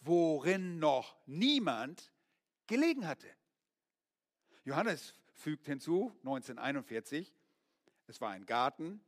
worin 0.00 0.78
noch 0.78 1.16
niemand 1.26 2.12
gelegen 2.66 3.06
hatte. 3.06 3.28
Johannes 4.64 5.14
fügt 5.34 5.66
hinzu, 5.66 6.12
1941, 6.18 7.32
es 8.06 8.20
war 8.20 8.30
ein 8.30 8.46
Garten 8.46 9.00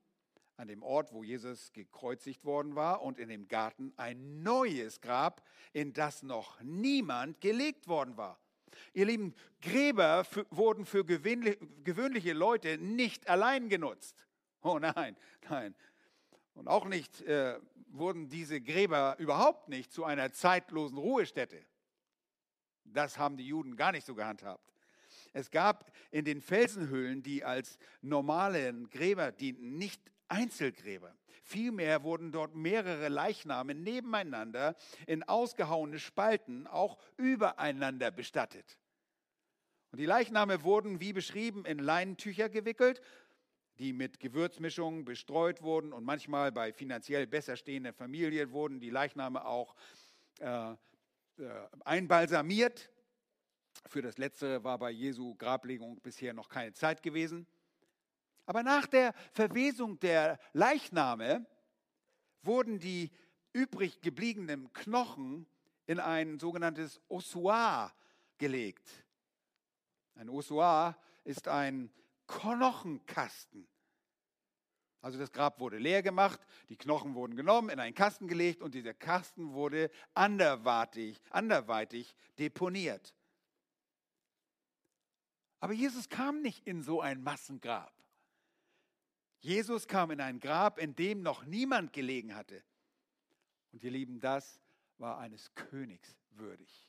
an 0.60 0.68
dem 0.68 0.82
Ort, 0.82 1.14
wo 1.14 1.24
Jesus 1.24 1.72
gekreuzigt 1.72 2.44
worden 2.44 2.74
war 2.74 3.00
und 3.00 3.18
in 3.18 3.30
dem 3.30 3.48
Garten 3.48 3.94
ein 3.96 4.42
neues 4.42 5.00
Grab, 5.00 5.42
in 5.72 5.94
das 5.94 6.22
noch 6.22 6.60
niemand 6.60 7.40
gelegt 7.40 7.88
worden 7.88 8.18
war. 8.18 8.38
Ihr 8.92 9.06
lieben, 9.06 9.34
Gräber 9.62 10.26
wurden 10.50 10.84
für 10.84 11.04
gewöhnliche 11.04 12.34
Leute 12.34 12.76
nicht 12.76 13.26
allein 13.28 13.70
genutzt. 13.70 14.26
Oh 14.60 14.78
nein, 14.78 15.16
nein. 15.48 15.74
Und 16.52 16.68
auch 16.68 16.84
nicht 16.84 17.22
äh, 17.22 17.58
wurden 17.88 18.28
diese 18.28 18.60
Gräber 18.60 19.16
überhaupt 19.18 19.70
nicht 19.70 19.90
zu 19.90 20.04
einer 20.04 20.30
zeitlosen 20.30 20.98
Ruhestätte. 20.98 21.64
Das 22.84 23.16
haben 23.16 23.38
die 23.38 23.46
Juden 23.46 23.76
gar 23.76 23.92
nicht 23.92 24.06
so 24.06 24.14
gehandhabt. 24.14 24.74
Es 25.32 25.50
gab 25.50 25.90
in 26.10 26.26
den 26.26 26.42
Felsenhöhlen, 26.42 27.22
die 27.22 27.44
als 27.44 27.78
normale 28.02 28.74
Gräber 28.90 29.32
dienten, 29.32 29.78
nicht 29.78 30.10
Einzelgräber. 30.30 31.14
Vielmehr 31.42 32.02
wurden 32.02 32.32
dort 32.32 32.54
mehrere 32.54 33.08
Leichname 33.08 33.74
nebeneinander 33.74 34.76
in 35.06 35.22
ausgehauene 35.22 35.98
Spalten 35.98 36.66
auch 36.66 36.98
übereinander 37.16 38.10
bestattet. 38.10 38.78
Und 39.90 39.98
die 39.98 40.06
Leichname 40.06 40.62
wurden, 40.62 41.00
wie 41.00 41.12
beschrieben, 41.12 41.64
in 41.64 41.78
Leinentücher 41.78 42.48
gewickelt 42.48 43.00
die 43.80 43.94
mit 43.94 44.20
Gewürzmischungen 44.20 45.06
bestreut 45.06 45.62
wurden 45.62 45.94
und 45.94 46.04
manchmal 46.04 46.52
bei 46.52 46.70
finanziell 46.70 47.26
besser 47.26 47.56
stehenden 47.56 47.94
Familien 47.94 48.52
wurden 48.52 48.78
die 48.78 48.90
Leichname 48.90 49.46
auch 49.46 49.74
äh, 50.38 50.72
äh, 50.72 50.76
einbalsamiert. 51.86 52.90
Für 53.86 54.02
das 54.02 54.18
Letztere 54.18 54.62
war 54.64 54.78
bei 54.78 54.90
Jesu 54.90 55.34
Grablegung 55.34 55.98
bisher 56.02 56.34
noch 56.34 56.50
keine 56.50 56.74
Zeit 56.74 57.02
gewesen. 57.02 57.46
Aber 58.50 58.64
nach 58.64 58.88
der 58.88 59.14
Verwesung 59.30 60.00
der 60.00 60.36
Leichname 60.54 61.46
wurden 62.42 62.80
die 62.80 63.12
übrig 63.52 64.00
gebliebenen 64.00 64.72
Knochen 64.72 65.46
in 65.86 66.00
ein 66.00 66.40
sogenanntes 66.40 67.00
Ossuar 67.08 67.94
gelegt. 68.38 68.88
Ein 70.16 70.28
Ossuar 70.28 70.98
ist 71.22 71.46
ein 71.46 71.92
Knochenkasten. 72.26 73.68
Also 75.00 75.16
das 75.16 75.30
Grab 75.30 75.60
wurde 75.60 75.78
leer 75.78 76.02
gemacht, 76.02 76.40
die 76.70 76.76
Knochen 76.76 77.14
wurden 77.14 77.36
genommen, 77.36 77.68
in 77.68 77.78
einen 77.78 77.94
Kasten 77.94 78.26
gelegt 78.26 78.62
und 78.62 78.74
dieser 78.74 78.94
Kasten 78.94 79.52
wurde 79.52 79.92
anderweitig, 80.12 81.22
anderweitig 81.30 82.16
deponiert. 82.36 83.14
Aber 85.60 85.72
Jesus 85.72 86.08
kam 86.08 86.42
nicht 86.42 86.66
in 86.66 86.82
so 86.82 87.00
ein 87.00 87.22
Massengrab. 87.22 87.99
Jesus 89.40 89.88
kam 89.88 90.10
in 90.10 90.20
ein 90.20 90.38
Grab, 90.38 90.78
in 90.78 90.94
dem 90.94 91.22
noch 91.22 91.44
niemand 91.44 91.92
gelegen 91.92 92.34
hatte. 92.34 92.62
Und 93.72 93.82
ihr 93.82 93.90
Lieben, 93.90 94.20
das 94.20 94.60
war 94.98 95.18
eines 95.18 95.54
Königs 95.54 96.16
würdig. 96.30 96.88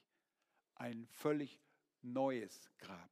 Ein 0.75 1.07
völlig 1.07 1.59
neues 2.01 2.69
Grab. 2.77 3.09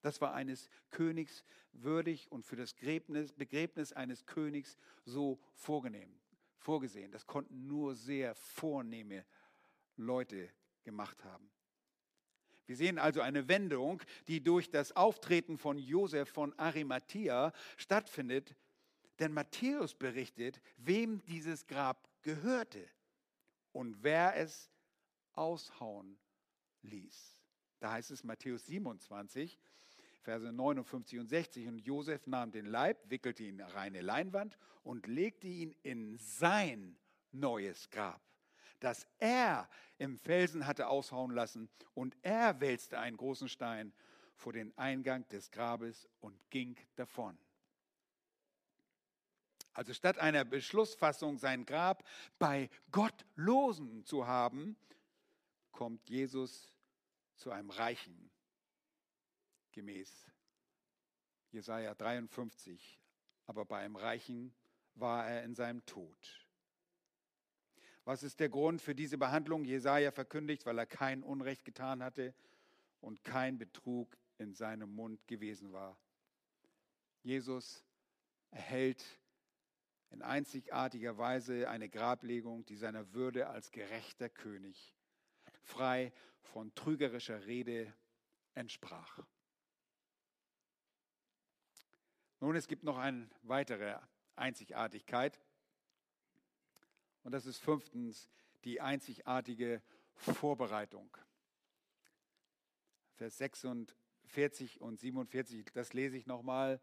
Das 0.00 0.20
war 0.20 0.34
eines 0.34 0.68
Königs 0.90 1.44
würdig 1.72 2.30
und 2.30 2.44
für 2.44 2.56
das 2.56 2.74
Begräbnis, 2.74 3.92
eines 3.92 4.26
Königs 4.26 4.76
so 5.04 5.40
vorgesehen. 5.54 7.10
Das 7.10 7.26
konnten 7.26 7.66
nur 7.66 7.94
sehr 7.94 8.34
vornehme 8.34 9.24
Leute 9.96 10.50
gemacht 10.82 11.24
haben. 11.24 11.50
Wir 12.66 12.76
sehen 12.76 12.98
also 12.98 13.20
eine 13.20 13.48
Wendung, 13.48 14.02
die 14.28 14.42
durch 14.42 14.70
das 14.70 14.96
Auftreten 14.96 15.58
von 15.58 15.78
Josef 15.78 16.28
von 16.30 16.58
Arimathea 16.58 17.52
stattfindet, 17.76 18.54
denn 19.18 19.32
Matthäus 19.32 19.94
berichtet, 19.94 20.60
wem 20.76 21.22
dieses 21.24 21.66
Grab 21.66 22.08
gehörte 22.22 22.88
und 23.72 24.02
wer 24.02 24.36
es 24.36 24.70
aushauen 25.34 26.18
ließ. 26.82 27.42
Da 27.80 27.92
heißt 27.92 28.10
es 28.10 28.24
Matthäus 28.24 28.66
27, 28.66 29.58
Verse 30.22 30.50
59 30.50 31.18
und 31.18 31.28
60. 31.28 31.68
Und 31.68 31.78
Josef 31.78 32.26
nahm 32.26 32.50
den 32.50 32.66
Leib, 32.66 32.98
wickelte 33.10 33.44
ihn 33.44 33.58
in 33.58 33.66
reine 33.66 34.00
Leinwand 34.00 34.56
und 34.82 35.06
legte 35.06 35.46
ihn 35.46 35.74
in 35.82 36.16
sein 36.16 36.96
neues 37.30 37.90
Grab, 37.90 38.22
das 38.84 39.06
er 39.18 39.68
im 39.98 40.18
Felsen 40.18 40.66
hatte 40.66 40.88
aushauen 40.88 41.30
lassen. 41.30 41.70
Und 41.94 42.16
er 42.22 42.60
wälzte 42.60 42.98
einen 42.98 43.16
großen 43.16 43.48
Stein 43.48 43.92
vor 44.36 44.52
den 44.52 44.76
Eingang 44.76 45.26
des 45.28 45.50
Grabes 45.50 46.08
und 46.20 46.38
ging 46.50 46.76
davon. 46.96 47.38
Also 49.72 49.92
statt 49.92 50.18
einer 50.18 50.44
Beschlussfassung, 50.44 51.38
sein 51.38 51.64
Grab 51.66 52.04
bei 52.38 52.70
Gottlosen 52.92 54.04
zu 54.04 54.26
haben, 54.26 54.76
kommt 55.72 56.08
Jesus 56.08 56.72
zu 57.34 57.50
einem 57.50 57.70
Reichen 57.70 58.30
gemäß 59.72 60.30
Jesaja 61.50 61.94
53. 61.94 63.00
Aber 63.46 63.64
bei 63.64 63.78
einem 63.78 63.96
Reichen 63.96 64.54
war 64.94 65.26
er 65.26 65.42
in 65.42 65.54
seinem 65.54 65.84
Tod. 65.86 66.43
Was 68.04 68.22
ist 68.22 68.40
der 68.40 68.50
Grund 68.50 68.82
für 68.82 68.94
diese 68.94 69.16
Behandlung? 69.16 69.64
Jesaja 69.64 70.10
verkündigt, 70.10 70.66
weil 70.66 70.78
er 70.78 70.86
kein 70.86 71.22
Unrecht 71.22 71.64
getan 71.64 72.02
hatte 72.02 72.34
und 73.00 73.24
kein 73.24 73.58
Betrug 73.58 74.16
in 74.38 74.52
seinem 74.54 74.94
Mund 74.94 75.26
gewesen 75.26 75.72
war. 75.72 75.96
Jesus 77.22 77.82
erhält 78.50 79.04
in 80.10 80.22
einzigartiger 80.22 81.16
Weise 81.16 81.68
eine 81.68 81.88
Grablegung, 81.88 82.66
die 82.66 82.76
seiner 82.76 83.12
Würde 83.14 83.48
als 83.48 83.70
gerechter 83.70 84.28
König 84.28 84.94
frei 85.62 86.12
von 86.40 86.74
trügerischer 86.74 87.46
Rede 87.46 87.92
entsprach. 88.54 89.18
Nun, 92.40 92.54
es 92.56 92.68
gibt 92.68 92.84
noch 92.84 92.98
eine 92.98 93.28
weitere 93.42 93.98
Einzigartigkeit. 94.36 95.40
Und 97.24 97.32
das 97.32 97.46
ist 97.46 97.58
fünftens 97.58 98.30
die 98.64 98.80
einzigartige 98.80 99.82
Vorbereitung. 100.14 101.16
Vers 103.14 103.38
46 103.38 104.80
und 104.80 105.00
47, 105.00 105.64
das 105.72 105.92
lese 105.94 106.16
ich 106.16 106.26
nochmal. 106.26 106.80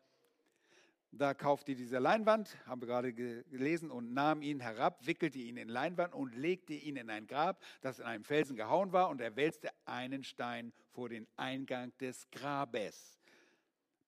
Da 1.14 1.34
kaufte 1.34 1.76
diese 1.76 2.00
Leinwand, 2.00 2.58
haben 2.66 2.82
wir 2.82 2.88
gerade 2.88 3.14
gelesen, 3.14 3.92
und 3.92 4.14
nahm 4.14 4.42
ihn 4.42 4.62
herab, 4.62 5.06
wickelte 5.06 5.40
ihn 5.40 5.58
in 5.58 5.68
Leinwand 5.68 6.14
und 6.14 6.36
legte 6.36 6.74
ihn 6.74 6.96
in 6.96 7.10
ein 7.10 7.28
Grab, 7.28 7.62
das 7.82 8.00
in 8.00 8.06
einem 8.06 8.24
Felsen 8.24 8.56
gehauen 8.56 8.94
war, 8.94 9.10
und 9.10 9.20
er 9.20 9.36
wälzte 9.36 9.70
einen 9.86 10.24
Stein 10.24 10.72
vor 10.92 11.10
den 11.10 11.28
Eingang 11.36 11.92
des 11.98 12.30
Grabes. 12.32 13.20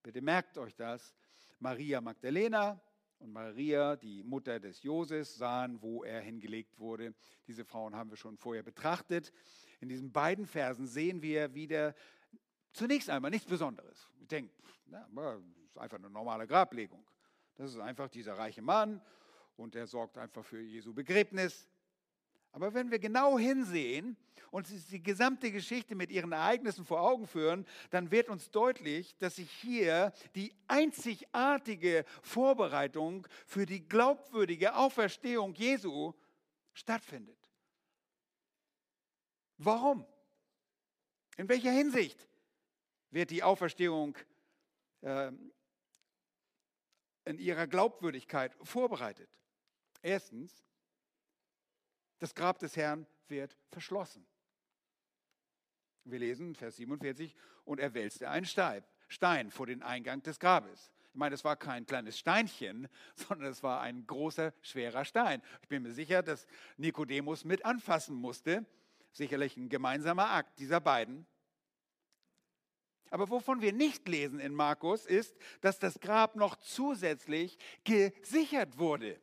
Bitte 0.01 0.21
merkt 0.21 0.57
euch 0.57 0.75
das. 0.75 1.13
Maria 1.59 1.99
Magdalena 1.99 2.81
und 3.24 3.32
Maria, 3.32 3.95
die 3.95 4.21
Mutter 4.24 4.59
des 4.59 4.84
Joses, 4.84 5.36
sahen, 5.36 5.82
wo 5.82 6.03
er 6.03 6.19
hingelegt 6.19 6.78
wurde. 6.78 7.13
Diese 7.47 7.63
Frauen 7.63 7.95
haben 7.95 8.09
wir 8.09 8.17
schon 8.17 8.38
vorher 8.38 8.63
betrachtet. 8.63 9.32
In 9.80 9.88
diesen 9.88 10.11
beiden 10.11 10.45
Versen 10.45 10.88
sehen 10.88 11.21
wir 11.21 11.53
wieder 11.55 11.95
zunächst 12.74 13.09
einmal 13.09 13.32
nichts 13.32 13.47
Besonderes. 13.47 14.09
Ich 14.19 14.28
denke, 14.28 14.53
na, 14.88 15.07
ist 15.63 15.78
einfach 15.78 15.97
eine 15.97 16.09
normale 16.09 16.45
Grablegung. 16.45 17.05
Das 17.55 17.71
ist 17.71 17.80
einfach 17.80 18.09
dieser 18.09 18.38
reiche 18.38 18.61
Mann 18.61 19.01
und 19.55 19.74
der 19.76 19.88
sorgt 19.88 20.17
einfach 20.17 20.43
für 20.43 20.59
Jesu 20.59 20.93
Begräbnis. 20.93 21.69
Aber 22.53 22.73
wenn 22.73 22.91
wir 22.91 22.99
genau 22.99 23.37
hinsehen 23.37 24.15
und 24.51 24.67
die 24.91 25.01
gesamte 25.01 25.51
Geschichte 25.51 25.95
mit 25.95 26.11
ihren 26.11 26.31
Ereignissen 26.31 26.85
vor 26.85 27.01
Augen 27.01 27.25
führen, 27.25 27.65
dann 27.89 28.11
wird 28.11 28.29
uns 28.29 28.51
deutlich, 28.51 29.17
dass 29.17 29.37
sich 29.37 29.51
hier 29.51 30.13
die 30.35 30.53
einzigartige 30.67 32.05
Vorbereitung 32.21 33.27
für 33.47 33.65
die 33.65 33.87
glaubwürdige 33.87 34.75
Auferstehung 34.75 35.55
Jesu 35.55 36.13
stattfindet. 36.73 37.49
Warum? 39.57 40.05
In 41.37 41.49
welcher 41.49 41.71
Hinsicht 41.71 42.27
wird 43.09 43.31
die 43.31 43.41
Auferstehung 43.41 44.15
äh, 45.01 45.31
in 47.25 47.39
ihrer 47.39 47.65
Glaubwürdigkeit 47.65 48.55
vorbereitet. 48.61 49.29
Erstens, 50.03 50.63
das 52.24 52.36
Grab 52.36 52.57
des 52.57 52.78
Herrn 52.78 53.05
wird 53.28 53.57
verschlossen. 53.69 54.26
Wir 56.05 56.19
lesen 56.19 56.55
Vers 56.55 56.78
47, 56.78 57.36
und 57.65 57.82
er 57.82 57.93
wälzte 57.93 58.30
einen 58.30 58.45
Stein 58.45 59.51
vor 59.51 59.65
den 59.65 59.84
Eingang 59.84 60.24
des 60.24 60.39
Grabes. 60.39 60.89
Ich 61.09 61.15
meine, 61.15 61.36
es 61.36 61.43
war 61.43 61.57
kein 61.57 61.86
kleines 61.86 62.17
Steinchen, 62.17 62.88
sondern 63.17 63.51
es 63.51 63.61
war 63.61 63.82
ein 63.82 64.07
großer, 64.07 64.53
schwerer 64.61 65.03
Stein. 65.03 65.41
Ich 65.63 65.67
bin 65.67 65.84
mir 65.84 65.91
sicher, 65.91 66.24
dass 66.24 66.47
Nikodemus 66.78 67.43
mit 67.43 67.65
anfassen 67.65 68.15
musste. 68.15 68.65
Sicherlich 69.11 69.57
ein 69.57 69.67
gemeinsamer 69.67 70.30
Akt 70.30 70.59
dieser 70.59 70.80
beiden. 70.80 71.28
Aber 73.09 73.30
wovon 73.30 73.61
wir 73.61 73.74
nicht 73.74 74.07
lesen 74.07 74.39
in 74.39 74.55
Markus 74.55 75.05
ist, 75.05 75.36
dass 75.59 75.78
das 75.78 75.99
Grab 75.99 76.38
noch 76.38 76.55
zusätzlich 76.55 77.57
gesichert 77.84 78.78
wurde. 78.78 79.19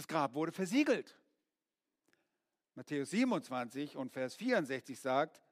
Das 0.00 0.08
Grab 0.08 0.32
wurde 0.32 0.50
versiegelt. 0.50 1.14
Matthäus 2.74 3.10
27 3.10 3.98
und 3.98 4.10
Vers 4.10 4.34
64 4.34 4.98
sagt, 4.98 5.42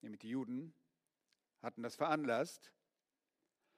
nämlich 0.00 0.22
die 0.22 0.30
Juden 0.30 0.72
hatten 1.60 1.82
das 1.82 1.94
veranlasst, 1.94 2.72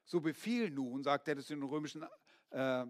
so 0.04 0.20
befiehl 0.20 0.70
nun, 0.70 1.02
sagt 1.02 1.26
er 1.26 1.34
das 1.34 1.50
in 1.50 1.58
der 1.58 1.68
römischen 1.68 2.06
äh, 2.50 2.86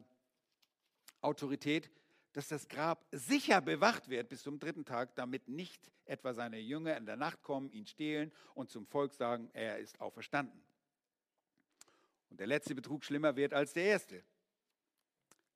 Autorität, 1.23 1.91
dass 2.35 2.49
das 2.49 2.69
Grab 2.69 3.07
sicher 3.11 3.63
bewacht 3.63 4.11
wird 4.11 4.29
bis 4.29 4.43
zum 4.43 4.59
dritten 4.59 4.85
Tag, 4.85 5.15
damit 5.15 5.49
nicht 5.49 5.91
etwa 6.05 6.35
seine 6.35 6.59
Jünger 6.59 6.99
in 6.99 7.07
der 7.07 7.17
Nacht 7.17 7.41
kommen, 7.41 7.71
ihn 7.71 7.87
stehlen 7.87 8.31
und 8.53 8.69
zum 8.69 8.85
Volk 8.85 9.15
sagen, 9.15 9.49
er 9.55 9.79
ist 9.79 9.99
auferstanden. 9.99 10.63
Und 12.29 12.39
der 12.39 12.49
letzte 12.49 12.75
Betrug 12.75 13.03
schlimmer 13.03 13.35
wird 13.35 13.55
als 13.55 13.73
der 13.73 13.85
erste. 13.85 14.23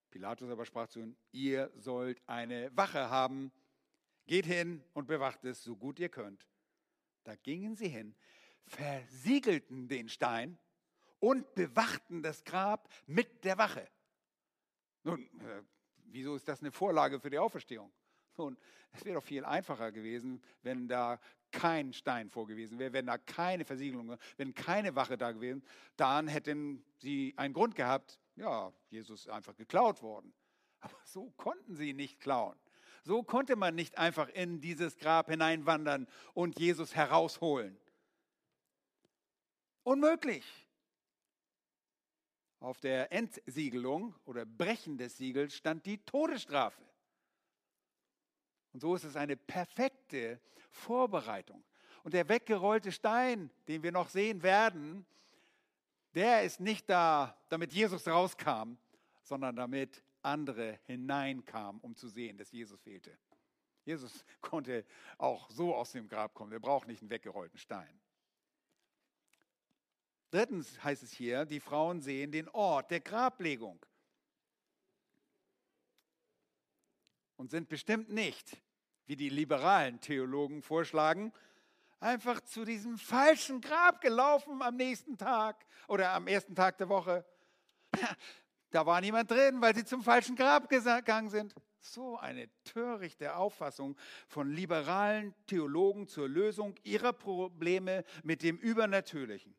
Pilatus 0.09 0.49
aber 0.49 0.65
sprach 0.65 0.87
zu 0.87 0.99
ihnen, 0.99 1.17
ihr 1.31 1.71
sollt 1.75 2.21
eine 2.27 2.75
Wache 2.75 3.09
haben, 3.09 3.51
geht 4.27 4.45
hin 4.45 4.83
und 4.93 5.07
bewacht 5.07 5.43
es, 5.45 5.63
so 5.63 5.75
gut 5.75 5.99
ihr 5.99 6.09
könnt. 6.09 6.47
Da 7.23 7.35
gingen 7.35 7.75
sie 7.75 7.89
hin, 7.89 8.15
versiegelten 8.65 9.87
den 9.87 10.09
Stein 10.09 10.57
und 11.19 11.53
bewachten 11.55 12.23
das 12.23 12.43
Grab 12.43 12.89
mit 13.07 13.43
der 13.43 13.57
Wache. 13.57 13.87
Nun, 15.03 15.21
äh, 15.41 15.63
Wieso 16.11 16.35
ist 16.35 16.47
das 16.47 16.61
eine 16.61 16.71
Vorlage 16.71 17.19
für 17.19 17.29
die 17.29 17.37
Auferstehung? 17.37 17.91
Nun, 18.37 18.57
es 18.91 19.05
wäre 19.05 19.15
doch 19.15 19.23
viel 19.23 19.45
einfacher 19.45 19.91
gewesen, 19.91 20.41
wenn 20.63 20.87
da 20.87 21.19
kein 21.51 21.93
Stein 21.93 22.29
vorgewiesen 22.29 22.79
wäre, 22.79 22.93
wenn 22.93 23.05
da 23.05 23.17
keine 23.17 23.65
Versiegelung, 23.65 24.17
wenn 24.37 24.53
keine 24.53 24.95
Wache 24.95 25.17
da 25.17 25.31
gewesen, 25.31 25.63
dann 25.97 26.27
hätten 26.27 26.83
sie 26.97 27.33
einen 27.37 27.53
Grund 27.53 27.75
gehabt, 27.75 28.19
ja, 28.39 28.73
Jesus 28.89 29.21
ist 29.21 29.29
einfach 29.29 29.55
geklaut 29.55 30.01
worden. 30.01 30.33
Aber 30.79 30.97
so 31.03 31.29
konnten 31.31 31.75
sie 31.75 31.93
nicht 31.93 32.19
klauen. 32.19 32.57
So 33.03 33.23
konnte 33.23 33.55
man 33.55 33.75
nicht 33.75 33.97
einfach 33.97 34.29
in 34.29 34.61
dieses 34.61 34.97
Grab 34.97 35.29
hineinwandern 35.29 36.07
und 36.33 36.59
Jesus 36.59 36.95
herausholen. 36.95 37.77
Unmöglich. 39.83 40.45
Auf 42.59 42.79
der 42.81 43.11
Entsiegelung 43.11 44.15
oder 44.25 44.45
Brechen 44.45 44.97
des 44.97 45.17
Siegels 45.17 45.55
stand 45.55 45.85
die 45.85 45.97
Todesstrafe. 45.99 46.81
Und 48.73 48.81
so 48.81 48.95
ist 48.95 49.05
es 49.05 49.15
eine 49.15 49.37
perfekte 49.37 50.41
Vorbereitung. 50.69 51.63
Und 52.03 52.13
der 52.13 52.27
weggerollte 52.27 52.91
Stein, 52.91 53.49
den 53.67 53.81
wir 53.81 53.91
noch 53.91 54.09
sehen 54.09 54.43
werden, 54.43 55.05
der 56.15 56.43
ist 56.43 56.59
nicht 56.59 56.89
da, 56.89 57.37
damit 57.49 57.73
Jesus 57.73 58.07
rauskam, 58.07 58.77
sondern 59.23 59.55
damit 59.55 60.03
andere 60.21 60.79
hineinkamen, 60.85 61.81
um 61.81 61.95
zu 61.95 62.07
sehen, 62.07 62.37
dass 62.37 62.51
Jesus 62.51 62.81
fehlte. 62.81 63.17
Jesus 63.85 64.25
konnte 64.41 64.85
auch 65.17 65.49
so 65.49 65.75
aus 65.75 65.91
dem 65.91 66.07
Grab 66.07 66.33
kommen. 66.33 66.51
Er 66.51 66.59
braucht 66.59 66.87
nicht 66.87 67.01
einen 67.01 67.09
weggerollten 67.09 67.59
Stein. 67.59 67.99
Drittens 70.31 70.83
heißt 70.83 71.01
es 71.01 71.11
hier, 71.11 71.45
die 71.45 71.59
Frauen 71.59 72.01
sehen 72.01 72.31
den 72.31 72.47
Ort 72.49 72.91
der 72.91 72.99
Grablegung 72.99 73.83
und 77.35 77.49
sind 77.49 77.67
bestimmt 77.67 78.09
nicht, 78.09 78.61
wie 79.07 79.15
die 79.15 79.29
liberalen 79.29 79.99
Theologen 80.01 80.61
vorschlagen, 80.61 81.33
einfach 81.99 82.41
zu 82.41 82.65
diesem 82.65 82.97
falschen 82.97 83.61
Grab 83.61 84.01
gelaufen 84.01 84.61
am 84.61 84.75
nächsten 84.75 85.17
Tag 85.17 85.65
oder 85.87 86.11
am 86.11 86.27
ersten 86.27 86.55
Tag 86.55 86.77
der 86.77 86.89
Woche. 86.89 87.25
Da 88.71 88.85
war 88.85 89.01
niemand 89.01 89.31
drin, 89.31 89.59
weil 89.61 89.73
sie 89.73 89.83
zum 89.83 90.03
falschen 90.03 90.35
Grab 90.35 90.69
gegangen 90.69 91.31
sind. 91.31 91.55
So 91.79 92.19
eine 92.19 92.47
törichte 92.65 93.35
Auffassung 93.35 93.97
von 94.27 94.51
liberalen 94.51 95.33
Theologen 95.47 96.07
zur 96.07 96.29
Lösung 96.29 96.75
ihrer 96.83 97.11
Probleme 97.11 98.03
mit 98.21 98.43
dem 98.43 98.57
Übernatürlichen 98.57 99.55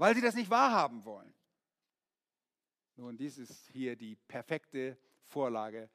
weil 0.00 0.14
sie 0.14 0.22
das 0.22 0.34
nicht 0.34 0.48
wahrhaben 0.48 1.04
wollen. 1.04 1.34
Nun, 2.96 3.18
dies 3.18 3.36
ist 3.36 3.68
hier 3.68 3.96
die 3.96 4.16
perfekte 4.16 4.96
Vorlage 5.26 5.90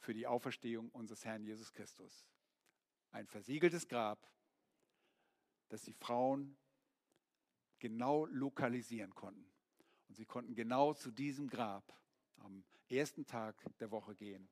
für 0.00 0.12
die 0.12 0.26
Auferstehung 0.26 0.90
unseres 0.90 1.24
Herrn 1.24 1.44
Jesus 1.44 1.72
Christus. 1.72 2.26
Ein 3.12 3.28
versiegeltes 3.28 3.86
Grab, 3.86 4.28
das 5.68 5.82
die 5.82 5.92
Frauen 5.92 6.56
genau 7.78 8.26
lokalisieren 8.26 9.14
konnten. 9.14 9.50
Und 10.08 10.14
sie 10.16 10.26
konnten 10.26 10.54
genau 10.54 10.94
zu 10.94 11.10
diesem 11.10 11.48
Grab 11.48 11.92
am 12.38 12.64
ersten 12.88 13.26
Tag 13.26 13.56
der 13.78 13.90
Woche 13.90 14.14
gehen. 14.14 14.48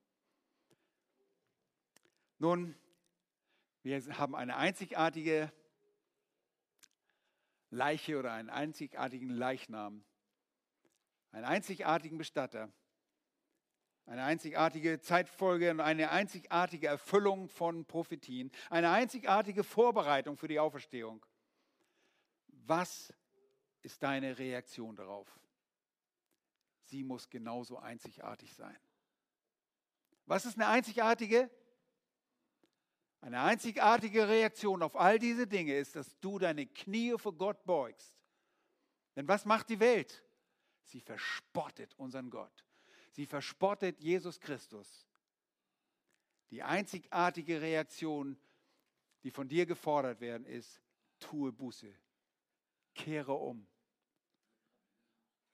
Nun, 2.39 2.77
wir 3.83 4.01
haben 4.19 4.35
eine 4.35 4.57
einzigartige 4.57 5.53
Leiche 7.71 8.19
oder 8.19 8.33
einen 8.33 8.51
einzigartigen 8.51 9.31
Leichnam, 9.31 10.05
einen 11.31 11.45
einzigartigen 11.45 12.19
Bestatter, 12.19 12.73
eine 14.07 14.25
einzigartige 14.25 15.01
Zeitfolge 15.01 15.71
und 15.71 15.81
eine 15.81 16.11
einzigartige 16.11 16.87
Erfüllung 16.87 17.49
von 17.49 17.85
Prophetien, 17.85 18.51
eine 18.71 18.91
einzigartige 18.91 19.65
Vorbereitung 19.65 20.37
für 20.37 20.49
die 20.49 20.61
Auferstehung. 20.61 21.25
Was 22.49 23.13
ist 23.83 24.03
deine 24.03 24.39
Reaktion 24.39 24.95
darauf? 24.97 25.29
Sie 26.85 27.03
muss 27.03 27.29
genauso 27.29 27.79
einzigartig 27.79 28.55
sein. 28.55 28.79
Was 30.25 30.47
ist 30.47 30.57
eine 30.57 30.69
einzigartige 30.69 31.51
eine 33.27 33.41
einzigartige 33.41 34.29
Reaktion 34.29 34.83
auf 34.85 34.95
all 34.95 35.19
diese 35.19 35.49
Dinge 35.49 35.77
ist, 35.77 35.97
dass 35.97 36.17
du 36.21 36.39
deine 36.39 36.65
Knie 36.65 37.19
vor 37.19 37.33
Gott 37.33 37.65
beugst. 37.65 38.15
Denn 39.17 39.27
was 39.27 39.45
macht 39.45 39.69
die 39.69 39.81
Welt? 39.81 40.23
Sie 40.85 41.01
verspottet 41.01 41.93
unseren 41.97 42.31
Gott. 42.31 42.65
Sie 43.17 43.25
verspottet 43.25 43.99
Jesus 43.99 44.39
Christus. 44.39 45.09
Die 46.51 46.63
einzigartige 46.63 47.63
Reaktion, 47.63 48.39
die 49.23 49.31
von 49.31 49.49
dir 49.49 49.65
gefordert 49.65 50.21
werden, 50.21 50.47
ist, 50.47 50.83
tue 51.19 51.51
Buße, 51.51 51.91
kehre 52.95 53.33
um, 53.33 53.67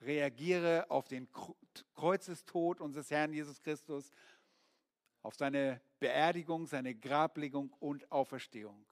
Reagiere 0.01 0.91
auf 0.91 1.07
den 1.07 1.29
Kreuzestod 1.95 2.81
unseres 2.81 3.13
Herrn 3.13 3.33
Jesus 3.33 3.63
Christus, 3.63 4.11
auf 5.23 5.37
seine 5.37 5.81
Beerdigung, 6.01 6.67
seine 6.67 6.97
Grablegung 6.97 7.73
und 7.75 8.11
Auferstehung. 8.11 8.85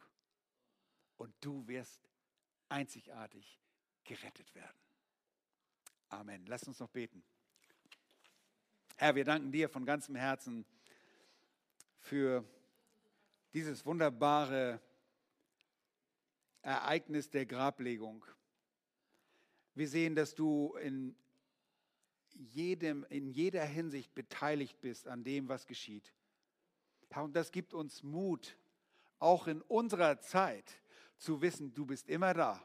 Und 1.17 1.35
du 1.41 1.67
wirst 1.67 2.09
einzigartig 2.69 3.59
gerettet 4.05 4.55
werden. 4.55 4.79
Amen. 6.11 6.47
Lass 6.47 6.69
uns 6.69 6.79
noch 6.79 6.91
beten. 6.91 7.25
Herr, 9.01 9.15
wir 9.15 9.25
danken 9.25 9.51
dir 9.51 9.71
von 9.71 9.87
ganzem 9.87 10.15
Herzen 10.15 10.67
für 12.01 12.45
dieses 13.55 13.87
wunderbare 13.87 14.79
Ereignis 16.61 17.31
der 17.31 17.47
Grablegung. 17.47 18.27
Wir 19.75 19.89
sehen, 19.89 20.15
dass 20.15 20.35
du 20.35 20.77
in, 20.83 21.17
jedem, 22.35 23.07
in 23.09 23.31
jeder 23.31 23.65
Hinsicht 23.65 24.15
beteiligt 24.15 24.79
bist 24.83 25.09
an 25.09 25.25
dem, 25.25 25.49
was 25.49 25.67
geschieht. 25.67 26.13
Herr, 27.09 27.25
und 27.25 27.35
das 27.35 27.53
gibt 27.53 27.73
uns 27.73 28.03
Mut, 28.03 28.59
auch 29.19 29.47
in 29.47 29.63
unserer 29.63 30.21
Zeit 30.21 30.79
zu 31.17 31.41
wissen, 31.41 31.73
du 31.73 31.87
bist 31.87 32.11
immer 32.11 32.35
da. 32.35 32.63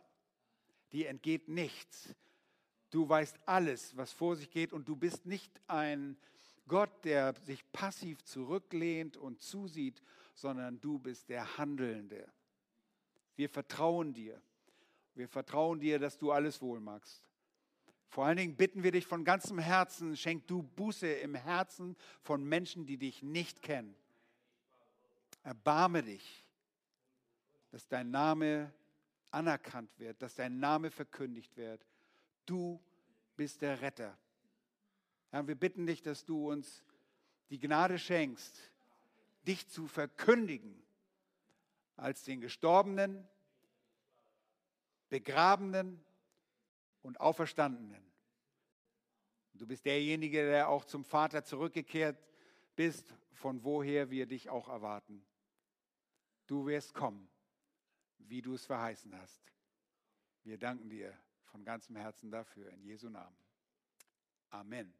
Dir 0.91 1.07
entgeht 1.07 1.47
nichts. 1.47 2.13
Du 2.95 3.09
weißt 3.09 3.37
alles, 3.45 3.97
was 3.97 4.13
vor 4.13 4.37
sich 4.37 4.49
geht 4.49 4.71
und 4.71 4.87
du 4.87 4.95
bist 4.95 5.25
nicht 5.25 5.51
ein 5.67 6.15
Gott, 6.65 7.03
der 7.03 7.35
sich 7.43 7.69
passiv 7.73 8.23
zurücklehnt 8.23 9.17
und 9.17 9.41
zusieht, 9.41 10.01
sondern 10.33 10.79
du 10.79 10.97
bist 10.97 11.27
der 11.27 11.57
Handelnde. 11.57 12.25
Wir 13.35 13.49
vertrauen 13.49 14.13
dir. 14.13 14.41
Wir 15.13 15.27
vertrauen 15.27 15.77
dir, 15.77 15.99
dass 15.99 16.17
du 16.17 16.31
alles 16.31 16.61
wohl 16.61 16.79
magst. 16.79 17.21
Vor 18.07 18.23
allen 18.23 18.37
Dingen 18.37 18.55
bitten 18.55 18.81
wir 18.81 18.93
dich 18.93 19.05
von 19.05 19.25
ganzem 19.25 19.59
Herzen, 19.59 20.15
schenk 20.15 20.47
du 20.47 20.63
Buße 20.63 21.05
im 21.15 21.35
Herzen 21.35 21.97
von 22.21 22.45
Menschen, 22.45 22.85
die 22.85 22.95
dich 22.97 23.21
nicht 23.21 23.61
kennen. 23.61 23.93
Erbarme 25.43 26.01
dich, 26.01 26.45
dass 27.71 27.89
dein 27.89 28.09
Name 28.09 28.71
anerkannt 29.31 29.91
wird, 29.99 30.21
dass 30.21 30.35
dein 30.35 30.61
Name 30.61 30.91
verkündigt 30.91 31.57
wird. 31.57 31.85
Du 32.45 32.79
bist 33.35 33.61
der 33.61 33.81
Retter. 33.81 34.17
Herr, 35.31 35.47
wir 35.47 35.55
bitten 35.55 35.85
dich, 35.85 36.01
dass 36.01 36.25
du 36.25 36.51
uns 36.51 36.83
die 37.49 37.59
Gnade 37.59 37.99
schenkst, 37.99 38.71
dich 39.43 39.67
zu 39.67 39.87
verkündigen 39.87 40.81
als 41.95 42.23
den 42.23 42.41
Gestorbenen, 42.41 43.27
Begrabenen 45.09 46.03
und 47.01 47.19
Auferstandenen. 47.19 48.03
Du 49.53 49.65
bist 49.65 49.85
derjenige, 49.85 50.45
der 50.45 50.67
auch 50.67 50.83
zum 50.83 51.05
Vater 51.05 51.43
zurückgekehrt 51.43 52.17
bist, 52.75 53.13
von 53.31 53.63
woher 53.63 54.09
wir 54.09 54.25
dich 54.25 54.49
auch 54.49 54.67
erwarten. 54.67 55.25
Du 56.47 56.65
wirst 56.65 56.93
kommen, 56.93 57.29
wie 58.17 58.41
du 58.41 58.55
es 58.55 58.65
verheißen 58.65 59.15
hast. 59.17 59.41
Wir 60.43 60.57
danken 60.57 60.89
dir 60.89 61.17
von 61.55 61.63
ganzem 61.63 61.95
Herzen 61.95 62.31
dafür, 62.31 62.69
in 62.69 62.83
Jesu 62.83 63.07
Namen. 63.07 63.37
Amen. 64.49 64.93